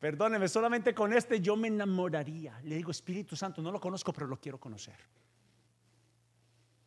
Perdóneme, 0.00 0.48
solamente 0.48 0.92
con 0.92 1.12
este 1.12 1.40
yo 1.40 1.54
me 1.54 1.68
enamoraría. 1.68 2.58
Le 2.64 2.74
digo, 2.74 2.90
Espíritu 2.90 3.36
Santo, 3.36 3.62
no 3.62 3.70
lo 3.70 3.80
conozco, 3.80 4.12
pero 4.12 4.26
lo 4.26 4.40
quiero 4.40 4.58
conocer. 4.58 4.96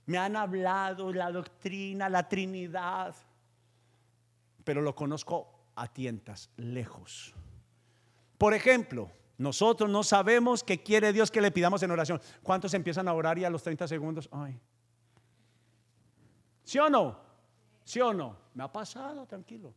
Me 0.08 0.18
han 0.18 0.36
hablado 0.36 1.14
la 1.14 1.32
doctrina, 1.32 2.10
la 2.10 2.28
Trinidad, 2.28 3.16
pero 4.66 4.82
lo 4.82 4.94
conozco 4.94 5.70
a 5.76 5.88
tientas, 5.88 6.50
lejos. 6.58 7.34
Por 8.38 8.54
ejemplo, 8.54 9.10
nosotros 9.38 9.90
no 9.90 10.04
sabemos 10.04 10.64
qué 10.64 10.84
quiere 10.84 11.14
Dios 11.14 11.32
que 11.32 11.42
le 11.42 11.52
pidamos 11.52 11.82
en 11.84 11.92
oración. 11.92 12.22
¿Cuántos 12.44 12.74
empiezan 12.74 13.08
a 13.08 13.14
orar 13.14 13.40
y 13.40 13.46
a 13.46 13.50
los 13.50 13.64
30 13.64 13.88
segundos? 13.88 14.28
Ay. 14.32 14.60
¿Sí 16.66 16.80
o 16.80 16.90
no? 16.90 17.18
¿Sí 17.84 18.02
o 18.02 18.12
no? 18.12 18.36
Me 18.56 18.64
ha 18.64 18.72
pasado, 18.72 19.26
tranquilo. 19.28 19.74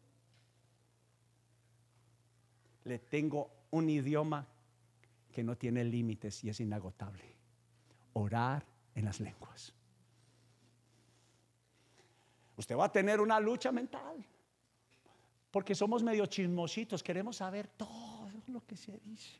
Le 2.85 2.99
tengo 2.99 3.51
un 3.71 3.91
idioma 3.91 4.47
que 5.31 5.45
no 5.45 5.57
tiene 5.57 5.85
límites 5.85 6.43
y 6.43 6.49
es 6.49 6.59
inagotable. 6.61 7.37
Orar 8.15 8.65
en 8.95 9.05
las 9.05 9.21
lenguas. 9.21 9.75
Usted 12.57 12.77
va 12.77 12.87
a 12.87 12.93
tener 12.93 13.21
una 13.21 13.39
lucha 13.39 13.71
mental. 13.71 14.25
Porque 15.51 15.75
somos 15.75 16.03
medio 16.03 16.27
chismositos, 16.27 17.03
queremos 17.03 17.37
saber 17.37 17.69
todo 17.69 18.31
lo 18.49 18.67
que 18.67 18.77
se 18.77 18.99
dice. 19.01 19.39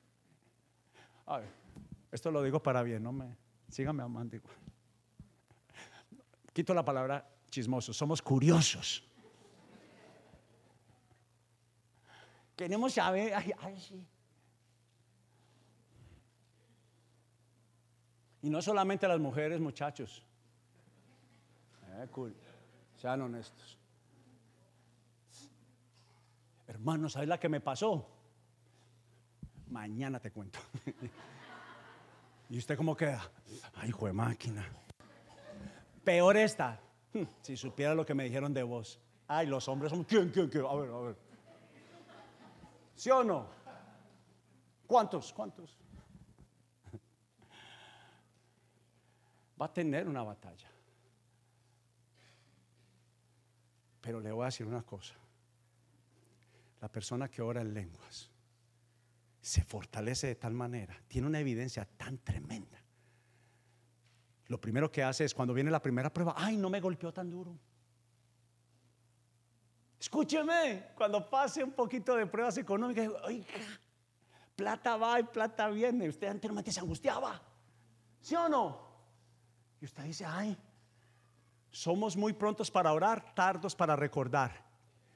A 1.27 1.39
ver, 1.39 1.51
esto 2.13 2.31
lo 2.31 2.43
digo 2.43 2.63
para 2.63 2.83
bien, 2.83 3.03
no 3.03 3.13
me 3.13 3.37
sígame 3.69 4.03
amando. 4.03 4.39
Quito 6.53 6.75
la 6.75 6.85
palabra 6.85 7.38
chismosos, 7.51 7.97
somos 7.97 8.23
curiosos. 8.23 9.05
Queremos 12.57 12.93
saber, 12.93 13.33
Y 18.41 18.51
no 18.51 18.63
solamente 18.63 19.07
las 19.09 19.19
mujeres, 19.19 19.61
muchachos. 19.61 20.23
Eh, 21.89 22.07
cool. 22.13 22.35
Sean 22.97 23.21
honestos. 23.23 23.79
Hermano, 26.67 27.09
¿sabes 27.09 27.29
la 27.29 27.39
que 27.39 27.49
me 27.49 27.61
pasó? 27.61 28.07
Mañana 29.71 30.21
te 30.21 30.31
cuento. 30.31 30.59
¿Y 32.51 32.59
usted 32.59 32.77
cómo 32.77 32.97
queda? 32.97 33.31
Ay, 33.75 33.89
hijo 33.89 34.07
de 34.07 34.13
máquina. 34.13 34.67
Peor 36.05 36.37
esta. 36.37 36.81
Si 37.43 37.57
supiera 37.57 37.95
lo 37.95 38.05
que 38.05 38.15
me 38.15 38.25
dijeron 38.25 38.53
de 38.53 38.63
vos. 38.63 39.01
Ay, 39.27 39.47
los 39.47 39.67
hombres 39.69 39.91
son. 39.91 40.05
¿Quién, 40.05 40.31
quién, 40.31 40.49
quién? 40.49 40.65
A 40.65 40.75
ver, 40.75 40.91
a 40.91 40.99
ver. 41.01 41.17
¿Sí 42.95 43.11
o 43.11 43.23
no? 43.23 43.47
¿Cuántos? 44.87 45.33
¿Cuántos? 45.33 45.77
Va 49.61 49.67
a 49.67 49.73
tener 49.73 50.09
una 50.09 50.23
batalla. 50.23 50.69
Pero 54.01 54.21
le 54.21 54.33
voy 54.33 54.43
a 54.43 54.47
decir 54.47 54.67
una 54.67 54.83
cosa. 54.83 55.15
La 56.81 56.89
persona 56.89 57.29
que 57.29 57.43
ora 57.43 57.61
en 57.61 57.75
lenguas 57.75 58.31
se 59.41 59.63
fortalece 59.65 60.27
de 60.27 60.35
tal 60.35 60.53
manera, 60.53 61.01
tiene 61.09 61.27
una 61.27 61.41
evidencia 61.41 61.85
tan 61.97 62.19
tremenda. 62.19 62.79
Lo 64.49 64.61
primero 64.61 64.91
que 64.91 65.03
hace 65.03 65.25
es 65.25 65.35
cuando 65.35 65.55
viene 65.55 65.71
la 65.71 65.81
primera 65.81 66.13
prueba, 66.13 66.35
ay, 66.37 66.57
no 66.57 66.71
me 66.71 66.81
golpeó 66.81 67.13
tan 67.13 67.31
duro. 67.31 67.59
Escúcheme, 70.01 70.91
cuando 70.95 71.29
pase 71.29 71.63
un 71.63 71.73
poquito 71.73 72.17
de 72.17 72.27
pruebas 72.27 72.57
económicas, 72.57 73.11
oiga, 73.25 73.47
plata 74.57 74.97
va 74.97 75.21
y 75.21 75.25
plata 75.25 75.69
viene. 75.69 76.09
Usted 76.09 76.29
anteriormente 76.29 76.73
se 76.73 76.81
angustiaba, 76.81 77.43
¿sí 78.21 78.35
o 78.37 78.49
no? 78.49 78.89
Y 79.81 79.85
usted 79.85 80.05
dice, 80.05 80.25
ay, 80.25 80.57
somos 81.71 82.17
muy 82.17 82.33
prontos 82.33 82.71
para 82.71 82.93
orar, 82.93 83.35
tardos 83.35 83.77
para 83.77 83.97
recordar. 83.97 84.67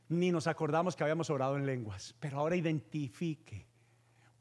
Ni 0.08 0.30
nos 0.30 0.46
acordamos 0.46 0.94
que 0.94 1.04
habíamos 1.04 1.30
orado 1.30 1.56
en 1.56 1.64
lenguas. 1.64 2.14
Pero 2.20 2.38
ahora 2.38 2.54
identifique, 2.54 3.66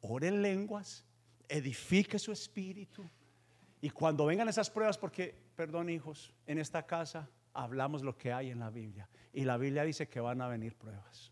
ore 0.02 0.28
en 0.28 0.42
lenguas, 0.42 1.06
edifique 1.48 2.20
su 2.20 2.32
espíritu. 2.32 3.10
Y 3.82 3.90
cuando 3.90 4.28
vengan 4.28 4.48
esas 4.48 4.70
pruebas, 4.70 4.98
porque, 4.98 5.36
perdón 5.56 5.90
hijos, 5.90 6.32
en 6.46 6.60
esta 6.60 6.86
casa 6.86 7.28
hablamos 7.54 8.04
lo 8.04 8.16
que 8.16 8.32
hay 8.32 8.52
en 8.52 8.60
la 8.60 8.70
Biblia. 8.70 9.10
Y 9.34 9.44
la 9.44 9.58
Biblia 9.58 9.84
dice 9.84 10.08
que 10.08 10.20
van 10.20 10.40
a 10.42 10.48
venir 10.48 10.76
pruebas. 10.76 11.32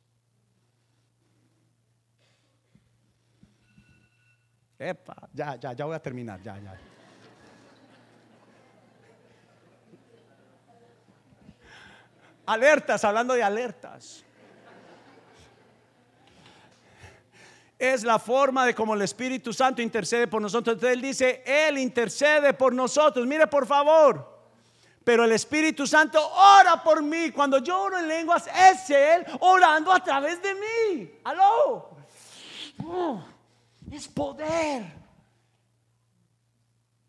Epa, 4.80 5.30
ya, 5.34 5.56
ya, 5.58 5.74
ya 5.74 5.86
voy 5.86 5.96
a 5.96 6.02
terminar, 6.02 6.42
ya, 6.42 6.58
ya. 6.58 6.80
Alertas, 12.46 13.04
hablando 13.04 13.36
de 13.36 13.44
alertas. 13.44 14.26
Es 17.80 18.04
la 18.04 18.20
forma 18.20 18.66
de 18.66 18.76
como 18.76 18.94
el 18.94 19.02
Espíritu 19.02 19.54
Santo 19.54 19.82
intercede 19.82 20.28
por 20.28 20.42
nosotros. 20.42 20.76
Entonces 20.76 20.96
Él 20.96 21.02
dice, 21.02 21.44
Él 21.46 21.78
intercede 21.78 22.54
por 22.54 22.74
nosotros. 22.74 23.26
Mire 23.26 23.48
por 23.48 23.66
favor. 23.66 24.38
Pero 25.04 25.24
el 25.24 25.32
Espíritu 25.32 25.88
Santo 25.88 26.20
ora 26.22 26.84
por 26.84 27.02
mí. 27.02 27.32
Cuando 27.32 27.60
yo 27.60 27.82
oro 27.82 27.98
en 27.98 28.08
lenguas, 28.08 28.48
es 28.48 28.90
Él 28.90 29.26
orando 29.40 29.94
a 29.94 30.04
través 30.04 30.42
de 30.42 30.54
mí. 30.54 31.12
Aló. 31.24 31.90
Oh, 32.84 33.24
es 33.90 34.08
poder. 34.10 34.84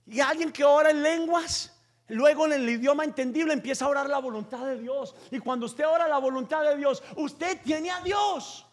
Y 0.06 0.20
alguien 0.20 0.52
que 0.52 0.64
ora 0.64 0.90
en 0.90 1.02
lenguas 1.02 1.72
Luego 2.10 2.46
en 2.46 2.54
el 2.54 2.68
idioma 2.68 3.04
entendible 3.04 3.52
empieza 3.52 3.84
a 3.84 3.88
orar 3.88 4.08
la 4.08 4.18
voluntad 4.18 4.66
de 4.66 4.78
Dios. 4.78 5.14
Y 5.30 5.38
cuando 5.38 5.66
usted 5.66 5.86
ora 5.86 6.08
la 6.08 6.18
voluntad 6.18 6.64
de 6.64 6.76
Dios, 6.76 7.02
usted 7.16 7.60
tiene 7.62 7.90
a 7.90 8.00
Dios. 8.00 8.66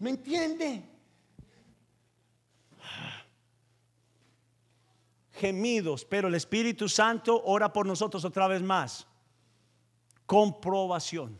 ¿Me 0.00 0.10
entiende? 0.10 0.82
Gemidos, 5.42 6.04
pero 6.04 6.28
el 6.28 6.36
Espíritu 6.36 6.88
Santo 6.88 7.42
ora 7.46 7.72
por 7.72 7.84
nosotros 7.84 8.24
otra 8.24 8.46
vez 8.46 8.62
más. 8.62 9.08
Comprobación. 10.24 11.36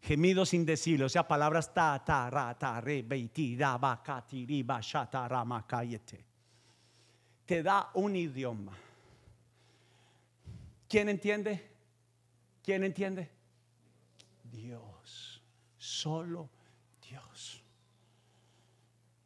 Gemidos 0.00 0.54
indecibles, 0.54 1.06
o 1.06 1.08
sea, 1.08 1.26
palabras 1.26 1.74
ta, 1.74 2.00
ta, 2.04 2.30
ra, 2.30 2.56
ta, 2.56 2.80
re, 2.80 3.02
beiti, 3.02 3.56
ra, 3.56 3.78
ba, 3.78 4.00
ka, 4.00 4.24
ti, 4.24 4.62
ma, 4.64 4.80
Te 7.44 7.62
da 7.64 7.90
un 7.94 8.14
idioma 8.14 8.72
¿Quién 10.88 11.08
entiende? 11.08 11.68
¿Quién 12.62 12.84
entiende? 12.84 13.28
Dios, 14.44 15.42
solo 15.76 16.48
Dios. 17.10 17.60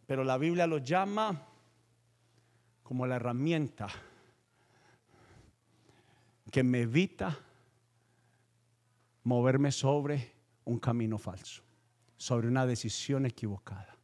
Pero 0.07 0.25
la 0.25 0.39
Biblia 0.39 0.67
lo 0.67 0.79
llama 0.79 1.50
como 2.91 3.07
la 3.07 3.15
herramienta 3.15 3.87
que 6.51 6.65
me 6.65 6.81
evita 6.81 7.39
moverme 9.23 9.71
sobre 9.71 10.33
un 10.65 10.81
camino 10.81 11.17
falso, 11.17 11.63
sobre 12.17 12.49
una 12.49 12.67
decisión 12.67 13.27
equivocada. 13.27 13.95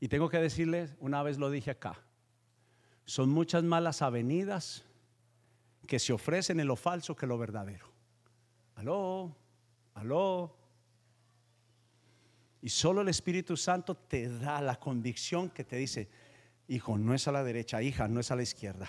Y 0.00 0.08
tengo 0.08 0.30
que 0.30 0.38
decirles, 0.38 0.96
una 0.98 1.22
vez 1.22 1.36
lo 1.36 1.50
dije 1.50 1.72
acá, 1.72 1.98
son 3.04 3.28
muchas 3.28 3.62
malas 3.62 4.00
avenidas 4.00 4.86
que 5.86 5.98
se 5.98 6.14
ofrecen 6.14 6.58
en 6.58 6.68
lo 6.68 6.76
falso 6.76 7.14
que 7.14 7.26
lo 7.26 7.36
verdadero. 7.36 7.86
Aló, 8.76 9.36
aló. 9.92 10.56
Y 12.62 12.68
solo 12.68 13.00
el 13.00 13.08
Espíritu 13.08 13.56
Santo 13.56 13.94
te 13.96 14.28
da 14.28 14.60
la 14.60 14.78
convicción 14.78 15.50
que 15.50 15.64
te 15.64 15.76
dice, 15.76 16.08
hijo, 16.68 16.98
no 16.98 17.14
es 17.14 17.26
a 17.26 17.32
la 17.32 17.42
derecha, 17.42 17.82
hija, 17.82 18.06
no 18.06 18.20
es 18.20 18.30
a 18.30 18.36
la 18.36 18.42
izquierda. 18.42 18.88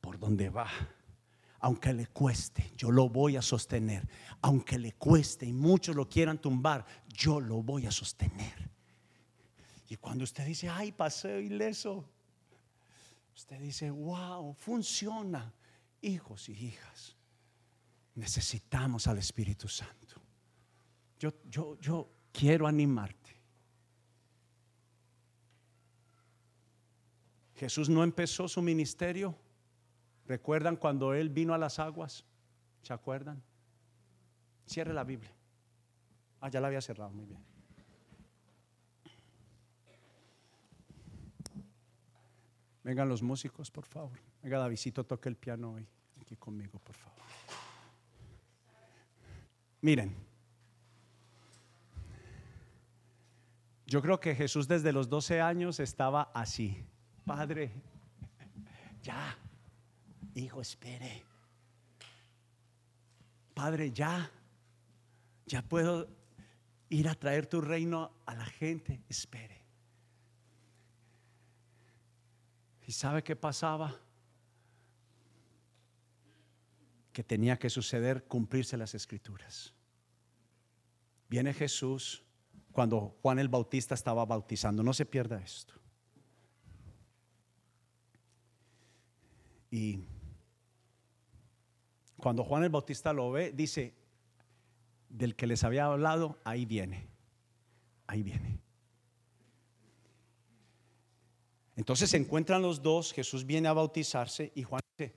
Por 0.00 0.18
donde 0.18 0.48
va, 0.48 0.68
aunque 1.60 1.92
le 1.92 2.06
cueste, 2.06 2.72
yo 2.76 2.90
lo 2.90 3.08
voy 3.08 3.36
a 3.36 3.42
sostener. 3.42 4.08
Aunque 4.40 4.78
le 4.78 4.92
cueste 4.92 5.46
y 5.46 5.52
muchos 5.52 5.94
lo 5.94 6.08
quieran 6.08 6.40
tumbar, 6.40 6.86
yo 7.08 7.40
lo 7.40 7.62
voy 7.62 7.86
a 7.86 7.90
sostener. 7.90 8.70
Y 9.88 9.96
cuando 9.96 10.24
usted 10.24 10.46
dice, 10.46 10.68
ay, 10.68 10.92
pasé 10.92 11.42
ileso, 11.42 12.08
usted 13.34 13.60
dice, 13.60 13.90
wow, 13.90 14.54
funciona. 14.54 15.52
Hijos 16.00 16.48
y 16.48 16.52
hijas, 16.52 17.16
necesitamos 18.14 19.06
al 19.06 19.18
Espíritu 19.18 19.68
Santo. 19.68 20.21
Yo, 21.22 21.32
yo, 21.48 21.78
yo 21.78 22.10
quiero 22.32 22.66
animarte. 22.66 23.30
Jesús 27.54 27.88
no 27.88 28.02
empezó 28.02 28.48
su 28.48 28.60
ministerio. 28.60 29.32
¿Recuerdan 30.26 30.74
cuando 30.74 31.14
Él 31.14 31.28
vino 31.28 31.54
a 31.54 31.58
las 31.58 31.78
aguas? 31.78 32.24
¿Se 32.82 32.92
acuerdan? 32.92 33.40
Cierre 34.66 34.92
la 34.92 35.04
Biblia. 35.04 35.30
Ah, 36.40 36.48
ya 36.48 36.60
la 36.60 36.66
había 36.66 36.80
cerrado, 36.80 37.12
muy 37.12 37.26
bien. 37.26 37.44
Vengan 42.82 43.08
los 43.08 43.22
músicos, 43.22 43.70
por 43.70 43.86
favor. 43.86 44.18
Venga, 44.42 44.58
Davidito, 44.58 45.06
toque 45.06 45.28
el 45.28 45.36
piano 45.36 45.74
hoy. 45.74 45.86
Aquí 46.20 46.34
conmigo, 46.34 46.80
por 46.80 46.96
favor. 46.96 47.22
Miren, 49.82 50.31
yo 53.92 54.00
creo 54.00 54.18
que 54.18 54.34
Jesús 54.34 54.66
desde 54.66 54.90
los 54.90 55.10
12 55.10 55.42
años 55.42 55.78
estaba 55.78 56.30
así. 56.32 56.82
Padre, 57.26 57.70
ya, 59.02 59.36
hijo, 60.34 60.62
espere. 60.62 61.22
Padre, 63.52 63.92
ya, 63.92 64.30
ya 65.44 65.60
puedo 65.60 66.08
ir 66.88 67.06
a 67.06 67.14
traer 67.14 67.44
tu 67.44 67.60
reino 67.60 68.10
a 68.24 68.34
la 68.34 68.46
gente. 68.46 69.02
Espere. 69.10 69.60
¿Y 72.86 72.92
sabe 72.92 73.22
qué 73.22 73.36
pasaba? 73.36 74.00
Que 77.12 77.22
tenía 77.22 77.58
que 77.58 77.68
suceder 77.68 78.24
cumplirse 78.24 78.78
las 78.78 78.94
escrituras. 78.94 79.74
Viene 81.28 81.52
Jesús 81.52 82.24
cuando 82.72 83.16
Juan 83.22 83.38
el 83.38 83.48
Bautista 83.48 83.94
estaba 83.94 84.24
bautizando. 84.24 84.82
No 84.82 84.92
se 84.92 85.06
pierda 85.06 85.40
esto. 85.40 85.74
Y 89.70 90.00
cuando 92.16 92.44
Juan 92.44 92.64
el 92.64 92.70
Bautista 92.70 93.12
lo 93.12 93.30
ve, 93.30 93.52
dice, 93.52 93.94
del 95.08 95.36
que 95.36 95.46
les 95.46 95.64
había 95.64 95.86
hablado, 95.86 96.38
ahí 96.44 96.64
viene, 96.64 97.08
ahí 98.06 98.22
viene. 98.22 98.60
Entonces 101.76 102.10
se 102.10 102.18
encuentran 102.18 102.62
los 102.62 102.82
dos, 102.82 103.12
Jesús 103.12 103.46
viene 103.46 103.68
a 103.68 103.72
bautizarse 103.72 104.52
y 104.54 104.62
Juan 104.62 104.80
dice, 104.96 105.14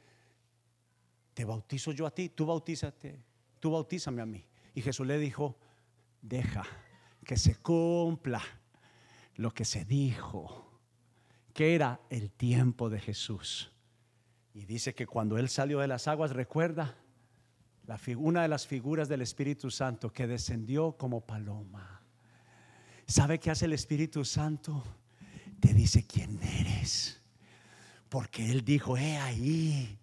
te 1.34 1.44
bautizo 1.44 1.92
yo 1.92 2.06
a 2.06 2.12
ti, 2.12 2.30
tú 2.30 2.46
bautízate, 2.46 3.22
tú 3.60 3.72
bautízame 3.72 4.22
a 4.22 4.26
mí. 4.26 4.46
Y 4.74 4.82
Jesús 4.82 5.06
le 5.06 5.18
dijo, 5.20 5.58
deja 6.22 6.66
que 7.26 7.36
se 7.36 7.56
cumpla 7.56 8.42
lo 9.36 9.54
que 9.54 9.66
se 9.66 9.84
dijo, 9.84 10.80
que 11.54 11.76
era 11.76 12.00
el 12.10 12.32
tiempo 12.32 12.90
de 12.90 13.02
Jesús. 13.02 13.72
Y 14.54 14.64
dice 14.64 14.96
que 14.96 15.06
cuando 15.06 15.38
él 15.38 15.50
salió 15.50 15.80
de 15.80 15.88
las 15.88 16.08
aguas, 16.08 16.32
recuerda 16.32 16.96
la, 17.86 18.00
una 18.16 18.44
de 18.44 18.48
las 18.48 18.66
figuras 18.66 19.10
del 19.10 19.22
Espíritu 19.22 19.70
Santo 19.70 20.14
que 20.14 20.28
descendió 20.28 20.94
como 20.94 21.26
paloma. 21.26 22.02
¿Sabe 23.06 23.40
qué 23.40 23.52
hace 23.52 23.66
el 23.66 23.74
Espíritu 23.74 24.24
Santo? 24.24 24.82
te 25.60 25.74
dice 25.74 26.06
quién 26.06 26.40
eres. 26.44 27.22
Porque 28.10 28.52
Él 28.52 28.64
dijo, 28.64 28.98
he 28.98 29.18
ahí 29.18 30.00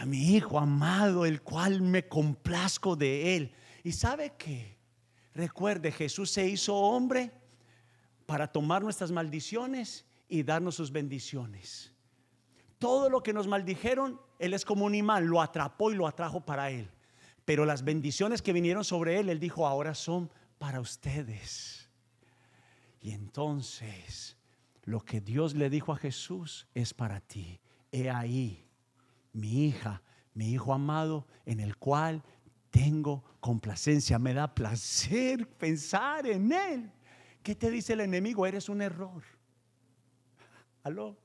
a 0.00 0.04
mi 0.04 0.36
Hijo 0.36 0.58
amado, 0.58 1.24
el 1.24 1.42
cual 1.42 1.80
me 1.80 2.06
complazco 2.06 2.96
de 2.96 3.36
Él. 3.36 3.54
Y 3.82 3.92
sabe 3.92 4.34
que, 4.36 4.77
recuerde, 5.38 5.92
Jesús 5.92 6.30
se 6.30 6.46
hizo 6.48 6.74
hombre 6.76 7.30
para 8.26 8.48
tomar 8.48 8.82
nuestras 8.82 9.12
maldiciones 9.12 10.04
y 10.28 10.42
darnos 10.42 10.74
sus 10.74 10.90
bendiciones. 10.90 11.92
Todo 12.78 13.08
lo 13.08 13.22
que 13.22 13.32
nos 13.32 13.46
maldijeron, 13.46 14.20
Él 14.38 14.52
es 14.52 14.64
como 14.64 14.84
un 14.84 14.94
imán, 14.94 15.28
lo 15.28 15.40
atrapó 15.40 15.92
y 15.92 15.94
lo 15.94 16.06
atrajo 16.06 16.44
para 16.44 16.70
Él. 16.70 16.90
Pero 17.44 17.64
las 17.64 17.84
bendiciones 17.84 18.42
que 18.42 18.52
vinieron 18.52 18.84
sobre 18.84 19.18
Él, 19.18 19.28
Él 19.30 19.38
dijo, 19.38 19.66
ahora 19.66 19.94
son 19.94 20.30
para 20.58 20.80
ustedes. 20.80 21.88
Y 23.00 23.12
entonces 23.12 24.36
lo 24.82 25.00
que 25.00 25.20
Dios 25.20 25.54
le 25.54 25.70
dijo 25.70 25.92
a 25.92 25.96
Jesús 25.96 26.66
es 26.74 26.92
para 26.92 27.20
ti. 27.20 27.60
He 27.92 28.10
ahí 28.10 28.66
mi 29.32 29.66
hija, 29.66 30.02
mi 30.34 30.50
hijo 30.50 30.74
amado, 30.74 31.26
en 31.46 31.60
el 31.60 31.76
cual 31.76 32.24
tengo 32.78 33.24
complacencia. 33.40 34.18
Me 34.18 34.32
da 34.32 34.54
placer 34.54 35.48
pensar 35.48 36.26
en 36.26 36.52
él. 36.52 36.92
¿Qué 37.42 37.56
te 37.56 37.70
dice 37.70 37.94
el 37.94 38.00
enemigo? 38.00 38.46
Eres 38.46 38.68
un 38.68 38.80
error. 38.80 39.22
Aló. 40.84 41.18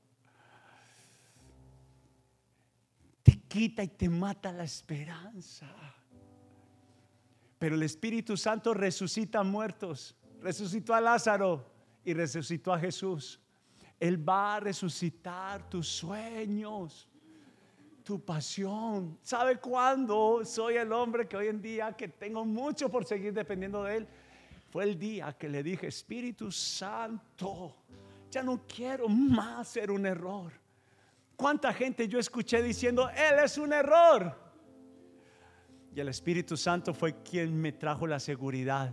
Te 3.22 3.40
quita 3.42 3.84
y 3.84 3.88
te 3.88 4.08
mata 4.08 4.50
la 4.52 4.64
esperanza. 4.64 5.72
Pero 7.58 7.76
el 7.76 7.84
Espíritu 7.84 8.36
Santo 8.36 8.74
resucita 8.74 9.44
muertos. 9.44 10.16
Resucitó 10.40 10.92
a 10.92 11.00
Lázaro 11.00 11.72
y 12.04 12.14
resucitó 12.14 12.72
a 12.72 12.80
Jesús. 12.80 13.40
Él 14.00 14.28
va 14.28 14.56
a 14.56 14.60
resucitar 14.60 15.70
tus 15.70 15.86
sueños, 15.86 17.08
tu 18.04 18.22
pasión. 18.22 19.18
¿Sabe 19.22 19.56
cuándo 19.56 20.44
soy 20.44 20.76
el 20.76 20.92
hombre 20.92 21.26
que 21.26 21.36
hoy 21.38 21.48
en 21.48 21.60
día, 21.60 21.92
que 21.92 22.06
tengo 22.08 22.44
mucho 22.44 22.90
por 22.90 23.06
seguir 23.06 23.32
dependiendo 23.32 23.82
de 23.82 23.96
Él? 23.96 24.08
Fue 24.70 24.84
el 24.84 24.98
día 24.98 25.32
que 25.32 25.48
le 25.48 25.62
dije, 25.62 25.86
Espíritu 25.86 26.52
Santo, 26.52 27.74
ya 28.30 28.42
no 28.42 28.60
quiero 28.66 29.08
más 29.08 29.68
ser 29.68 29.90
un 29.90 30.04
error. 30.04 30.52
¿Cuánta 31.34 31.72
gente 31.72 32.06
yo 32.06 32.18
escuché 32.18 32.62
diciendo, 32.62 33.08
Él 33.08 33.42
es 33.42 33.56
un 33.56 33.72
error? 33.72 34.38
Y 35.94 35.98
el 35.98 36.08
Espíritu 36.08 36.56
Santo 36.56 36.92
fue 36.92 37.22
quien 37.22 37.56
me 37.58 37.72
trajo 37.72 38.06
la 38.06 38.20
seguridad. 38.20 38.92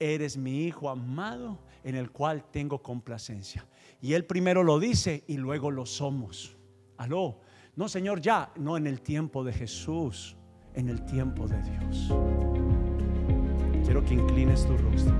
Eres 0.00 0.36
mi 0.36 0.64
Hijo 0.64 0.90
amado 0.90 1.60
en 1.84 1.94
el 1.94 2.10
cual 2.10 2.44
tengo 2.50 2.82
complacencia. 2.82 3.64
Y 4.00 4.14
Él 4.14 4.24
primero 4.24 4.64
lo 4.64 4.80
dice 4.80 5.22
y 5.28 5.36
luego 5.36 5.70
lo 5.70 5.86
somos. 5.86 6.56
Aló. 6.96 7.40
No, 7.74 7.88
Señor, 7.88 8.20
ya. 8.20 8.52
No 8.56 8.76
en 8.76 8.86
el 8.86 9.00
tiempo 9.00 9.42
de 9.42 9.52
Jesús, 9.52 10.36
en 10.74 10.90
el 10.90 11.04
tiempo 11.06 11.48
de 11.48 11.62
Dios. 11.62 12.12
Quiero 13.84 14.04
que 14.04 14.14
inclines 14.14 14.66
tu 14.66 14.76
rostro. 14.76 15.14